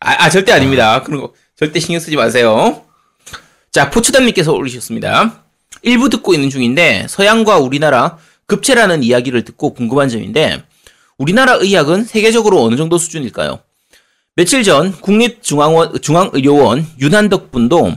아, 0.00 0.24
아, 0.24 0.30
절대 0.30 0.52
아닙니다. 0.52 1.02
그런 1.02 1.20
거 1.22 1.32
절대 1.56 1.80
신경 1.80 1.98
쓰지 2.00 2.16
마세요. 2.16 2.84
자, 3.72 3.90
포츠담님께서 3.90 4.52
올리셨습니다. 4.52 5.42
일부 5.82 6.08
듣고 6.08 6.34
있는 6.34 6.50
중인데 6.50 7.06
서양과 7.08 7.58
우리나라 7.58 8.16
급체라는 8.48 9.04
이야기를 9.04 9.44
듣고 9.44 9.74
궁금한 9.74 10.08
점인데 10.08 10.64
우리나라 11.18 11.54
의학은 11.54 12.04
세계적으로 12.04 12.62
어느 12.62 12.76
정도 12.76 12.98
수준일까요? 12.98 13.60
며칠 14.34 14.62
전 14.62 14.92
국립중앙원, 14.92 16.00
중앙의료원 16.00 16.86
윤한덕 17.00 17.50
분도 17.50 17.92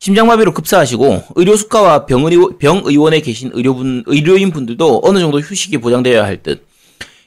심장마비로 0.00 0.52
급사하시고 0.52 1.24
의료 1.36 1.56
수가와 1.56 2.06
병의료, 2.06 2.58
병의원에 2.58 3.20
계신 3.20 3.50
의료분, 3.54 4.04
의료인 4.06 4.50
분들도 4.50 5.02
어느 5.04 5.18
정도 5.18 5.40
휴식이 5.40 5.78
보장되어야 5.78 6.24
할 6.24 6.42
듯. 6.42 6.66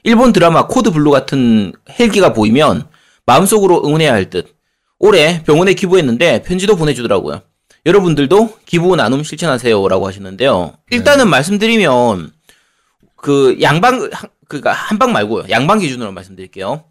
일본 0.03 0.33
드라마 0.33 0.67
코드 0.67 0.91
블루 0.91 1.09
같은 1.09 1.73
헬기가 1.99 2.33
보이면 2.33 2.87
마음속으로 3.25 3.83
응원해야 3.85 4.13
할 4.13 4.29
듯. 4.29 4.55
올해 4.99 5.43
병원에 5.43 5.73
기부했는데 5.73 6.43
편지도 6.43 6.75
보내주더라고요. 6.75 7.41
여러분들도 7.85 8.57
기부 8.65 8.95
나눔 8.95 9.23
실천하세요라고 9.23 10.07
하시는데요. 10.07 10.73
일단은 10.91 11.29
말씀드리면 11.29 12.31
그 13.27 13.57
양방 13.61 14.09
그니까 14.47 14.71
한방 14.71 15.11
말고요. 15.11 15.47
양방 15.49 15.79
기준으로 15.79 16.13
말씀드릴게요. 16.13 16.85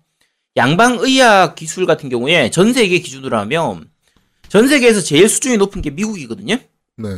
양방 0.58 0.98
의학 1.00 1.54
기술 1.54 1.86
같은 1.86 2.10
경우에 2.10 2.50
전 2.50 2.74
세계 2.74 2.98
기준으로 2.98 3.38
하면 3.38 3.88
전 4.46 4.68
세계에서 4.68 5.00
제일 5.00 5.30
수준이 5.30 5.56
높은 5.56 5.80
게 5.80 5.88
미국이거든요. 5.88 6.58
네. 6.98 7.08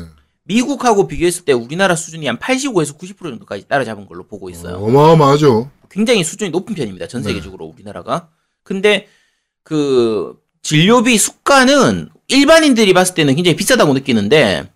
미국하고 0.45 1.09
비교했을 1.09 1.45
때 1.45 1.53
우리나라 1.53 1.97
수준이 1.97 2.29
한 2.29 2.39
85에서 2.39 2.97
90% 2.97 3.19
정도까지 3.19 3.67
따라잡은 3.67 4.07
걸로 4.07 4.25
보고 4.29 4.51
있어요. 4.51 4.77
어 4.77 4.89
마어마하죠. 4.89 5.69
굉장히 5.91 6.23
수준이 6.23 6.51
높은 6.51 6.77
편입니다. 6.77 7.09
전 7.09 7.23
네. 7.23 7.31
세계적으로 7.31 7.65
우리나라가. 7.67 8.29
근데 8.63 9.09
그 9.65 10.39
진료비 10.63 11.19
수가는 11.19 12.09
일반인들이 12.29 12.93
봤을 12.93 13.17
때는 13.17 13.35
굉장히 13.35 13.57
비싸다고 13.57 13.95
느끼는데 13.95 14.71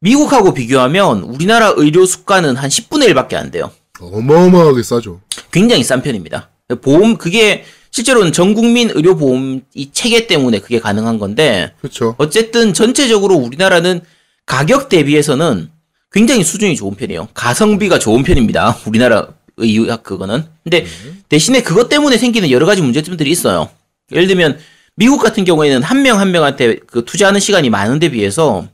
미국하고 0.00 0.54
비교하면 0.54 1.22
우리나라 1.22 1.72
의료 1.76 2.06
수가는 2.06 2.56
한 2.56 2.70
10분의 2.70 3.12
1밖에 3.12 3.34
안 3.34 3.50
돼요. 3.50 3.70
어마어마하게 4.00 4.82
싸죠. 4.82 5.20
굉장히 5.50 5.82
싼 5.82 6.02
편입니다. 6.02 6.50
보험 6.82 7.16
그게 7.16 7.64
실제로는 7.90 8.32
전 8.32 8.54
국민 8.54 8.90
의료 8.90 9.16
보험 9.16 9.62
이 9.74 9.90
체계 9.92 10.26
때문에 10.26 10.60
그게 10.60 10.78
가능한 10.78 11.18
건데 11.18 11.72
그렇죠. 11.80 12.14
어쨌든 12.18 12.74
전체적으로 12.74 13.34
우리나라는 13.34 14.02
가격 14.46 14.88
대비해서는 14.88 15.70
굉장히 16.12 16.44
수준이 16.44 16.76
좋은 16.76 16.94
편이에요. 16.94 17.28
가성비가 17.34 17.98
좋은 17.98 18.22
편입니다. 18.22 18.78
우리나라 18.86 19.28
의학 19.56 20.04
그거는. 20.04 20.44
근데 20.62 20.86
대신에 21.28 21.62
그것 21.62 21.88
때문에 21.88 22.16
생기는 22.18 22.50
여러 22.50 22.66
가지 22.66 22.82
문제점들이 22.82 23.30
있어요. 23.30 23.68
예를 24.12 24.28
들면 24.28 24.58
미국 24.94 25.20
같은 25.20 25.44
경우에는 25.44 25.82
한 25.82 26.02
명한 26.02 26.30
명한테 26.30 26.76
그 26.86 27.04
투자하는 27.04 27.40
시간이 27.40 27.68
많은데 27.70 28.10
비해서 28.10 28.68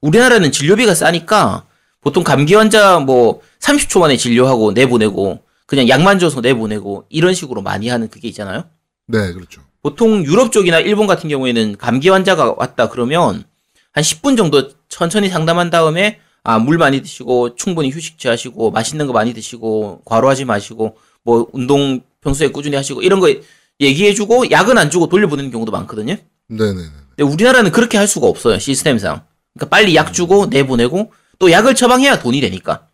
우리나라는 0.00 0.52
진료비가 0.52 0.94
싸니까 0.94 1.64
보통 2.00 2.22
감기 2.22 2.54
환자 2.54 2.98
뭐 3.00 3.40
30초 3.60 4.00
만에 4.00 4.16
진료하고 4.16 4.72
내보내고 4.72 5.40
그냥 5.66 5.88
약만 5.88 6.18
줘서 6.18 6.40
내보내고 6.40 7.06
이런 7.08 7.34
식으로 7.34 7.62
많이 7.62 7.88
하는 7.88 8.08
그게 8.08 8.28
있잖아요. 8.28 8.64
네, 9.08 9.32
그렇죠. 9.32 9.62
보통 9.82 10.24
유럽 10.24 10.52
쪽이나 10.52 10.80
일본 10.80 11.06
같은 11.06 11.28
경우에는 11.28 11.76
감기 11.78 12.08
환자가 12.08 12.54
왔다 12.56 12.88
그러면 12.88 13.44
한 13.92 14.04
10분 14.04 14.36
정도 14.36 14.70
천천히 14.88 15.28
상담한 15.28 15.70
다음에 15.70 16.20
아, 16.44 16.60
물 16.60 16.78
많이 16.78 17.02
드시고 17.02 17.56
충분히 17.56 17.90
휴식 17.90 18.18
취하시고 18.18 18.70
맛있는 18.70 19.06
거 19.08 19.12
많이 19.12 19.34
드시고 19.34 20.02
과로하지 20.04 20.44
마시고 20.44 20.96
뭐 21.24 21.48
운동 21.52 22.00
평소에 22.20 22.48
꾸준히 22.48 22.76
하시고 22.76 23.02
이런 23.02 23.18
거 23.18 23.34
얘기해 23.80 24.14
주고 24.14 24.48
약은 24.50 24.78
안 24.78 24.90
주고 24.90 25.08
돌려보내는 25.08 25.50
경우도 25.50 25.72
많거든요. 25.72 26.14
네, 26.14 26.18
네, 26.48 26.72
네. 26.72 26.82
근데 27.16 27.32
우리나라는 27.32 27.72
그렇게 27.72 27.98
할 27.98 28.06
수가 28.06 28.28
없어요 28.28 28.60
시스템상. 28.60 29.22
그러니까 29.56 29.68
빨리 29.68 29.94
약 29.94 30.12
주고 30.12 30.46
내보내고 30.46 31.12
또 31.38 31.50
약을 31.50 31.74
처방해야 31.74 32.18
돈이 32.20 32.40
되니까. 32.40 32.86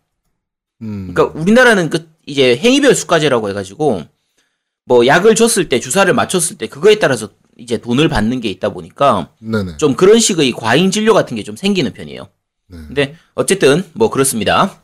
음. 0.81 1.13
그러니까 1.13 1.39
우리나라는 1.39 1.89
그 1.89 2.09
이제 2.25 2.55
행위별 2.57 2.95
수가제라고 2.95 3.49
해가지고 3.49 4.03
뭐 4.85 5.05
약을 5.05 5.35
줬을 5.35 5.69
때 5.69 5.79
주사를 5.79 6.11
맞췄을 6.13 6.57
때 6.57 6.67
그거에 6.67 6.99
따라서 6.99 7.29
이제 7.57 7.77
돈을 7.77 8.09
받는 8.09 8.41
게 8.41 8.49
있다 8.49 8.69
보니까 8.69 9.29
네, 9.39 9.63
네. 9.63 9.77
좀 9.77 9.95
그런 9.95 10.19
식의 10.19 10.51
과잉 10.53 10.89
진료 10.91 11.13
같은 11.13 11.35
게 11.37 11.43
좀 11.43 11.55
생기는 11.55 11.93
편이에요. 11.93 12.27
네. 12.67 12.77
근데 12.87 13.15
어쨌든 13.35 13.83
뭐 13.93 14.09
그렇습니다. 14.09 14.79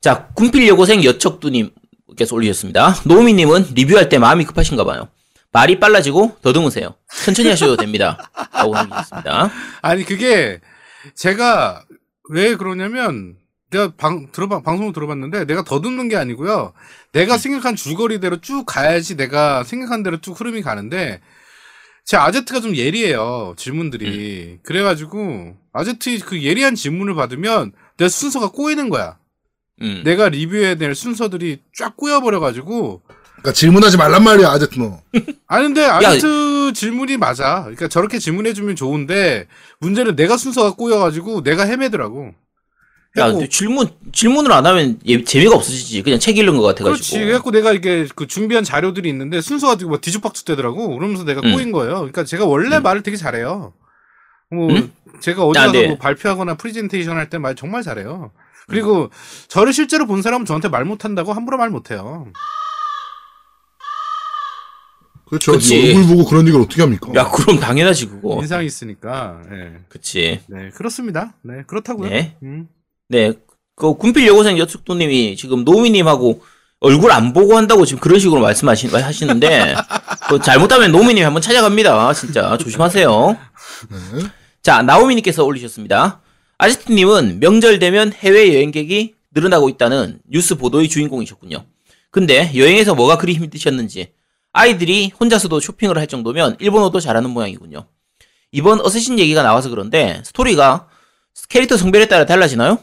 자 0.00 0.28
군필 0.34 0.66
여고생 0.68 1.02
여척두님께서 1.04 2.34
올리셨습니다. 2.34 3.02
노미님은 3.04 3.74
리뷰할 3.74 4.08
때 4.08 4.18
마음이 4.18 4.44
급하신가 4.44 4.84
봐요. 4.84 5.08
말이 5.56 5.80
빨라지고 5.80 6.36
더듬으세요. 6.42 6.96
천천히 7.24 7.48
하셔도 7.48 7.78
됩니다. 7.78 8.30
라고 8.52 8.74
남기셨습니다. 8.74 9.50
아니 9.80 10.04
그게 10.04 10.60
제가 11.14 11.82
왜 12.28 12.56
그러냐면 12.56 13.36
내가 13.70 13.90
방 13.96 14.30
들어봐 14.32 14.60
방송을 14.60 14.92
들어봤는데 14.92 15.46
내가 15.46 15.64
더듬는 15.64 16.10
게 16.10 16.16
아니고요. 16.16 16.74
내가 17.12 17.38
생각한 17.38 17.74
줄거리대로 17.74 18.42
쭉 18.42 18.66
가야지 18.66 19.16
내가 19.16 19.64
생각한 19.64 20.02
대로 20.02 20.20
쭉 20.20 20.38
흐름이 20.38 20.60
가는데 20.60 21.22
제 22.04 22.18
아제트가 22.18 22.60
좀 22.60 22.76
예리해요 22.76 23.54
질문들이 23.56 24.58
그래가지고 24.62 25.56
아제트 25.72 26.18
그 26.18 26.42
예리한 26.42 26.74
질문을 26.74 27.14
받으면 27.14 27.72
내 27.96 28.10
순서가 28.10 28.50
꼬이는 28.50 28.90
거야. 28.90 29.16
음. 29.80 30.02
내가 30.04 30.28
리뷰해야 30.28 30.74
될 30.74 30.94
순서들이 30.94 31.62
쫙 31.74 31.96
꼬여버려가지고 31.96 33.00
그러니까 33.36 33.52
질문하지 33.52 33.96
말란 33.96 34.24
말이야, 34.24 34.48
아제트 34.50 34.78
너. 34.78 35.00
아니 35.48 35.64
근데 35.64 35.84
아제트 35.84 36.72
질문이 36.74 37.16
맞아. 37.18 37.60
그러니까 37.62 37.88
저렇게 37.88 38.18
질문해 38.18 38.52
주면 38.52 38.74
좋은데 38.76 39.46
문제는 39.80 40.16
내가 40.16 40.36
순서가 40.36 40.72
꼬여 40.74 40.98
가지고 40.98 41.42
내가 41.42 41.64
헤매더라고. 41.64 42.32
야, 43.18 43.32
질문 43.48 43.88
질문을 44.12 44.52
안 44.52 44.66
하면 44.66 44.98
얘 45.08 45.22
재미가 45.24 45.54
없어지지. 45.56 46.02
그냥 46.02 46.18
책 46.18 46.36
읽는 46.36 46.56
것 46.58 46.62
같아가지고. 46.64 46.92
그렇지. 46.92 47.18
그래갖고 47.18 47.50
내가 47.50 47.72
이게 47.72 48.06
그 48.14 48.26
준비한 48.26 48.62
자료들이 48.64 49.08
있는데 49.08 49.40
순서가 49.40 49.76
되고 49.76 49.90
막 49.90 50.00
뒤죽박죽 50.02 50.44
되더라고. 50.44 50.94
그러면서 50.96 51.24
내가 51.24 51.40
음. 51.44 51.52
꼬인 51.54 51.72
거예요. 51.72 51.94
그러니까 51.94 52.24
제가 52.24 52.44
원래 52.44 52.78
말을 52.78 53.02
되게 53.02 53.16
잘해요. 53.16 53.72
뭐 54.50 54.68
음? 54.70 54.92
제가 55.20 55.44
어디 55.44 55.58
아, 55.58 55.62
가서 55.66 55.72
네. 55.72 55.86
뭐 55.88 55.96
발표하거나 55.96 56.56
프레젠테이션 56.56 57.16
할 57.16 57.30
때 57.30 57.38
말 57.38 57.54
정말 57.54 57.82
잘해요. 57.82 58.32
그리고 58.68 59.10
저를 59.48 59.72
실제로 59.72 60.06
본 60.06 60.20
사람은 60.22 60.44
저한테 60.44 60.68
말 60.68 60.84
못한다고 60.84 61.32
함부로 61.32 61.56
말 61.56 61.70
못해요. 61.70 62.26
그렇죠. 65.28 65.52
그치. 65.52 65.76
이 65.76 65.94
얼굴 65.94 66.06
보고 66.16 66.24
그런 66.24 66.46
얘기를 66.46 66.60
어떻게 66.64 66.82
합니까? 66.82 67.10
야, 67.16 67.30
그럼 67.30 67.58
당연하지 67.58 68.06
그거. 68.06 68.38
인상이 68.40 68.66
있으니까. 68.66 69.42
네. 69.50 69.80
그치. 69.88 70.40
네, 70.46 70.70
그렇습니다. 70.70 71.34
네, 71.42 71.62
그렇다고요. 71.66 72.08
네. 72.08 72.36
음. 72.42 72.68
네. 73.08 73.32
그 73.74 73.94
군필 73.94 74.26
여고생 74.26 74.56
여축도님이 74.58 75.36
지금 75.36 75.64
노미님하고 75.64 76.42
얼굴 76.80 77.10
안 77.10 77.32
보고 77.32 77.56
한다고 77.56 77.84
지금 77.84 78.00
그런 78.00 78.18
식으로 78.20 78.40
말씀하시, 78.40 78.88
하시는데, 78.88 79.74
그 80.28 80.40
잘못하면 80.40 80.92
노미님 80.92 81.24
한번 81.24 81.42
찾아갑니다. 81.42 82.12
진짜. 82.12 82.56
조심하세요. 82.58 83.38
네. 83.90 84.26
자, 84.62 84.82
나오미님께서 84.82 85.44
올리셨습니다. 85.44 86.20
아지트님은 86.58 87.40
명절 87.40 87.78
되면 87.78 88.12
해외 88.12 88.54
여행객이 88.54 89.14
늘어나고 89.34 89.68
있다는 89.70 90.20
뉴스 90.28 90.56
보도의 90.56 90.88
주인공이셨군요. 90.88 91.64
근데 92.10 92.50
여행에서 92.56 92.94
뭐가 92.94 93.18
그리 93.18 93.34
힘드셨는지 93.34 94.12
아이들이 94.66 95.12
혼자서도 95.20 95.60
쇼핑을 95.60 95.98
할 95.98 96.06
정도면 96.06 96.56
일본어도 96.60 96.98
잘하는 96.98 97.28
모양이군요. 97.30 97.84
이번 98.52 98.80
어쌔신 98.80 99.18
얘기가 99.18 99.42
나와서 99.42 99.68
그런데 99.68 100.22
스토리가 100.24 100.88
캐릭터 101.50 101.76
성별에 101.76 102.06
따라 102.06 102.24
달라지나요? 102.24 102.78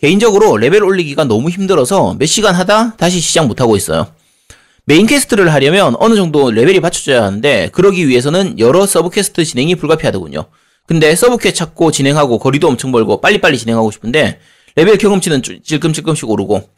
개인적으로 0.00 0.56
레벨 0.56 0.84
올리기가 0.84 1.24
너무 1.24 1.50
힘들어서 1.50 2.14
몇 2.18 2.26
시간 2.26 2.54
하다 2.54 2.94
다시 2.96 3.18
시작 3.18 3.46
못하고 3.48 3.76
있어요. 3.76 4.12
main 4.84 5.06
quest를 5.08 5.52
하려면 5.52 5.96
어느 5.98 6.14
정도 6.14 6.52
레벨이 6.52 6.78
받쳐져야 6.78 7.24
하는데 7.24 7.70
그러기 7.72 8.06
위해서는 8.06 8.60
여러 8.60 8.86
sub 8.86 9.10
quest 9.10 9.44
진행이 9.44 9.74
불가피하더군요. 9.74 10.44
근데 10.86 11.16
sub 11.16 11.38
퀘 11.38 11.52
찾고 11.52 11.90
진행하고 11.90 12.38
거리도 12.38 12.68
엄청 12.68 12.92
멀고 12.92 13.20
빨리빨리 13.20 13.58
진행하고 13.58 13.90
싶은데 13.90 14.38
레벨 14.76 14.96
경험치는 14.96 15.42
쭈- 15.42 15.60
찔끔찔끔씩 15.60 16.30
오르고 16.30 16.68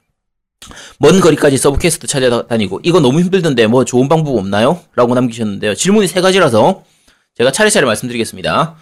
먼 0.99 1.21
거리까지 1.21 1.57
sub 1.57 1.79
quest 1.79 2.07
찾아다니고 2.07 2.81
이거 2.83 3.01
너무 3.01 3.21
힘들던데 3.21 3.67
뭐 3.67 3.85
좋은 3.85 4.09
방법 4.09 4.37
없나요? 4.37 4.81
라고 4.95 5.15
남기셨는데요. 5.15 5.75
질문이 5.75 6.07
세 6.09 6.21
가지라서 6.21 6.85
제가 7.37 7.53
차례차례 7.53 7.87
말씀드리겠습니다. 7.87 8.77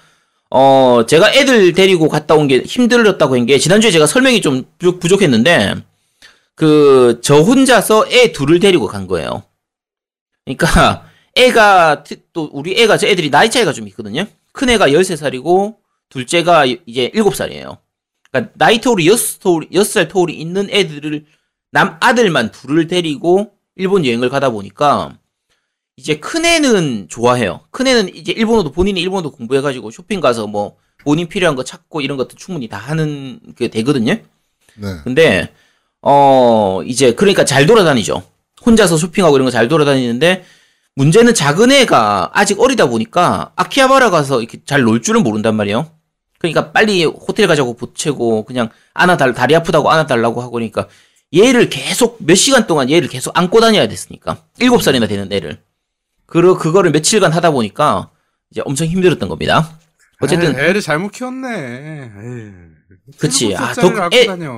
어, 0.50 1.02
제가 1.06 1.32
애들 1.34 1.72
데리고 1.72 2.08
갔다 2.08 2.34
온 2.34 2.48
게 2.48 2.60
힘들었다고 2.64 3.34
한 3.36 3.46
게 3.46 3.58
지난주에 3.58 3.90
제가 3.90 4.06
설명이 4.06 4.40
좀 4.40 4.64
부족- 4.78 5.00
부족했는데 5.00 5.74
그 6.54 7.20
저 7.22 7.36
혼자서 7.40 8.06
애 8.10 8.32
둘을 8.32 8.60
데리고 8.60 8.86
간 8.86 9.06
거예요. 9.06 9.42
그러니까 10.44 11.06
애가 11.34 12.04
트- 12.04 12.16
또 12.32 12.48
우리 12.52 12.80
애가 12.80 12.96
저 12.96 13.06
애들이 13.06 13.30
나이 13.30 13.50
차이가 13.50 13.72
좀 13.72 13.86
있거든요. 13.88 14.24
큰 14.52 14.70
애가 14.70 14.88
13살이고 14.88 15.76
둘째가 16.08 16.64
이제 16.64 17.10
7살이에요. 17.14 17.76
그러니까 18.30 18.52
나이 18.54 18.80
터울이 18.80 19.04
6살, 19.06 19.70
6살 19.72 20.08
터울이 20.08 20.34
있는 20.34 20.68
애들을 20.70 21.26
남 21.76 21.98
아들만 22.00 22.52
둘을 22.52 22.86
데리고 22.86 23.52
일본 23.74 24.06
여행을 24.06 24.30
가다 24.30 24.48
보니까 24.48 25.18
이제 25.98 26.18
큰 26.18 26.46
애는 26.46 27.08
좋아해요. 27.10 27.60
큰 27.70 27.86
애는 27.86 28.16
이제 28.16 28.32
일본어도 28.32 28.72
본인이 28.72 28.98
일본어도 28.98 29.30
공부해가지고 29.30 29.90
쇼핑 29.90 30.20
가서 30.20 30.46
뭐 30.46 30.76
본인 31.04 31.28
필요한 31.28 31.54
거 31.54 31.64
찾고 31.64 32.00
이런 32.00 32.16
것도 32.16 32.30
충분히 32.36 32.66
다 32.66 32.78
하는 32.78 33.40
게 33.58 33.68
되거든요. 33.68 34.14
네. 34.14 34.96
근데 35.04 35.52
어 36.00 36.80
이제 36.86 37.12
그러니까 37.12 37.44
잘 37.44 37.66
돌아다니죠. 37.66 38.22
혼자서 38.64 38.96
쇼핑하고 38.96 39.36
이런 39.36 39.44
거 39.44 39.50
잘 39.50 39.68
돌아다니는데 39.68 40.46
문제는 40.94 41.34
작은 41.34 41.72
애가 41.72 42.30
아직 42.32 42.58
어리다 42.58 42.86
보니까 42.88 43.52
아키하바라 43.56 44.08
가서 44.08 44.40
이렇게 44.40 44.60
잘 44.64 44.82
놀 44.82 45.02
줄은 45.02 45.22
모른단 45.22 45.54
말이에요. 45.56 45.90
그러니까 46.38 46.72
빨리 46.72 47.04
호텔 47.04 47.46
가자고 47.46 47.74
보채고 47.76 48.46
그냥 48.46 48.70
안아 48.94 49.18
달 49.18 49.34
다리 49.34 49.54
아프다고 49.54 49.90
안아 49.90 50.06
달라고 50.06 50.40
하고 50.40 50.52
그러니까 50.52 50.88
얘를 51.36 51.68
계속 51.68 52.16
몇 52.20 52.34
시간 52.34 52.66
동안 52.66 52.90
얘를 52.90 53.08
계속 53.08 53.36
안고 53.36 53.60
다녀야 53.60 53.86
됐으니까 53.88 54.42
일곱 54.58 54.82
살이나 54.82 55.06
되는 55.06 55.32
애를 55.32 55.60
그러 56.26 56.56
그거를 56.56 56.90
며칠간 56.90 57.32
하다 57.32 57.50
보니까 57.52 58.10
이제 58.50 58.62
엄청 58.64 58.86
힘들었던 58.86 59.28
겁니다. 59.28 59.78
어쨌든 60.20 60.58
에이, 60.58 60.64
애를 60.68 60.80
잘못 60.80 61.12
키웠네. 61.12 61.48
에이. 61.48 62.52
그치. 63.18 63.54
아, 63.56 63.64
아, 63.70 63.74
덕 63.74 64.12
애- 64.14 64.26
다녀. 64.26 64.52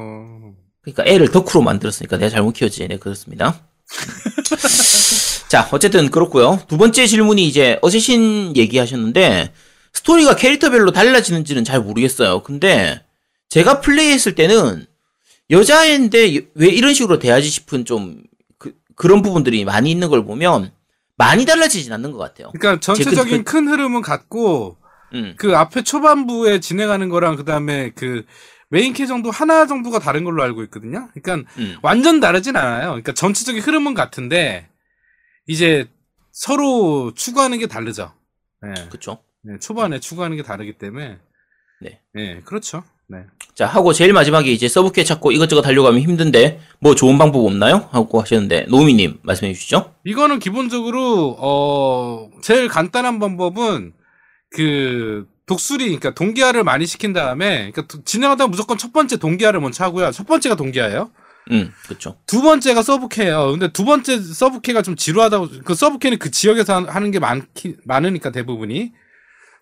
그러니까 0.82 1.04
애를 1.06 1.30
덕후로 1.30 1.62
만들었으니까 1.62 2.16
내가 2.16 2.30
잘못 2.30 2.52
키웠지. 2.52 2.86
네, 2.86 2.96
그렇습니다. 2.96 3.60
자, 5.48 5.68
어쨌든 5.72 6.10
그렇고요. 6.10 6.60
두 6.68 6.76
번째 6.78 7.06
질문이 7.06 7.46
이제 7.46 7.78
어쌔신 7.82 8.56
얘기하셨는데 8.56 9.52
스토리가 9.94 10.36
캐릭터별로 10.36 10.92
달라지는지는 10.92 11.64
잘 11.64 11.80
모르겠어요. 11.80 12.42
근데 12.42 13.02
제가 13.48 13.80
플레이했을 13.80 14.34
때는 14.34 14.86
여자애인데 15.50 16.48
왜 16.54 16.68
이런 16.68 16.94
식으로 16.94 17.18
돼야지 17.18 17.48
싶은 17.48 17.84
좀 17.84 18.22
그, 18.58 18.74
그런 18.94 19.22
부분들이 19.22 19.64
많이 19.64 19.90
있는 19.90 20.08
걸 20.08 20.24
보면 20.24 20.72
많이 21.16 21.44
달라지진 21.46 21.92
않는 21.92 22.12
것 22.12 22.18
같아요. 22.18 22.50
그러니까 22.52 22.80
전체적인 22.80 23.44
그- 23.44 23.52
큰 23.52 23.68
흐름은 23.68 24.02
같고 24.02 24.76
음. 25.14 25.34
그 25.38 25.56
앞에 25.56 25.82
초반부에 25.82 26.60
진행하는 26.60 27.08
거랑 27.08 27.36
그다음에 27.36 27.90
그 27.94 28.24
메인 28.68 28.92
캐 28.92 29.06
정도 29.06 29.30
하나 29.30 29.66
정도가 29.66 29.98
다른 29.98 30.24
걸로 30.24 30.42
알고 30.42 30.62
있거든요. 30.64 31.08
그러니까 31.14 31.50
음. 31.58 31.76
완전 31.82 32.20
다르진 32.20 32.54
않아요. 32.56 32.88
그러니까 32.88 33.14
전체적인 33.14 33.62
흐름은 33.62 33.94
같은데 33.94 34.68
이제 35.46 35.88
서로 36.30 37.14
추구하는 37.14 37.58
게 37.58 37.66
다르죠. 37.66 38.12
네. 38.62 38.88
그쵸. 38.90 39.18
네, 39.42 39.58
초반에 39.58 39.98
추구하는 39.98 40.36
게 40.36 40.42
다르기 40.42 40.74
때문에 40.76 41.18
네. 41.80 42.00
네, 42.12 42.42
그렇죠. 42.44 42.84
네. 43.10 43.20
자, 43.54 43.66
하고 43.66 43.92
제일 43.94 44.12
마지막에 44.12 44.50
이제 44.52 44.68
서브캐 44.68 45.02
찾고 45.04 45.32
이것저것 45.32 45.64
하면 45.66 45.98
힘든데 46.00 46.60
뭐 46.80 46.94
좋은 46.94 47.16
방법 47.16 47.44
없나요? 47.46 47.88
하고 47.90 48.20
하셨는데 48.20 48.66
노미님 48.68 49.20
말씀해 49.22 49.54
주시죠. 49.54 49.94
이거는 50.04 50.38
기본적으로 50.38 51.36
어 51.38 52.28
제일 52.42 52.68
간단한 52.68 53.18
방법은 53.18 53.94
그 54.50 55.26
독수리 55.46 55.84
그러니까 55.86 56.14
동기화를 56.14 56.62
많이 56.64 56.84
시킨 56.86 57.14
다음에 57.14 57.70
그러니까 57.72 57.86
도- 57.86 58.04
진행하다 58.04 58.48
무조건 58.48 58.76
첫 58.76 58.92
번째 58.92 59.16
동기화를 59.16 59.60
먼저 59.60 59.84
하고요. 59.84 60.10
첫 60.10 60.26
번째가 60.26 60.54
동기화예요. 60.56 61.10
음, 61.50 61.72
그렇죠. 61.86 62.18
두 62.26 62.42
번째가 62.42 62.82
서브캐예요. 62.82 63.52
근데 63.52 63.72
두 63.72 63.86
번째 63.86 64.20
서브캐가 64.20 64.82
좀 64.82 64.96
지루하다고 64.96 65.48
그 65.64 65.74
서브캐는 65.74 66.18
그 66.18 66.30
지역에서 66.30 66.74
하- 66.82 66.94
하는 66.94 67.10
게 67.10 67.18
많기 67.18 67.76
많으니까 67.86 68.30
대부분이 68.32 68.92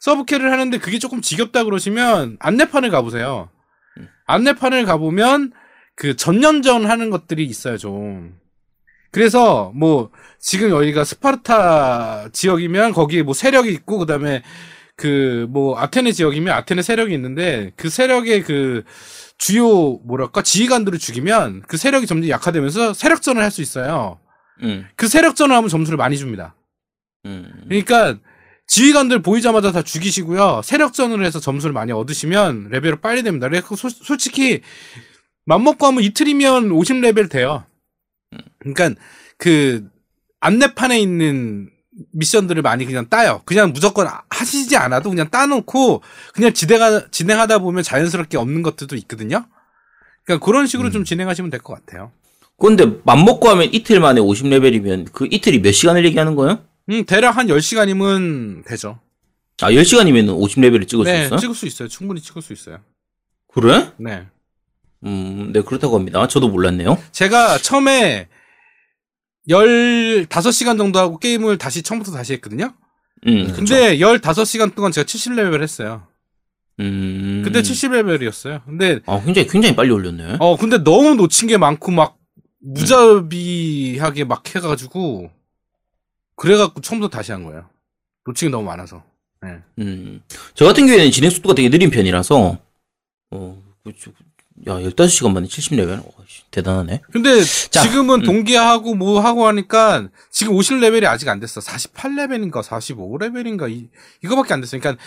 서브캐를 0.01 0.51
하는데 0.53 0.79
그게 0.79 0.99
조금 0.99 1.21
지겹다 1.21 1.65
그러시면 1.65 2.37
안내판을 2.41 2.91
가보세요. 2.91 3.49
안내판을 4.27 4.85
가보면 4.85 5.53
그 5.95 6.17
전년전 6.17 6.87
하는 6.87 7.11
것들이 7.11 7.45
있어요 7.45 7.79
좀. 7.79 8.35
그래서 9.11 9.73
뭐 9.75 10.11
지금 10.39 10.71
여기가 10.71 11.05
스파르타 11.05 12.29
지역이면 12.33 12.93
거기에 12.93 13.23
뭐 13.23 13.33
세력이 13.35 13.71
있고 13.73 13.99
그다음에 13.99 14.43
그 14.97 15.47
뭐 15.51 15.79
아테네 15.79 16.13
지역이면 16.13 16.55
아테네 16.55 16.83
세력이 16.83 17.15
있는데 17.15 17.73
그 17.77 17.89
세력의 17.89 18.43
그 18.43 18.83
주요 19.39 19.99
뭐랄까 20.05 20.43
지휘관들을 20.43 20.99
죽이면 20.99 21.63
그 21.69 21.77
세력이 21.77 22.07
점점 22.07 22.29
약화되면서 22.31 22.93
세력전을 22.95 23.43
할 23.43 23.51
수 23.51 23.63
있어요. 23.63 24.19
음, 24.63 24.87
그 24.97 25.07
세력전을 25.09 25.55
하면 25.55 25.69
점수를 25.69 25.97
많이 25.99 26.17
줍니다. 26.19 26.55
음, 27.27 27.51
그러니까 27.69 28.19
지휘관들 28.67 29.23
보이자마자 29.23 29.71
다 29.73 29.83
죽이시고요. 29.83 30.63
세력전을 30.65 31.25
해서 31.25 31.39
점수를 31.41 31.73
많이 31.73 31.93
얻으시면 31.93 32.69
레벨을 32.71 33.01
빨리 33.01 33.23
됩니다. 33.23 33.49
그래서 33.49 33.77
솔- 33.77 33.91
솔직히 33.91 34.61
맘먹고 35.45 35.87
하면 35.87 36.03
이틀이면 36.03 36.71
50레벨 36.71 37.31
돼요. 37.31 37.65
그러니까 38.59 39.01
그 39.39 39.89
안내판에 40.41 40.99
있는 40.99 41.71
미션들을 42.13 42.61
많이 42.63 42.85
그냥 42.85 43.09
따요. 43.09 43.41
그냥 43.45 43.73
무조건 43.73 44.09
하시지 44.29 44.77
않아도 44.77 45.09
그냥 45.11 45.31
따놓고 45.31 46.03
그냥 46.35 46.53
진행하, 46.53 47.07
진행하다 47.11 47.61
보면 47.61 47.83
자연스럽게 47.85 48.37
없는 48.37 48.63
것들도 48.63 48.97
있거든요. 48.97 49.47
그러니까 50.25 50.45
그런 50.45 50.67
식으로 50.67 50.91
좀 50.91 51.05
진행하시면 51.05 51.51
될 51.51 51.61
것 51.61 51.75
같아요. 51.75 52.11
근데 52.59 52.85
맘먹고 53.05 53.49
하면 53.51 53.69
이틀 53.73 54.01
만에 54.01 54.21
50레벨이면 54.21 55.13
그 55.13 55.29
이틀이 55.31 55.61
몇 55.63 55.73
시간을 55.73 56.05
얘기하는 56.07 56.35
거예요? 56.35 56.65
음, 56.91 57.05
대략 57.05 57.37
한 57.37 57.47
10시간이면 57.49 58.67
되죠. 58.67 59.01
아, 59.63 59.71
10시간이면 59.71 60.29
50레벨을 60.29 60.87
찍을 60.87 61.05
네, 61.05 61.21
수 61.21 61.27
있어요? 61.27 61.39
찍을 61.39 61.55
수 61.55 61.67
있어요. 61.67 61.89
충분히 61.89 62.21
찍을 62.21 62.43
수 62.43 62.53
있어요. 62.53 62.79
그래? 63.49 63.93
네. 63.97 64.27
음, 65.05 65.51
네, 65.53 65.63
그렇다고 65.63 65.97
합니다. 65.99 66.27
저도 66.29 66.49
몰랐네요. 66.49 66.99
제가 67.13 67.59
처음에 67.59 68.29
15시간 69.49 70.77
정도 70.79 70.99
하고 70.99 71.19
게임을 71.19 71.59
다시 71.59 71.83
처음부터 71.83 72.13
다시 72.13 72.35
했거든요. 72.35 72.75
음, 73.27 73.47
그쵸. 73.47 73.57
근데 73.57 73.99
15시간 73.99 74.75
동안 74.75 74.93
제가 74.93 75.05
70레벨 75.07 75.63
했어요. 75.63 76.07
음. 76.81 77.43
그때 77.45 77.63
70레벨이었어요. 77.63 78.63
근데 78.65 79.01
아, 79.07 79.23
굉장히, 79.25 79.49
굉장히 79.49 79.75
빨리 79.75 79.91
올렸네. 79.91 80.37
어 80.41 80.57
근데 80.57 80.79
너무 80.79 81.15
놓친 81.15 81.49
게 81.49 81.57
많고 81.57 81.91
막 81.91 82.19
무자비하게 82.61 84.25
막 84.25 84.55
해가지고 84.55 85.31
그래갖고 86.37 86.81
처음부터 86.81 87.17
다시 87.17 87.33
한 87.33 87.45
거예요. 87.45 87.69
게 88.35 88.49
너무 88.49 88.65
많아서. 88.65 89.03
네. 89.43 89.59
음. 89.79 90.23
저 90.55 90.65
같은 90.65 90.87
경우에는 90.87 91.11
진행 91.11 91.31
속도가 91.31 91.55
되게 91.55 91.69
느린 91.69 91.91
편이라서, 91.91 92.59
어, 93.31 93.63
그쵸. 93.85 94.13
야, 94.69 94.73
15시간 94.73 95.33
만에 95.33 95.47
70레벨? 95.47 95.99
어, 95.99 96.25
씨, 96.27 96.43
대단하네. 96.51 97.03
근데 97.13 97.43
자, 97.45 97.83
지금은 97.83 98.21
음. 98.21 98.25
동기화하고 98.25 98.95
뭐 98.95 99.21
하고 99.21 99.47
하니까 99.47 100.09
지금 100.31 100.55
50레벨이 100.55 101.05
아직 101.05 101.29
안 101.29 101.41
됐어. 101.41 101.61
48레벨인가 101.61 102.63
45레벨인가 102.63 103.71
이, 103.71 103.91
이거밖에 104.25 104.55
안 104.55 104.61
됐어요. 104.63 104.81
그러니까 104.81 105.03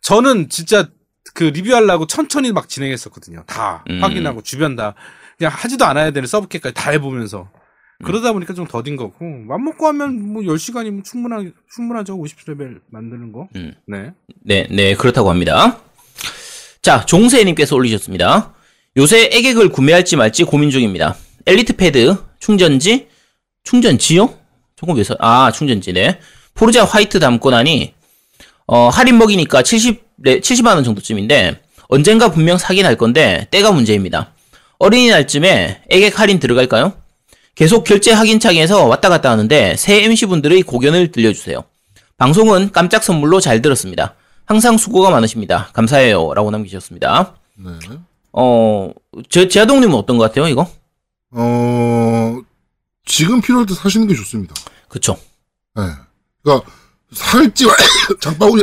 저는 0.00 0.48
진짜 0.48 0.88
그 1.34 1.44
리뷰하려고 1.44 2.06
천천히 2.06 2.52
막 2.52 2.68
진행했었거든요. 2.68 3.44
다 3.46 3.84
음. 3.90 4.02
확인하고 4.02 4.42
주변 4.42 4.74
다 4.74 4.94
그냥 5.36 5.52
하지도 5.54 5.84
않아야 5.84 6.10
되는 6.10 6.26
서브캐까지 6.26 6.74
다 6.74 6.90
해보면서 6.90 7.42
음. 7.42 7.63
그러다 8.02 8.32
보니까 8.32 8.54
좀 8.54 8.66
더딘 8.66 8.96
거고 8.96 9.24
맘 9.24 9.64
먹고 9.64 9.86
하면 9.86 10.32
뭐 10.32 10.42
10시간이면 10.42 11.04
충분하, 11.04 11.44
충분하죠. 11.74 12.18
50레벨 12.18 12.80
만드는 12.90 13.32
거. 13.32 13.48
음. 13.56 13.74
네. 13.86 14.12
네, 14.42 14.66
네, 14.70 14.94
그렇다고 14.94 15.30
합니다. 15.30 15.78
자, 16.82 17.04
종세 17.06 17.44
님께서 17.44 17.76
올리셨습니다. 17.76 18.54
요새 18.96 19.30
애객을 19.32 19.70
구매할지 19.70 20.16
말지 20.16 20.44
고민 20.44 20.70
중입니다. 20.70 21.16
엘리트 21.46 21.76
패드, 21.76 22.16
충전지, 22.40 23.08
충전지요? 23.64 24.34
조금 24.76 24.96
왜 24.96 25.04
서, 25.04 25.16
아, 25.18 25.50
충전지네. 25.50 26.20
포르자 26.54 26.84
화이트 26.84 27.18
담고 27.20 27.50
나니, 27.50 27.94
어, 28.66 28.88
할인 28.88 29.18
먹이니까 29.18 29.62
70, 29.62 30.04
네, 30.16 30.40
70만 30.40 30.74
원 30.74 30.84
정도쯤인데, 30.84 31.62
언젠가 31.88 32.30
분명 32.30 32.58
사긴 32.58 32.86
할 32.86 32.96
건데, 32.96 33.48
때가 33.50 33.72
문제입니다. 33.72 34.32
어린이날쯤에 34.78 35.84
애객 35.90 36.18
할인 36.18 36.38
들어갈까요? 36.38 36.92
계속 37.54 37.84
결제 37.84 38.12
확인 38.12 38.40
창에서 38.40 38.86
왔다 38.86 39.08
갔다 39.08 39.30
하는데, 39.30 39.76
새 39.76 40.02
MC분들의 40.04 40.62
고견을 40.62 41.12
들려주세요. 41.12 41.62
방송은 42.16 42.72
깜짝 42.72 43.02
선물로 43.04 43.40
잘 43.40 43.62
들었습니다. 43.62 44.14
항상 44.44 44.76
수고가 44.76 45.10
많으십니다. 45.10 45.68
감사해요. 45.72 46.34
라고 46.34 46.50
남기셨습니다. 46.50 47.34
네. 47.56 47.70
어, 48.32 48.90
제, 49.30 49.48
제아동님은 49.48 49.94
어떤 49.94 50.18
것 50.18 50.24
같아요, 50.24 50.48
이거? 50.48 50.68
어, 51.30 52.36
지금 53.06 53.40
필요할 53.40 53.66
때 53.66 53.74
사시는 53.74 54.08
게 54.08 54.14
좋습니다. 54.14 54.54
그쵸. 54.88 55.16
네. 55.76 55.82
그러니까 56.42 56.68
살지 57.12 57.66
말- 57.66 57.76
장바구니 58.20 58.62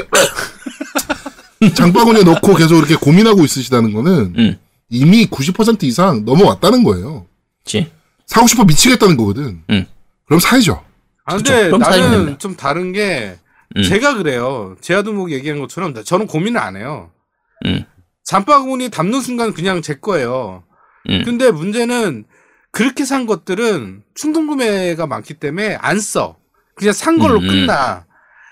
장바구니에 1.75 2.23
넣고 2.23 2.55
계속 2.55 2.77
이렇게 2.77 2.95
고민하고 2.95 3.43
있으시다는 3.43 3.93
거는 3.93 4.33
음. 4.37 4.59
이미 4.89 5.25
90% 5.27 5.83
이상 5.83 6.25
넘어왔다는 6.25 6.83
거예요. 6.83 7.25
그치. 7.63 7.89
사고 8.31 8.47
싶어 8.47 8.63
미치겠다는 8.63 9.17
거거든. 9.17 9.61
음. 9.69 9.85
그럼 10.25 10.39
사야죠. 10.39 10.81
아. 11.25 11.35
근데 11.35 11.65
그럼 11.65 11.83
사이면 11.83 12.11
나는. 12.11 12.39
좀 12.39 12.55
다른 12.55 12.93
게 12.93 13.37
음. 13.75 13.83
제가 13.83 14.15
그래요. 14.15 14.77
제아두목 14.79 15.31
얘기한 15.31 15.59
것처럼 15.59 15.93
저는 15.93 16.27
고민을 16.27 16.57
안 16.59 16.77
해요. 16.77 17.11
음. 17.65 17.83
잠바구니 18.23 18.89
담는 18.89 19.19
순간 19.19 19.53
그냥 19.53 19.81
제 19.81 19.95
거예요. 19.95 20.63
음. 21.09 21.23
근데 21.25 21.51
문제는 21.51 22.23
그렇게 22.71 23.03
산 23.03 23.25
것들은 23.25 24.03
충동 24.15 24.47
구매가 24.47 25.07
많기 25.07 25.33
때문에 25.33 25.75
안 25.81 25.99
써. 25.99 26.37
그냥 26.75 26.93
산 26.93 27.19
걸로 27.19 27.39
음, 27.39 27.43
음. 27.43 27.47
끝나. 27.47 28.05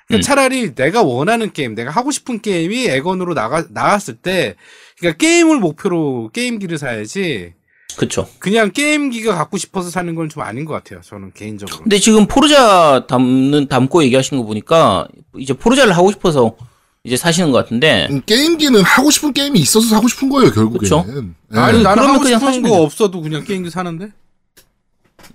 그러니까 0.07 0.15
음. 0.15 0.21
차라리 0.21 0.75
내가 0.75 1.03
원하는 1.03 1.53
게임, 1.53 1.73
내가 1.73 1.89
하고 1.89 2.11
싶은 2.11 2.41
게임이 2.41 2.87
액원으로 2.87 3.33
나가, 3.33 3.63
나왔을 3.69 4.15
때, 4.15 4.55
그러니까 4.97 5.17
게임을 5.19 5.59
목표로 5.59 6.31
게임기를 6.33 6.77
사야지, 6.77 7.53
그쵸. 7.97 8.27
그냥 8.39 8.71
게임기가 8.71 9.35
갖고 9.35 9.57
싶어서 9.57 9.89
사는 9.89 10.13
건 10.15 10.29
좀 10.29 10.43
아닌 10.43 10.63
것 10.65 10.73
같아요. 10.73 11.01
저는 11.01 11.31
개인적으로. 11.33 11.79
근데 11.79 11.97
지금 11.99 12.27
포르자 12.27 13.05
담는, 13.07 13.67
담고 13.67 14.03
얘기하신 14.03 14.37
거 14.37 14.43
보니까, 14.45 15.07
이제 15.37 15.53
포르자를 15.53 15.97
하고 15.97 16.11
싶어서 16.11 16.55
이제 17.03 17.17
사시는 17.17 17.51
것 17.51 17.57
같은데, 17.57 18.07
음, 18.11 18.21
게임기는 18.25 18.81
하고 18.83 19.09
싶은 19.09 19.33
게임이 19.33 19.59
있어서 19.59 19.87
사고 19.87 20.07
싶은 20.07 20.29
거예요, 20.29 20.51
결국에는. 20.51 20.79
그쵸. 20.79 21.05
예. 21.07 21.57
아니, 21.59 21.81
나는 21.81 21.95
그러면 22.03 22.09
하고 22.15 22.23
그냥 22.23 22.39
싶은 22.39 22.61
거. 22.69 22.81
없어도 22.83 23.21
그냥 23.21 23.43
게임기 23.43 23.69
사는데? 23.69 24.09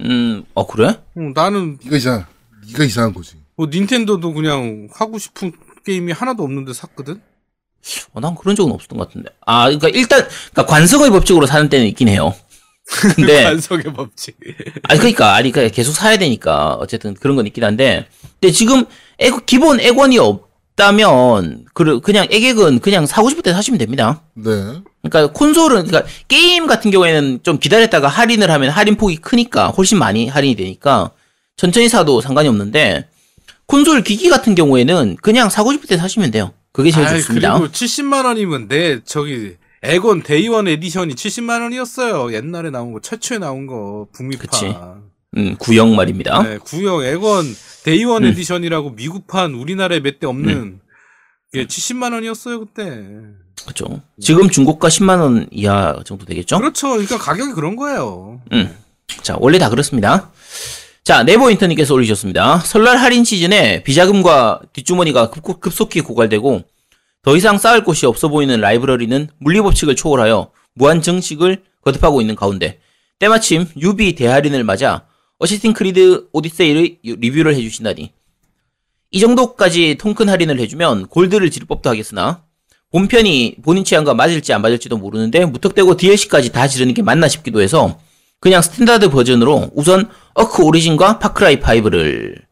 음, 0.02 0.44
어, 0.54 0.66
그래? 0.66 1.00
응, 1.16 1.32
나는 1.34 1.78
네가 1.84 1.96
이상, 1.96 2.24
네가 2.68 2.84
이상한 2.84 3.12
거지. 3.14 3.34
뭐 3.56 3.66
닌텐도도 3.70 4.32
그냥 4.32 4.88
하고 4.92 5.18
싶은 5.18 5.52
게임이 5.84 6.12
하나도 6.12 6.42
없는데 6.42 6.72
샀거든? 6.72 7.20
어, 8.12 8.20
난 8.20 8.34
그런 8.34 8.56
적은 8.56 8.72
없었던 8.72 8.98
것 8.98 9.08
같은데. 9.08 9.30
아, 9.44 9.64
그러니까 9.66 9.88
일단, 9.88 10.26
그러니까 10.52 10.66
관석의 10.66 11.10
법칙으로 11.10 11.46
사는 11.46 11.68
때는 11.68 11.86
있긴 11.88 12.08
해요. 12.08 12.34
근데, 12.86 13.44
반석의 13.44 13.92
법칙. 13.94 14.36
아니 14.84 14.98
그러니까 14.98 15.34
아니 15.34 15.50
그러니까 15.50 15.74
계속 15.74 15.92
사야 15.92 16.16
되니까 16.16 16.74
어쨌든 16.74 17.14
그런 17.14 17.36
건 17.36 17.46
있긴 17.46 17.64
한데 17.64 18.06
근데 18.40 18.52
지금 18.52 18.84
액, 19.18 19.46
기본 19.46 19.80
액원이 19.80 20.18
없다면 20.18 21.66
그 21.72 22.00
그냥 22.00 22.26
액액은 22.30 22.80
그냥 22.80 23.06
사고 23.06 23.30
싶을 23.30 23.42
때 23.42 23.52
사시면 23.52 23.78
됩니다. 23.78 24.22
네. 24.34 24.50
그러니까 25.02 25.32
콘솔은 25.32 25.86
그러니까 25.86 26.10
게임 26.28 26.66
같은 26.66 26.90
경우에는 26.90 27.40
좀 27.42 27.58
기다렸다가 27.58 28.08
할인을 28.08 28.50
하면 28.50 28.70
할인 28.70 28.96
폭이 28.96 29.16
크니까 29.16 29.68
훨씬 29.68 29.98
많이 29.98 30.28
할인이 30.28 30.56
되니까 30.56 31.10
천천히 31.56 31.88
사도 31.88 32.20
상관이 32.20 32.48
없는데 32.48 33.08
콘솔 33.66 34.04
기기 34.04 34.28
같은 34.28 34.54
경우에는 34.54 35.16
그냥 35.22 35.48
사고 35.48 35.72
싶을 35.72 35.88
때 35.88 35.96
사시면 35.96 36.30
돼요. 36.30 36.52
그게 36.72 36.90
제일 36.90 37.06
아이, 37.06 37.20
좋습니다. 37.20 37.58
그리고 37.58 37.72
70만 37.72 38.24
원이면 38.26 38.68
내 38.68 39.00
저기 39.04 39.54
엑원 39.84 40.22
Day 40.22 40.44
One 40.44 40.66
Edition이 40.68 41.14
70만 41.14 41.62
원이었어요. 41.62 42.32
옛날에 42.34 42.70
나온 42.70 42.92
거 42.92 43.00
최초에 43.00 43.38
나온 43.38 43.66
거 43.66 44.06
북미판. 44.12 44.46
그치. 44.46 44.74
음, 45.36 45.56
구형 45.58 45.96
말입니다. 45.96 46.42
네, 46.42 46.58
구형 46.58 47.02
엑원 47.02 47.44
Day 47.84 48.04
One 48.04 48.24
음. 48.24 48.28
Edition이라고 48.28 48.90
미국판 48.90 49.54
우리나라에 49.54 50.00
몇 50.00 50.18
대 50.20 50.26
없는 50.26 50.80
게 51.52 51.66
70만 51.66 52.12
원이었어요 52.12 52.60
그때. 52.60 53.02
그렇죠. 53.62 54.00
지금 54.20 54.48
중고가 54.50 54.88
10만 54.88 55.20
원 55.20 55.46
이하 55.50 56.00
정도 56.04 56.24
되겠죠? 56.24 56.58
그렇죠. 56.58 56.90
그러니까 56.90 57.18
가격이 57.18 57.52
그런 57.52 57.76
거예요. 57.76 58.40
자, 59.22 59.36
원래 59.38 59.58
다 59.58 59.68
그렇습니다. 59.70 60.30
자, 61.04 61.22
네버 61.22 61.50
인터님께서 61.50 61.94
올리셨습니다. 61.94 62.58
설날 62.60 62.96
할인 62.96 63.24
시즌에 63.24 63.82
비자금과 63.84 64.60
뒷주머니가 64.72 65.30
급, 65.30 65.60
급속히 65.60 66.00
고갈되고 66.00 66.62
더 67.24 67.36
이상 67.36 67.56
쌓을 67.56 67.82
곳이 67.82 68.04
없어 68.04 68.28
보이는 68.28 68.60
라이브러리는 68.60 69.28
물리법칙을 69.38 69.96
초월하여 69.96 70.50
무한 70.74 71.00
증식을 71.00 71.62
거듭하고 71.80 72.20
있는 72.20 72.34
가운데 72.34 72.78
때마침 73.18 73.66
유비 73.80 74.14
대할인을 74.14 74.62
맞아 74.62 75.06
Assassin's 75.38 75.72
Creed 75.72 76.28
Odyssey를 76.32 76.98
리뷰를 77.02 77.54
해주신다니. 77.54 78.12
이 79.10 79.20
정도까지 79.20 79.96
통큰 79.98 80.28
할인을 80.28 80.60
해주면 80.60 81.06
Gold를 81.06 81.50
지를 81.50 81.66
법도 81.66 81.88
하겠으나 81.88 82.44
본편이 82.90 83.56
본인 83.62 83.84
취향과 83.84 84.14
맞을지 84.14 84.52
안 84.52 84.60
맞을지도 84.60 84.98
모르는데 84.98 85.46
무턱대고 85.46 85.96
DLC까지 85.96 86.52
다 86.52 86.68
지르는 86.68 86.94
게 86.94 87.02
맞나 87.02 87.26
싶기도 87.26 87.60
해서 87.62 87.98
그냥 88.38 88.60
standard 88.60 89.08
버전으로 89.08 89.70
우선 89.74 90.10
어크 90.34 90.62
오리진과 90.62 91.20
파 91.20 91.30
크라이 91.30 91.60
5를 91.60 92.42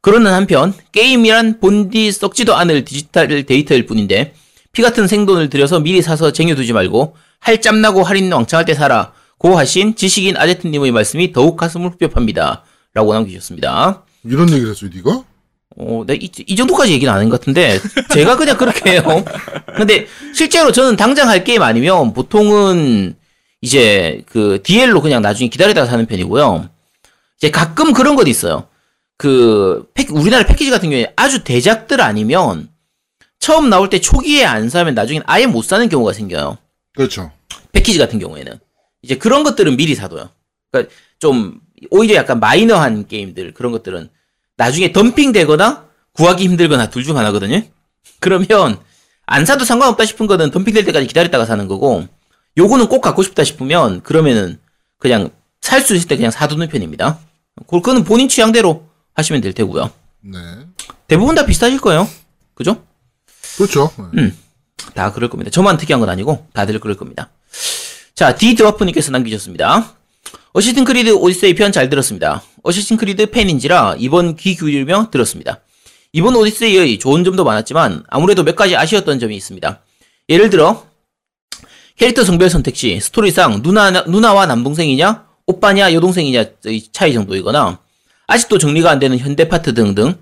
그러는 0.00 0.32
한편 0.32 0.72
게임이란 0.92 1.60
본디 1.60 2.12
썩지도 2.12 2.54
않을 2.56 2.84
디지털 2.84 3.44
데이터일 3.44 3.86
뿐인데 3.86 4.34
피 4.72 4.82
같은 4.82 5.06
생돈을 5.06 5.50
들여서 5.50 5.80
미리 5.80 6.02
사서 6.02 6.32
쟁여두지 6.32 6.72
말고 6.72 7.16
할 7.40 7.60
짬 7.60 7.80
나고 7.80 8.02
할인 8.02 8.32
왕창할 8.32 8.64
때 8.64 8.74
사라 8.74 9.12
고 9.38 9.56
하신 9.56 9.96
지식인 9.96 10.36
아제트님의 10.36 10.90
말씀이 10.92 11.32
더욱 11.32 11.56
가슴을 11.56 11.90
후벼팝니다 11.90 12.64
라고 12.94 13.12
남기셨습니다 13.14 14.04
이런 14.24 14.50
얘기를 14.50 14.70
했어요, 14.70 14.90
네가? 14.94 15.22
어, 15.80 16.02
네, 16.06 16.14
이, 16.16 16.28
이 16.46 16.56
정도까지 16.56 16.92
얘기는 16.92 17.12
아닌 17.12 17.28
것 17.28 17.38
같은데, 17.38 17.78
제가 18.10 18.36
그냥 18.36 18.56
그렇게 18.56 18.90
해요. 18.92 19.24
근데, 19.76 20.08
실제로 20.34 20.72
저는 20.72 20.96
당장 20.96 21.28
할 21.28 21.44
게임 21.44 21.62
아니면, 21.62 22.12
보통은, 22.12 23.14
이제, 23.60 24.22
그, 24.26 24.60
DL로 24.64 25.00
그냥 25.00 25.22
나중에 25.22 25.48
기다리다가 25.48 25.86
사는 25.86 26.04
편이고요. 26.04 26.68
이제 27.36 27.50
가끔 27.52 27.92
그런 27.92 28.16
것도 28.16 28.28
있어요. 28.28 28.66
그, 29.18 29.90
패, 29.94 30.06
우리나라 30.10 30.46
패키지 30.46 30.70
같은 30.70 30.88
경우에 30.90 31.12
아주 31.16 31.42
대작들 31.44 32.00
아니면, 32.00 32.68
처음 33.40 33.68
나올 33.68 33.90
때 33.90 34.00
초기에 34.00 34.44
안 34.44 34.68
사면 34.70 34.94
나중엔 34.94 35.22
아예 35.26 35.46
못 35.46 35.62
사는 35.64 35.86
경우가 35.88 36.12
생겨요. 36.12 36.56
그렇죠. 36.96 37.30
패키지 37.72 37.98
같은 37.98 38.18
경우에는. 38.18 38.58
이제 39.02 39.16
그런 39.16 39.42
것들은 39.42 39.76
미리 39.76 39.94
사둬요. 39.94 40.30
그러니까 40.70 40.94
좀, 41.18 41.60
오히려 41.90 42.14
약간 42.14 42.40
마이너한 42.40 43.06
게임들, 43.08 43.54
그런 43.54 43.72
것들은 43.72 44.08
나중에 44.56 44.92
덤핑 44.92 45.32
되거나 45.32 45.86
구하기 46.12 46.44
힘들거나 46.44 46.90
둘 46.90 47.04
중 47.04 47.16
하나거든요. 47.16 47.62
그러면 48.20 48.78
안 49.26 49.44
사도 49.44 49.64
상관없다 49.64 50.04
싶은 50.04 50.26
거는 50.26 50.50
덤핑 50.50 50.74
될 50.74 50.84
때까지 50.84 51.06
기다렸다가 51.06 51.44
사는 51.44 51.66
거고 51.68 52.06
요거는 52.56 52.88
꼭 52.88 53.00
갖고 53.00 53.22
싶다 53.22 53.44
싶으면 53.44 54.02
그러면은 54.02 54.58
그냥 54.98 55.30
살 55.60 55.80
수 55.82 55.94
있을 55.94 56.08
때 56.08 56.16
그냥 56.16 56.30
사두는 56.32 56.68
편입니다. 56.68 57.18
그거는 57.68 58.02
본인 58.04 58.28
취향대로 58.28 58.87
하시면 59.18 59.42
될 59.42 59.52
테고요. 59.52 59.90
네. 60.20 60.38
대부분 61.08 61.34
다 61.34 61.44
비슷하실 61.44 61.80
거예요. 61.80 62.08
그죠? 62.54 62.82
그렇죠. 63.56 63.90
네. 64.14 64.22
음. 64.22 64.38
다 64.94 65.12
그럴 65.12 65.28
겁니다. 65.28 65.50
저만 65.50 65.76
특이한 65.76 66.00
건 66.00 66.08
아니고 66.08 66.46
다들 66.52 66.78
그럴 66.78 66.96
겁니다. 66.96 67.30
자, 68.14 68.34
디드와프님께서 68.36 69.10
남기셨습니다. 69.10 69.94
Assassin's 70.52 70.84
Creed 70.84 71.10
Odyssey 71.10 71.54
편 71.54 71.72
잘 71.72 71.88
들었습니다. 71.90 72.42
Assassin's 72.62 72.96
Creed 72.96 73.30
팬인지라 73.30 73.96
이번 73.98 74.36
귀 74.36 74.54
기울이며 74.56 75.10
들었습니다. 75.10 75.60
이번 76.12 76.36
오디세이의 76.36 76.98
좋은 76.98 77.22
점도 77.24 77.44
많았지만 77.44 78.04
아무래도 78.08 78.42
몇 78.44 78.56
가지 78.56 78.76
아쉬웠던 78.76 79.18
점이 79.18 79.36
있습니다. 79.36 79.82
예를 80.28 80.50
들어 80.50 80.86
캐릭터 81.96 82.24
성별 82.24 82.48
선택 82.50 82.76
시 82.76 82.98
스토리상 83.00 83.62
누나, 83.62 83.90
누나와 83.90 84.46
남동생이냐 84.46 85.26
오빠냐 85.46 85.92
여동생이냐의 85.92 86.54
차이 86.92 87.12
정도이거나 87.12 87.80
아직도 88.28 88.58
정리가 88.58 88.90
안 88.90 88.98
되는 89.00 89.18
현대 89.18 89.48
파트 89.48 89.74
등등 89.74 90.14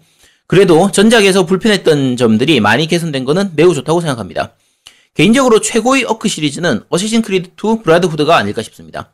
그래도 0.46 0.90
전작에서 0.92 1.44
불편했던 1.44 2.16
점들이 2.16 2.60
많이 2.60 2.86
개선된 2.86 3.24
것은 3.24 3.50
매우 3.56 3.74
좋다고 3.74 4.00
생각합니다. 4.00 4.52
개인적으로 5.14 5.60
최고의 5.60 6.04
어크 6.04 6.28
시리즈는 6.28 6.82
Assassin's 6.88 7.22
Creed 7.22 7.50
2 7.62 7.82
Brotherhood가 7.82 8.36
아닐까 8.36 8.62
싶습니다. 8.62 9.10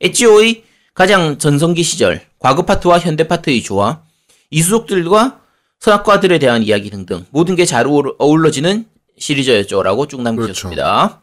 에지오의 0.00 0.62
가장 0.94 1.38
전성기 1.38 1.82
시절, 1.82 2.22
과거 2.38 2.64
파트와 2.64 3.00
현대 3.00 3.26
파트의 3.26 3.62
조화, 3.62 4.02
이수족들과 4.50 5.40
선악과들에 5.80 6.38
대한 6.38 6.62
이야기 6.62 6.90
등등 6.90 7.24
모든 7.30 7.56
게 7.56 7.64
잘 7.64 7.86
어울러지는 8.18 8.84
시리즈였죠라고 9.18 10.06
쭉 10.06 10.22
남기셨습니다. 10.22 11.22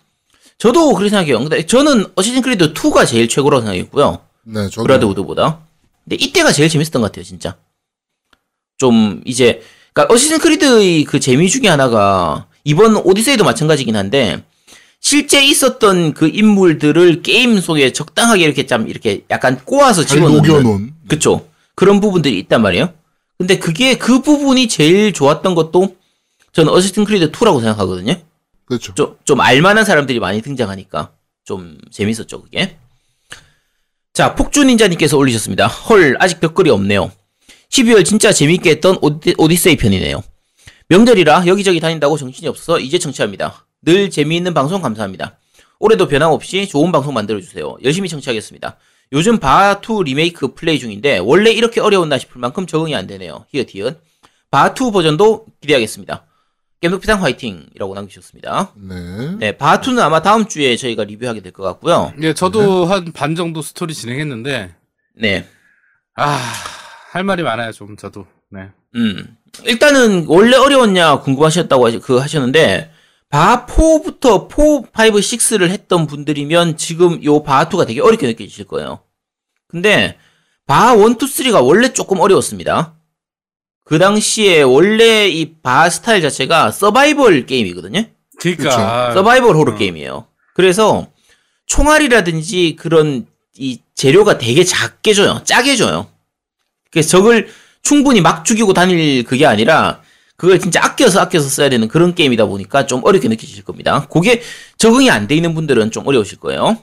저도 0.58 0.94
그렇게 0.94 1.10
생각해요. 1.10 1.40
근데 1.40 1.66
저는 1.66 2.06
어시신 2.16 2.42
크리드 2.42 2.74
2가 2.74 3.06
제일 3.08 3.30
최고라고 3.30 3.62
생각했고요. 3.62 4.20
네, 4.44 4.70
저도. 4.70 4.84
브라드우드보다. 4.84 5.65
근데 6.06 6.24
이때가 6.24 6.52
제일 6.52 6.70
재밌었던 6.70 7.02
것 7.02 7.12
같아요, 7.12 7.24
진짜. 7.24 7.58
좀 8.78 9.22
이제 9.26 9.62
그러니까 9.94 10.14
어시신 10.14 10.40
크리드의 10.40 11.04
그 11.06 11.20
재미 11.20 11.50
중에 11.50 11.68
하나가 11.68 12.48
이번 12.64 12.96
오디세이도 12.98 13.44
마찬가지긴 13.44 13.96
한데 13.96 14.44
실제 15.00 15.44
있었던 15.46 16.14
그 16.14 16.28
인물들을 16.28 17.22
게임 17.22 17.60
속에 17.60 17.94
적당하게 17.94 18.44
이렇게 18.44 18.66
참 18.66 18.88
이렇게 18.88 19.24
약간 19.30 19.60
꼬아서 19.64 20.04
잘 20.06 20.18
집어넣는. 20.18 20.94
그쵸 21.08 21.48
그런 21.76 22.00
부분들이 22.00 22.40
있단 22.40 22.62
말이에요. 22.62 22.94
근데 23.38 23.60
그게 23.60 23.98
그 23.98 24.22
부분이 24.22 24.68
제일 24.68 25.14
좋았던 25.14 25.56
것도 25.56 25.96
저는 26.54 26.72
어시스팅 26.72 27.04
크리드 27.04 27.32
2라고 27.32 27.60
생각하거든요. 27.60 28.16
그렇죠. 28.66 28.94
좀, 28.96 29.18
좀 29.26 29.42
알만한 29.42 29.86
사람들이 29.86 30.20
많이 30.20 30.42
등장하니까 30.42 31.12
좀 31.44 31.78
재밌었죠, 31.92 32.42
그게. 32.42 32.78
자, 34.16 34.34
폭주닌자님께서 34.34 35.18
올리셨습니다. 35.18 35.68
헐, 35.68 36.16
아직 36.20 36.40
댓글이 36.40 36.70
없네요. 36.70 37.12
12월 37.70 38.06
진짜 38.06 38.32
재밌게 38.32 38.70
했던 38.70 38.98
오디, 39.02 39.36
오디세이 39.38 39.76
편이네요. 39.76 40.24
명절이라 40.88 41.48
여기저기 41.48 41.82
다닌다고 41.82 42.16
정신이 42.16 42.48
없어서 42.48 42.80
이제 42.80 42.98
청취합니다. 42.98 43.68
늘 43.82 44.10
재미있는 44.10 44.54
방송 44.54 44.82
감사합니다. 44.82 45.38
올해도 45.80 46.08
변함없이 46.08 46.66
좋은 46.70 46.94
방송 46.94 47.14
만들어주세요. 47.14 47.76
열심히 47.84 48.08
청취하겠습니다. 48.08 48.78
요즘 49.12 49.38
바2 49.38 50.06
리메이크 50.06 50.54
플레이 50.54 50.80
중인데 50.80 51.18
원래 51.18 51.52
이렇게 51.52 51.82
어려웠나 51.82 52.18
싶을 52.18 52.40
만큼 52.40 52.66
적응이 52.66 52.96
안 52.96 53.08
되네요. 53.08 53.46
히읗히읗. 53.52 54.02
바2 54.50 54.94
버전도 54.94 55.46
기대하겠습니다. 55.60 56.26
겜덕비상 56.82 57.24
화이팅이라고 57.24 57.96
남기셨습니다. 57.96 58.72
네. 58.76 59.36
네, 59.40 59.52
바2는 59.58 60.00
아마 60.02 60.22
다음 60.22 60.48
주에 60.48 60.76
저희가 60.76 61.04
리뷰하게 61.06 61.42
될 61.42 61.52
것 61.52 61.64
같고요. 61.64 62.14
예, 62.22 62.34
저도 62.34 62.86
한 62.86 63.12
반 63.14 63.36
정도 63.36 63.62
스토리 63.62 63.94
진행했는데 63.94 64.76
네. 65.16 65.48
아, 66.16 66.40
할 67.12 67.24
말이 67.24 67.44
많아요, 67.44 67.72
좀 67.72 67.96
저도. 67.98 68.26
네. 68.52 68.70
음. 68.96 69.38
일단은 69.64 70.26
원래 70.28 70.58
어려웠냐 70.58 71.22
궁금하셨다고 71.22 71.88
하시, 71.88 72.00
그 72.00 72.18
하셨는데 72.18 72.92
바4부터 73.32 74.50
4, 74.50 74.64
5, 74.64 74.82
6를 74.92 75.70
했던 75.70 76.08
분들이면 76.08 76.78
지금 76.78 77.24
요 77.24 77.44
바2가 77.44 77.88
되게 77.88 78.02
어렵게 78.02 78.28
느껴지실 78.28 78.66
거예요. 78.66 79.00
근데 79.68 80.18
바1, 80.68 81.22
2, 81.22 81.26
3가 81.26 81.66
원래 81.66 81.94
조금 81.94 82.20
어려웠습니다. 82.20 82.95
그 83.86 84.00
당시에 84.00 84.62
원래 84.64 85.28
이 85.30 85.56
바 85.62 85.90
스타일 85.90 86.22
자체가 86.22 86.72
서바이벌 86.72 87.46
게임이거든요. 87.46 88.04
그러니까 88.40 89.14
서바이벌 89.14 89.56
호러 89.56 89.74
어. 89.74 89.76
게임이에요. 89.76 90.28
그래서 90.54 91.08
총알이라든지 91.68 92.76
그런 92.78 93.28
이 93.58 93.80
재료가 93.96 94.38
되게 94.38 94.64
작게 94.64 95.14
줘요. 95.14 95.42
짜게 95.46 95.76
줘요. 95.76 96.08
그래서 96.92 97.10
적을 97.10 97.48
충분히 97.82 98.22
막 98.22 98.44
죽이고 98.44 98.74
다닐 98.74 99.24
그게 99.24 99.46
아니라 99.46 100.02
그걸 100.36 100.60
진짜 100.60 100.84
아껴서 100.84 101.20
아껴서 101.22 101.48
써야 101.48 101.70
되는 101.70 101.88
그런 101.88 102.14
게임이다 102.16 102.46
보니까 102.46 102.88
좀 102.88 103.02
어렵게 103.06 103.28
느끼실 103.30 103.64
겁니다. 103.64 104.08
그게 104.12 104.42
적응이 104.78 105.10
안 105.10 105.28
돼 105.28 105.36
있는 105.36 105.54
분들은 105.54 105.92
좀 105.92 106.06
어려우실 106.08 106.40
거예요. 106.40 106.78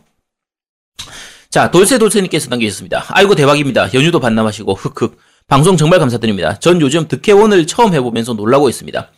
자, 1.51 1.71
돌쇠돌쇠님께서 1.71 2.49
남겨주셨습니다. 2.49 3.05
아이고 3.09 3.35
대박입니다. 3.35 3.93
연휴도 3.93 4.21
반납하시고 4.21 4.73
흑흑. 4.75 5.19
방송 5.49 5.77
정말 5.77 5.99
감사드립니다. 5.99 6.59
전 6.59 6.81
요즘 6.81 7.09
드퀘원을 7.09 7.67
처음 7.67 7.93
해보면서 7.95 8.33
놀라고 8.35 8.69
있습니다. 8.69 9.11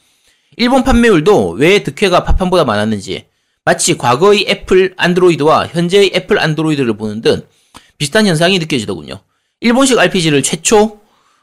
일본 0.57 0.85
판매율도 0.85 1.51
왜 1.51 1.83
드퀘가 1.83 2.25
파판보다 2.25 2.65
많았는지 2.65 3.27
마치 3.65 3.97
과거의 3.97 4.47
애플 4.49 4.95
안드로이드와 4.97 5.69
현재의 5.69 6.13
애플 6.15 6.39
안드로이드를 6.39 6.97
보는 6.97 7.21
듯 7.21 7.49
비슷한 7.99 8.27
현상이 8.27 8.59
느껴지더군요. 8.59 9.21
일본식 9.61 9.99
RPG를 9.99 10.43
최초 10.43 11.01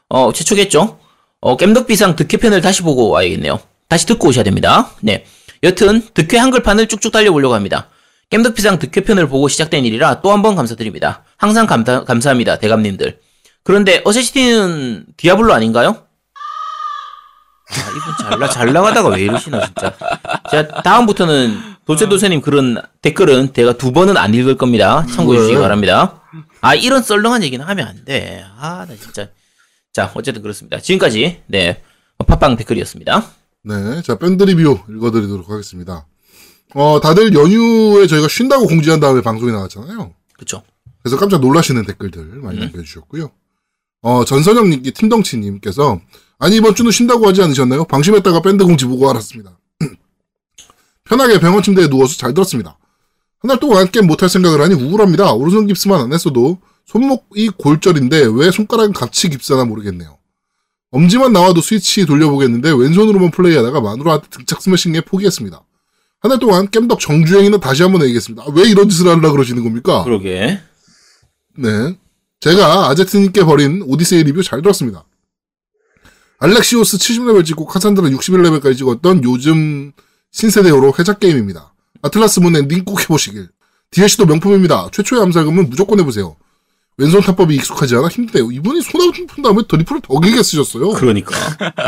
어 0.08 0.32
최초겠죠. 0.32 0.98
어 1.40 1.56
겜덕비상 1.56 2.16
드퀘편을 2.16 2.60
다시 2.60 2.82
보고 2.82 3.08
와야겠네요. 3.08 3.60
다시 3.88 4.06
듣고 4.06 4.28
오셔야 4.28 4.44
됩니다. 4.44 4.90
네. 5.00 5.24
여튼 5.62 6.02
득회 6.14 6.38
한글판을 6.38 6.86
쭉쭉 6.88 7.12
달려보려고 7.12 7.54
합니다. 7.54 7.88
겜덕비상 8.30 8.78
득회편을 8.78 9.28
보고 9.28 9.48
시작된 9.48 9.84
일이라 9.84 10.20
또 10.22 10.30
한 10.32 10.42
번 10.42 10.54
감사드립니다. 10.54 11.24
항상 11.36 11.66
감사, 11.66 12.04
감사합니다. 12.04 12.58
대감님들. 12.58 13.18
그런데 13.64 14.02
어세시티는 14.04 15.06
디아블로 15.16 15.52
아닌가요? 15.52 16.06
아, 17.70 17.90
이분 17.90 18.14
잘, 18.20 18.38
나, 18.38 18.48
잘 18.48 18.72
나가다가 18.72 19.08
왜 19.10 19.22
이러시나, 19.22 19.64
진짜. 19.64 19.96
자, 20.50 20.68
다음부터는 20.82 21.58
도세도세님 21.86 22.42
그런 22.42 22.82
댓글은 23.00 23.54
제가 23.54 23.74
두 23.74 23.92
번은 23.92 24.16
안 24.16 24.34
읽을 24.34 24.56
겁니다. 24.56 25.06
참고해 25.06 25.38
주시기 25.38 25.56
네. 25.56 25.60
바랍니다. 25.62 26.22
아, 26.60 26.74
이런 26.74 27.02
썰렁한 27.02 27.42
얘기는 27.44 27.64
하면 27.64 27.86
안 27.88 28.04
돼. 28.04 28.44
아, 28.58 28.84
나 28.86 28.94
진짜. 28.96 29.28
자, 29.92 30.10
어쨌든 30.14 30.42
그렇습니다. 30.42 30.80
지금까지, 30.80 31.42
네, 31.46 31.82
팟빵 32.26 32.56
댓글이었습니다. 32.56 33.24
네, 33.64 34.02
자 34.02 34.18
밴드 34.18 34.42
리뷰 34.42 34.78
읽어드리도록 34.88 35.48
하겠습니다. 35.50 36.06
어, 36.74 37.00
다들 37.00 37.34
연휴에 37.34 38.06
저희가 38.06 38.28
쉰다고 38.28 38.66
공지한 38.66 39.00
다음에 39.00 39.22
방송이 39.22 39.52
나왔잖아요. 39.52 40.12
그쵸. 40.38 40.62
그래서 41.02 41.16
깜짝 41.16 41.40
놀라시는 41.40 41.84
댓글들 41.84 42.24
많이 42.42 42.58
남겨주셨고요. 42.58 43.30
어, 44.02 44.24
전선영님, 44.24 44.82
팀덩치님께서 44.94 46.00
아니 46.38 46.56
이번 46.56 46.74
주는 46.74 46.90
쉰다고 46.90 47.26
하지 47.28 47.42
않으셨나요? 47.42 47.84
방심했다가 47.84 48.42
밴드 48.42 48.64
공지 48.64 48.84
보고 48.84 49.08
알았습니다. 49.08 49.58
편하게 51.04 51.38
병원 51.40 51.62
침대에 51.62 51.88
누워서 51.88 52.16
잘 52.16 52.34
들었습니다. 52.34 52.78
한 53.40 53.48
달 53.48 53.58
동안 53.58 53.90
게임 53.90 54.06
못할 54.06 54.28
생각을 54.28 54.60
하니 54.60 54.74
우울합니다. 54.74 55.32
오른손 55.32 55.66
깁스만 55.66 56.00
안 56.00 56.12
했어도 56.12 56.58
손목이 56.86 57.48
골절인데 57.58 58.26
왜 58.34 58.50
손가락은 58.52 58.92
같이 58.92 59.28
깁스하나 59.28 59.64
모르겠네요. 59.64 60.16
엄지만 60.92 61.32
나와도 61.32 61.60
스위치 61.60 62.04
돌려보겠는데 62.06 62.70
왼손으로만 62.70 63.30
플레이하다가 63.32 63.80
마누라한테 63.80 64.28
등짝 64.30 64.62
스매싱에 64.62 65.00
포기했습니다. 65.02 65.60
한 66.20 66.28
달 66.28 66.38
동안 66.38 66.68
겜덕 66.70 67.00
정주행이나 67.00 67.58
다시 67.58 67.82
한번 67.82 68.02
얘기했습니다. 68.02 68.44
아, 68.44 68.46
왜 68.54 68.68
이런 68.68 68.88
짓을 68.88 69.08
하려고 69.08 69.32
그러시는 69.32 69.64
겁니까? 69.64 70.04
그러게. 70.04 70.60
네. 71.56 71.96
제가 72.42 72.88
아제트님께 72.88 73.44
버린 73.44 73.84
오디세이 73.86 74.24
리뷰 74.24 74.42
잘 74.42 74.62
들었습니다. 74.62 75.04
알렉시오스 76.40 76.98
70레벨 76.98 77.46
찍고 77.46 77.66
카산드라 77.66 78.08
61레벨까지 78.08 78.76
찍었던 78.76 79.22
요즘 79.22 79.92
신세대호로 80.32 80.94
회작 80.98 81.20
게임입니다. 81.20 81.72
아틀라스 82.02 82.40
문 82.40 82.56
엔딩 82.56 82.84
꼭 82.84 83.00
해보시길. 83.00 83.48
DLC도 83.92 84.26
명품입니다. 84.26 84.88
최초의 84.90 85.22
암살검은 85.22 85.70
무조건 85.70 86.00
해보세요. 86.00 86.34
왼손 86.96 87.20
타법이 87.20 87.54
익숙하지 87.54 87.94
않아 87.94 88.08
힘드네요. 88.08 88.50
이분이 88.50 88.82
손 88.82 89.08
아픈 89.08 89.42
다음에 89.42 89.62
리플을 89.68 90.00
더 90.02 90.18
길게 90.18 90.42
쓰셨어요. 90.42 90.90
그러니까. 90.94 91.36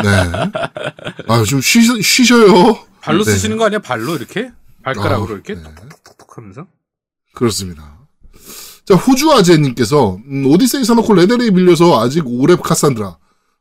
네. 0.03 0.51
아, 1.27 1.43
좀 1.43 1.59
쉬, 1.59 1.81
쉬셔요. 2.01 2.79
발로 3.01 3.25
네. 3.25 3.31
쓰시는 3.31 3.57
거 3.57 3.65
아니야? 3.65 3.79
발로 3.79 4.15
이렇게? 4.15 4.51
발가락으로 4.83 5.33
아, 5.33 5.33
이렇게 5.33 5.55
네. 5.55 5.63
톡톡톡톡 5.63 6.37
하면서? 6.37 6.67
그렇습니다. 7.33 7.94
자, 8.85 8.95
호주 8.95 9.31
아재님께서, 9.31 10.17
음, 10.27 10.45
오디세이 10.45 10.83
사놓고 10.83 11.13
레데리 11.13 11.51
빌려서 11.51 11.99
아직 12.01 12.23
5렙 12.23 12.61
카산드라. 12.61 13.17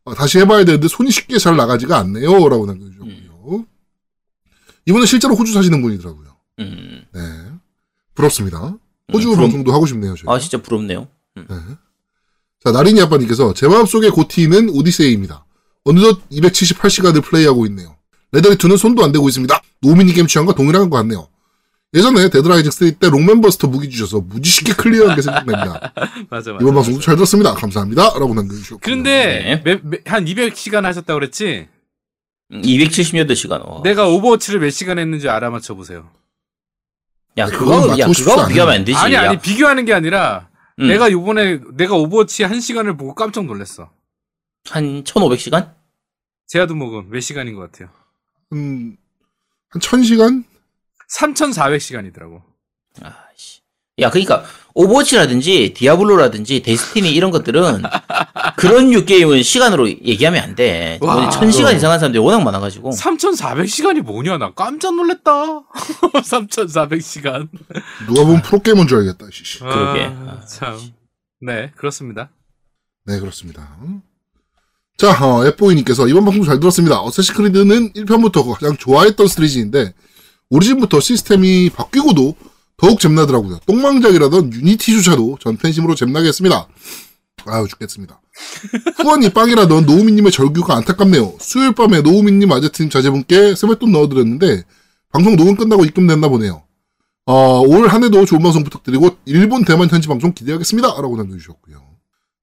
아, 0.07 0.15
다시 0.15 0.39
해봐야 0.39 0.65
되는데 0.65 0.87
손이 0.87 1.11
쉽게 1.11 1.39
잘 1.39 1.57
나가지가 1.57 1.97
않네요. 1.99 2.31
라고 2.49 2.67
남겨주셨고요. 2.67 3.65
이분은 4.87 5.07
실제로 5.07 5.35
호주 5.35 5.53
사시는 5.55 5.81
분이더라고요. 5.81 6.27
음. 6.59 7.05
네. 7.15 7.21
부럽습니다. 8.15 8.77
호주 9.13 9.29
음, 9.31 9.35
부럽- 9.35 9.41
방송도 9.45 9.73
하고 9.73 9.87
싶네요. 9.87 10.15
저희. 10.15 10.25
아, 10.35 10.39
진짜 10.39 10.61
부럽네요. 10.61 11.09
네. 11.37 11.45
자, 12.63 12.71
나린이 12.71 13.01
아빠님께서 13.01 13.55
제 13.55 13.67
마음속의 13.67 14.11
GOTY는 14.11 14.71
오디세이입니다. 14.71 15.45
어느덧 15.85 16.21
278시간을 16.31 17.23
플레이하고 17.25 17.65
있네요. 17.67 17.97
레데리2는 18.33 18.77
손도 18.77 19.03
안 19.05 19.13
대고 19.13 19.29
있습니다. 19.29 19.59
노우미님 19.81 20.13
게임 20.13 20.27
취향과 20.27 20.55
동일한 20.55 20.91
것 20.91 20.97
같네요. 20.99 21.29
예전에 21.95 22.29
데드라이징 22.29 22.71
3때 22.71 23.09
록맨버스터 23.11 23.69
무기 23.69 23.89
주셔서 23.89 24.21
무지 24.21 24.51
쉽게 24.51 24.73
클리어한 24.73 25.15
게 25.17 25.23
생각납니다. 25.23 25.93
맞아, 26.29 26.53
맞아. 26.53 26.59
이번 26.63 26.75
방송도 26.75 27.01
잘 27.01 27.15
들었습니다. 27.15 27.55
감사합니다. 27.55 28.03
라고 28.19 28.35
남겨주셨고. 28.35 28.81
그런데 28.83 29.63
몇- 29.65 29.81
몇- 29.85 30.01
한 30.11 30.25
200시간 30.25 30.83
하셨다고 30.83 31.21
그랬지? 31.21 31.69
270여덟 32.53 33.37
시간. 33.37 33.61
와. 33.63 33.81
내가 33.83 34.09
오버워치를 34.09 34.61
몇 34.61 34.71
시간 34.71 34.99
했는지 34.99 35.29
알아맞혀 35.29 35.75
보세요. 35.75 36.11
야, 37.39 37.47
그건 37.47 37.83
그거, 37.83 37.99
야, 37.99 38.07
그거. 38.07 38.47
비교하면 38.47 38.75
안 38.75 38.85
되지. 38.85 38.97
아니 38.99 39.15
야, 39.15 39.29
아니 39.31 39.39
비교하는 39.41 39.85
게 39.85 39.93
아니라 39.93 40.49
음. 40.81 40.89
내가 40.89 41.11
요번에 41.11 41.61
내가 41.75 41.95
오버워치 41.97 42.43
한 42.45 42.61
시간을 42.61 42.97
보고 42.97 43.15
깜짝 43.15 43.45
놀랐어. 43.47 43.91
한 44.69 45.05
1500시간? 45.05 45.73
제아도 46.47 46.75
먹은 46.75 47.11
몇 47.11 47.21
시간인 47.21 47.55
것 47.55 47.71
같아요? 47.71 47.89
음, 48.53 48.97
한 49.71 49.81
1000시간? 49.81 50.45
3,400시간이더라고. 51.11 52.43
아씨. 53.03 53.61
야, 54.01 54.11
그러니까 54.11 54.45
오버워치라든지 54.75 55.73
디아블로라든지 55.75 56.63
데스티니 56.63 57.13
이런 57.13 57.31
것들은 57.31 57.83
그런 58.57 58.91
류 58.91 59.05
게임은 59.05 59.43
시간으로 59.43 59.89
얘기하면 59.89 60.43
안 60.43 60.55
돼. 60.57 60.99
와. 61.01 61.31
천 61.31 61.51
시간 61.53 61.77
이상 61.77 61.93
한 61.93 61.99
사람들이 62.01 62.21
워낙 62.23 62.43
많아 62.43 62.59
가지고. 62.59 62.91
3,400시간이 62.91 64.01
뭐냐? 64.01 64.39
나 64.39 64.53
깜짝 64.53 64.95
놀랐다. 64.97 65.63
3,400시간. 66.25 67.49
누가 68.07 68.25
보면 68.25 68.43
프로게이머인 68.43 68.89
줄 68.89 68.99
알겠다. 68.99 69.27
씨. 69.31 69.61
그러게. 69.61 70.05
아, 70.05 70.41
참. 70.47 70.79
네, 71.41 71.71
그렇습니다. 71.77 72.31
네, 73.07 73.21
그렇습니다. 73.21 73.77
자, 74.97 75.11
어, 75.25 75.47
앱보이님께서 75.47 76.09
이번 76.09 76.25
방송 76.25 76.45
잘 76.45 76.59
들었습니다. 76.59 77.01
어쌔신 77.01 77.35
크리드는 77.35 77.93
1편부터 77.93 78.51
가장 78.55 78.77
좋아했던 78.77 79.27
시리즈인데, 79.27 79.93
오리진부터 80.51 81.01
시스템이 81.01 81.71
바뀌고도 81.71 82.35
더욱 82.77 83.01
잼나더라고요. 83.01 83.61
똥망작이라던 83.67 84.53
유니티조차도 84.53 85.39
전 85.41 85.57
팬심으로 85.57 85.95
잼나게 85.95 86.29
했습니다. 86.29 86.67
아유, 87.47 87.67
죽겠습니다. 87.69 88.21
후원이 88.97 89.31
빵이라던 89.31 89.87
노우미님의 89.87 90.33
절규가 90.33 90.75
안타깝네요. 90.77 91.37
수요일 91.41 91.73
밤에 91.73 92.01
노우미님 92.01 92.51
아제트님 92.51 92.91
자제분께 92.91 93.55
세뱃돈 93.55 93.93
넣어드렸는데, 93.93 94.65
방송 95.13 95.37
녹음 95.37 95.57
끝나고 95.57 95.85
입금됐나 95.85 96.29
보네요. 96.29 96.63
어, 97.27 97.61
올 97.61 97.87
한 97.89 98.03
해도 98.03 98.25
좋은 98.25 98.43
방송 98.43 98.65
부탁드리고, 98.65 99.17
일본 99.27 99.65
대만 99.65 99.89
현지 99.89 100.09
방송 100.09 100.33
기대하겠습니다. 100.33 100.89
라고 101.01 101.17
남겨주셨고요. 101.17 101.94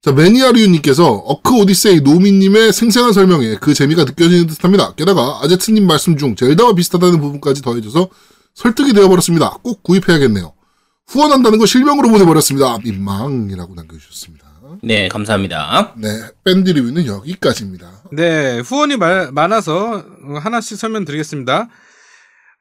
자, 0.02 0.10
매니아류님께서 0.10 1.06
어크 1.12 1.54
오디세이 1.60 2.00
노미님의 2.00 2.72
생생한 2.72 3.12
설명에 3.12 3.54
그 3.60 3.72
재미가 3.72 4.02
느껴지는 4.02 4.48
듯 4.48 4.64
합니다. 4.64 4.92
게다가 4.96 5.38
아제트님 5.44 5.86
말씀 5.86 6.16
중 6.16 6.34
젤다와 6.34 6.74
비슷하다는 6.74 7.20
부분까지 7.20 7.62
더해져서 7.62 8.08
설득이 8.54 8.94
되어버렸습니다. 8.94 9.58
꼭 9.62 9.84
구입해야겠네요. 9.84 10.54
후원한다는 11.06 11.58
거 11.60 11.66
실명으로 11.66 12.08
보내버렸습니다. 12.08 12.78
민망이라고 12.82 13.74
남겨주셨습니다. 13.76 14.46
네, 14.82 15.06
감사합니다. 15.06 15.94
네, 15.96 16.08
밴드 16.42 16.70
리뷰는 16.70 17.06
여기까지입니다. 17.06 18.02
네, 18.10 18.58
후원이 18.58 18.96
마- 18.96 19.30
많아서 19.30 20.04
하나씩 20.42 20.78
설명드리겠습니다. 20.78 21.68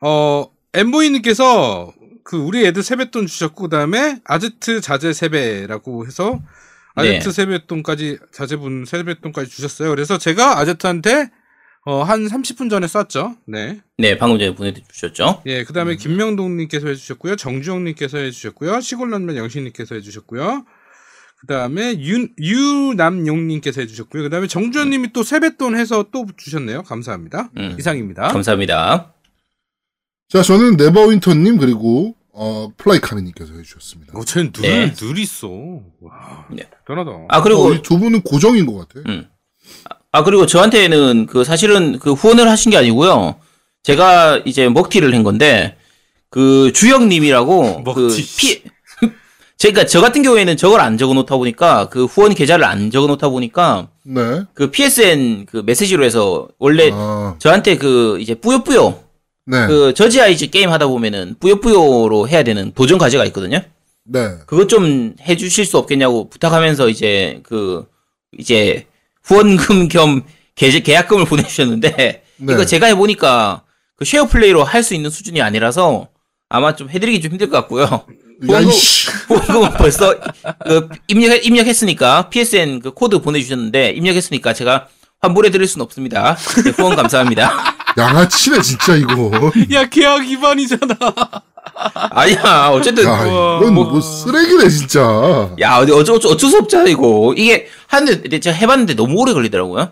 어, 0.02 0.46
엠보이님께서 0.74 1.92
그 2.24 2.38
우리 2.38 2.66
애들 2.68 2.84
세뱃돈 2.84 3.26
주셨고 3.26 3.64
그다음에 3.64 4.20
아제트 4.26 4.80
자제 4.82 5.12
세배라고 5.14 6.06
해서 6.06 6.40
아제트 6.96 7.26
네. 7.26 7.32
세뱃돈까지 7.32 8.20
자제분 8.34 8.86
세뱃돈까지 8.86 9.50
주셨어요. 9.50 9.90
그래서 9.90 10.18
제가 10.18 10.60
아제트한테 10.60 11.30
어, 11.86 12.04
한 12.04 12.28
30분 12.28 12.70
전에 12.70 12.88
쐈죠. 12.88 13.38
네. 13.48 13.82
네, 13.98 14.18
방금 14.18 14.38
전에 14.38 14.54
보내주셨죠. 14.54 15.42
예, 15.48 15.64
그 15.64 15.74
다음에 15.74 15.96
김명동님께서 15.96 16.88
해주셨고요. 16.88 17.36
정주영님께서 17.38 18.20
해주셨고요. 18.20 18.82
시골남면 18.82 19.36
영신님께서 19.38 19.96
해주셨고요. 19.96 20.66
그 21.40 21.48
다음에 21.48 21.96
유남용님께서 22.38 23.82
해주셨고요. 23.82 24.24
그 24.24 24.30
다음에 24.30 24.46
정주현님이 24.46 25.12
또 25.12 25.24
세뱃돈 25.24 25.76
해서 25.76 26.06
또 26.12 26.28
주셨네요. 26.38 26.84
감사합니다. 26.84 27.50
음. 27.58 27.76
이상입니다. 27.80 28.28
감사합니다. 28.28 29.16
자, 30.30 30.44
저는 30.44 30.78
네버윈터님 30.78 31.58
그리고 31.58 32.16
어, 32.34 32.70
플라이카미님께서 32.78 33.54
해주셨습니다. 33.54 34.18
어, 34.18 34.24
쟤는 34.24 34.52
늘, 34.52 34.62
네. 34.62 34.94
늘 34.94 35.18
있어. 35.20 35.50
와, 36.02 36.46
네. 36.50 36.70
변하다. 36.88 37.12
아, 37.30 37.42
그리고, 37.42 37.68
어, 37.68 37.74
이두 37.74 38.00
분은 38.00 38.22
고정인 38.22 38.66
것 38.66 38.88
같아. 38.88 39.02
음. 39.10 39.28
아, 40.12 40.24
그리고 40.24 40.46
저한테는 40.46 41.26
그 41.26 41.44
사실은 41.44 42.00
그 42.00 42.14
후원을 42.14 42.50
하신 42.50 42.72
게 42.72 42.78
아니고요. 42.78 43.36
제가 43.84 44.42
이제 44.46 44.70
먹튀를 44.70 45.14
한 45.14 45.24
건데, 45.24 45.78
그 46.30 46.72
주영님이라고, 46.74 47.84
그 47.84 48.02
먹튀. 48.02 48.38
피, 48.38 48.64
제가 49.58 49.86
저 49.86 50.02
같은 50.02 50.24
경우에는 50.24 50.58
저걸 50.58 50.80
안 50.80 50.98
적어 50.98 51.14
놓다 51.14 51.36
보니까, 51.38 51.90
그 51.90 52.06
후원 52.06 52.34
계좌를 52.34 52.64
안 52.66 52.92
적어 52.92 53.08
놓다 53.08 53.30
보니까, 53.30 53.90
네. 54.04 54.44
그 54.54 54.72
PSN 54.72 55.46
그 55.46 55.64
메시지로 55.66 56.04
해서, 56.06 56.48
원래 56.60 56.90
아, 56.94 57.36
저한테 57.40 57.78
그 57.78 58.18
이제 58.20 58.36
뿌요뿌요, 58.36 59.11
네. 59.46 59.68
그 59.68 59.94
저지 59.94 60.22
아이즈 60.22 60.50
게임 60.50 60.70
하다 60.72 60.88
보면은 60.88 61.36
뿌요뿌요로 61.40 62.28
해야 62.30 62.44
되는 62.44 62.72
도전 62.74 62.98
과제가 62.98 63.26
있거든요. 63.26 63.62
네. 64.04 64.38
그것 64.46 64.68
좀 64.68 65.16
해주실 65.22 65.66
수 65.66 65.78
없겠냐고 65.78 66.30
부탁하면서 66.30 66.90
이제 66.90 67.40
그 67.44 67.86
이제 68.38 68.88
후원금 69.24 69.88
겸 69.90 70.24
계제, 70.56 70.80
계약금을 70.82 71.26
보내주셨는데 71.26 72.24
네. 72.38 72.54
이거 72.54 72.66
제가 72.66 72.88
해보니까 72.88 73.64
그 73.96 74.06
share 74.06 74.26
play로 74.28 74.64
할 74.64 74.84
수 74.84 74.94
있는 74.96 75.10
수준이 75.10 75.42
아니라서 75.42 76.08
아마 76.50 76.76
좀 76.76 76.90
해드리기 76.90 77.22
좀 77.22 77.32
힘들 77.32 77.50
것 77.50 77.58
같고요. 77.58 77.84
야, 78.52 78.60
후원금. 78.60 78.72
후원금은 79.28 79.72
벌써 79.78 80.16
그 80.66 80.90
입력 81.08 81.46
입력했으니까 81.46 82.30
PSN 82.30 82.80
그 82.80 82.92
코드 82.92 83.20
보내주셨는데 83.20 83.92
입력했으니까 83.92 84.54
제가 84.54 84.88
환불해드릴 85.22 85.68
수는 85.68 85.84
없습니다. 85.84 86.36
네, 86.64 86.72
후원 86.72 86.96
감사합니다. 86.96 87.76
양아치네, 87.98 88.62
진짜, 88.62 88.96
이거. 88.96 89.32
야 89.74 89.86
계약 89.90 90.22
위반이잖아. 90.22 90.96
아니야, 92.12 92.70
어쨌든. 92.72 93.06
야, 93.06 93.24
우와. 93.24 93.60
이건 93.62 93.74
뭐, 93.74 94.02
쓰레기네, 94.02 94.70
진짜. 94.70 95.02
야, 95.60 95.78
어디 95.78 95.92
어쩌, 95.92 96.14
어쩌, 96.14 96.30
어쩔 96.30 96.50
수 96.50 96.58
없잖아, 96.58 96.90
이거. 96.90 97.34
이게, 97.38 97.68
하는데, 97.88 98.40
제가 98.40 98.56
해봤는데 98.56 98.96
너무 98.96 99.20
오래 99.20 99.34
걸리더라고요. 99.34 99.92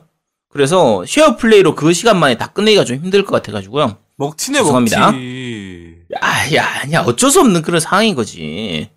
그래서, 0.52 1.04
쉐어 1.08 1.36
플레이로 1.38 1.76
그 1.76 1.94
시간 1.94 2.20
만에 2.20 2.38
다 2.38 2.48
끝내기가 2.48 2.84
좀 2.86 2.98
힘들 2.98 3.24
것 3.26 3.36
같아가지고요. 3.36 3.98
먹튀네 4.18 4.60
죄송합니다. 4.60 5.12
먹튀. 5.12 5.96
야, 6.16 6.56
야, 6.56 6.80
아니야. 6.84 7.02
어쩔 7.02 7.30
수 7.32 7.40
없는 7.40 7.62
그런 7.62 7.80
상황인 7.80 8.16
거지. 8.16 8.90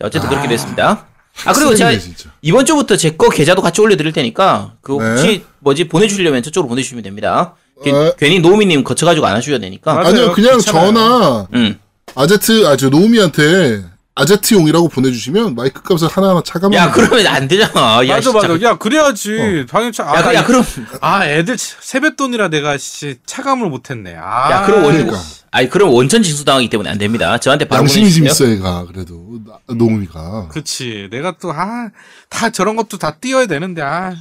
자, 0.00 0.06
어쨌든 0.06 0.28
그렇게 0.30 0.48
됐습니다. 0.48 1.06
아, 1.44 1.52
그리고 1.52 1.74
제가 1.74 1.96
진짜. 1.98 2.30
이번 2.42 2.66
주부터 2.66 2.96
제 2.96 3.16
거 3.16 3.28
계좌도 3.30 3.62
같이 3.62 3.80
올려드릴 3.80 4.12
테니까, 4.12 4.74
그 4.80 4.92
네. 4.92 5.08
혹시 5.10 5.44
뭐지 5.60 5.88
보내주시려면 5.88 6.42
저쪽으로 6.42 6.68
보내주시면 6.68 7.02
됩니다. 7.04 7.54
괜- 7.82 7.94
어. 7.94 8.12
괜히 8.18 8.38
노미님 8.40 8.84
거쳐가지고 8.84 9.26
안 9.26 9.36
하셔야 9.36 9.58
되니까. 9.58 9.94
맞아요. 9.94 10.06
아니요, 10.08 10.32
그냥 10.32 10.58
귀찮아요. 10.58 10.92
전화, 10.94 11.46
응. 11.54 11.78
아제트, 12.14 12.66
아, 12.66 12.76
저, 12.76 12.88
노우미한테, 12.90 13.84
아제트용이라고 14.14 14.88
보내주시면, 14.88 15.54
마이크 15.54 15.82
값을 15.82 16.06
하나하나 16.08 16.42
차감하면. 16.44 16.78
야, 16.78 16.92
그러면 16.92 17.26
안 17.26 17.48
되잖아. 17.48 18.06
야, 18.06 18.16
맞아 18.16 18.20
진짜. 18.30 18.48
맞아. 18.48 18.62
야 18.62 18.76
그래야지. 18.76 19.64
당연히 19.70 19.92
아, 20.00 20.18
야, 20.18 20.22
그- 20.22 20.34
야, 20.34 20.44
그럼, 20.44 20.64
아 21.00 21.26
애들 21.26 21.56
세뱃돈이라 21.58 22.48
내가 22.48 22.76
씨 22.76 23.16
차감을 23.24 23.68
못했네. 23.70 24.14
아. 24.18 24.50
야, 24.50 24.62
그럼 24.66 24.84
원, 24.84 24.92
그러니까. 24.92 25.18
아니, 25.50 25.70
그럼 25.70 25.90
원천 25.94 26.22
징수 26.22 26.44
당하기 26.44 26.68
때문에 26.68 26.90
안 26.90 26.98
됩니다. 26.98 27.38
저한테 27.38 27.64
바로 27.66 27.80
양심이 27.80 28.10
좀. 28.12 28.26
있어, 28.26 28.46
얘가, 28.50 28.84
그래도. 28.86 29.38
나- 29.46 29.74
노우미가. 29.74 30.48
그치. 30.50 31.08
내가 31.10 31.34
또, 31.40 31.50
아, 31.52 31.88
다 32.28 32.50
저런 32.50 32.76
것도 32.76 32.98
다 32.98 33.16
띄워야 33.18 33.46
되는데, 33.46 33.80
아. 33.80 34.12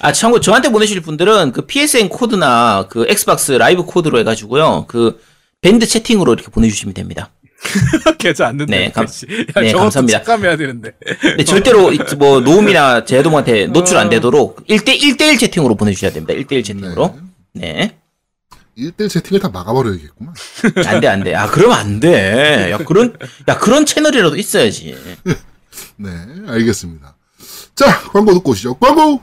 아, 0.00 0.12
참고 0.12 0.40
저한테 0.40 0.70
보내실 0.70 1.00
분들은 1.00 1.52
그 1.52 1.62
PSN 1.66 2.08
코드나 2.08 2.86
그 2.88 3.06
엑스박스 3.08 3.52
라이브 3.52 3.84
코드로 3.84 4.18
해가지고요. 4.18 4.86
그 4.88 5.20
밴드 5.60 5.86
채팅으로 5.86 6.34
이렇게 6.34 6.50
보내주시면 6.50 6.94
됩니다. 6.94 7.30
계좌 8.18 8.48
안 8.48 8.58
된다. 8.58 8.70
네, 8.76 8.90
감- 8.92 9.06
야, 9.06 9.60
네, 9.62 9.72
감사합니다. 9.72 10.18
착감해야 10.18 10.56
되는데. 10.58 10.92
근데 11.20 11.44
절대로 11.44 11.92
이- 11.92 11.98
뭐 12.18 12.40
노움이나 12.40 13.04
제동한테 13.06 13.66
노출 13.68 13.96
안 13.96 14.10
되도록 14.10 14.66
1대 14.66 14.98
1대1 15.00 15.38
채팅으로 15.40 15.74
보내주셔야 15.74 16.10
됩니다. 16.12 16.34
1대1 16.34 16.64
채팅으로. 16.64 17.18
네. 17.54 17.96
1대1 18.76 19.08
채팅을 19.08 19.40
다 19.40 19.48
막아버려야겠구만. 19.48 20.34
안 20.86 21.00
돼, 21.00 21.06
안 21.06 21.22
돼. 21.24 21.34
아, 21.34 21.46
그러면 21.48 21.78
안 21.78 22.00
돼. 22.00 22.70
야, 22.72 22.78
그런, 22.78 23.16
야, 23.48 23.56
그런 23.56 23.86
채널이라도 23.86 24.36
있어야지. 24.36 24.94
네, 25.96 26.10
알겠습니다. 26.48 27.16
자, 27.76 28.00
광고 28.10 28.34
듣고 28.34 28.50
오시죠. 28.50 28.74
광고! 28.74 29.22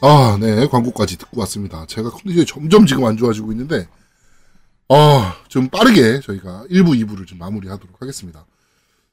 아, 0.00 0.38
네, 0.40 0.66
광고까지 0.68 1.18
듣고 1.18 1.40
왔습니다. 1.40 1.84
제가 1.86 2.10
컨디션이 2.10 2.46
점점 2.46 2.86
지금 2.86 3.04
안 3.04 3.16
좋아지고 3.16 3.50
있는데, 3.52 3.88
아, 4.88 5.36
좀 5.48 5.68
빠르게 5.68 6.20
저희가 6.20 6.64
1부, 6.70 6.90
2부를 7.04 7.26
좀 7.26 7.38
마무리하도록 7.38 8.00
하겠습니다. 8.00 8.46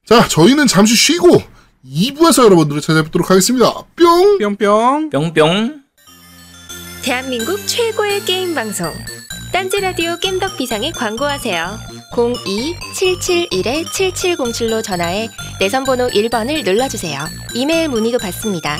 자, 0.05 0.27
저희는 0.27 0.67
잠시 0.67 0.95
쉬고 0.95 1.41
2부에서 1.85 2.43
여러분들을 2.43 2.81
찾아뵙도록 2.81 3.31
하겠습니다. 3.31 3.71
뿅! 3.95 4.37
뿅뿅. 4.39 5.09
뿅뿅. 5.09 5.81
대한민국 7.03 7.59
최고의 7.67 8.25
게임 8.25 8.55
방송 8.55 8.91
딴지 9.51 9.79
라디오 9.79 10.17
겜덕 10.19 10.57
비상에 10.57 10.91
광고하세요. 10.91 11.77
02-771-7707로 12.13 14.83
전화해 14.83 15.29
내선 15.59 15.83
번호 15.83 16.07
1번을 16.07 16.65
눌러주세요. 16.65 17.19
이메일 17.53 17.89
문의도 17.89 18.17
받습니다. 18.17 18.79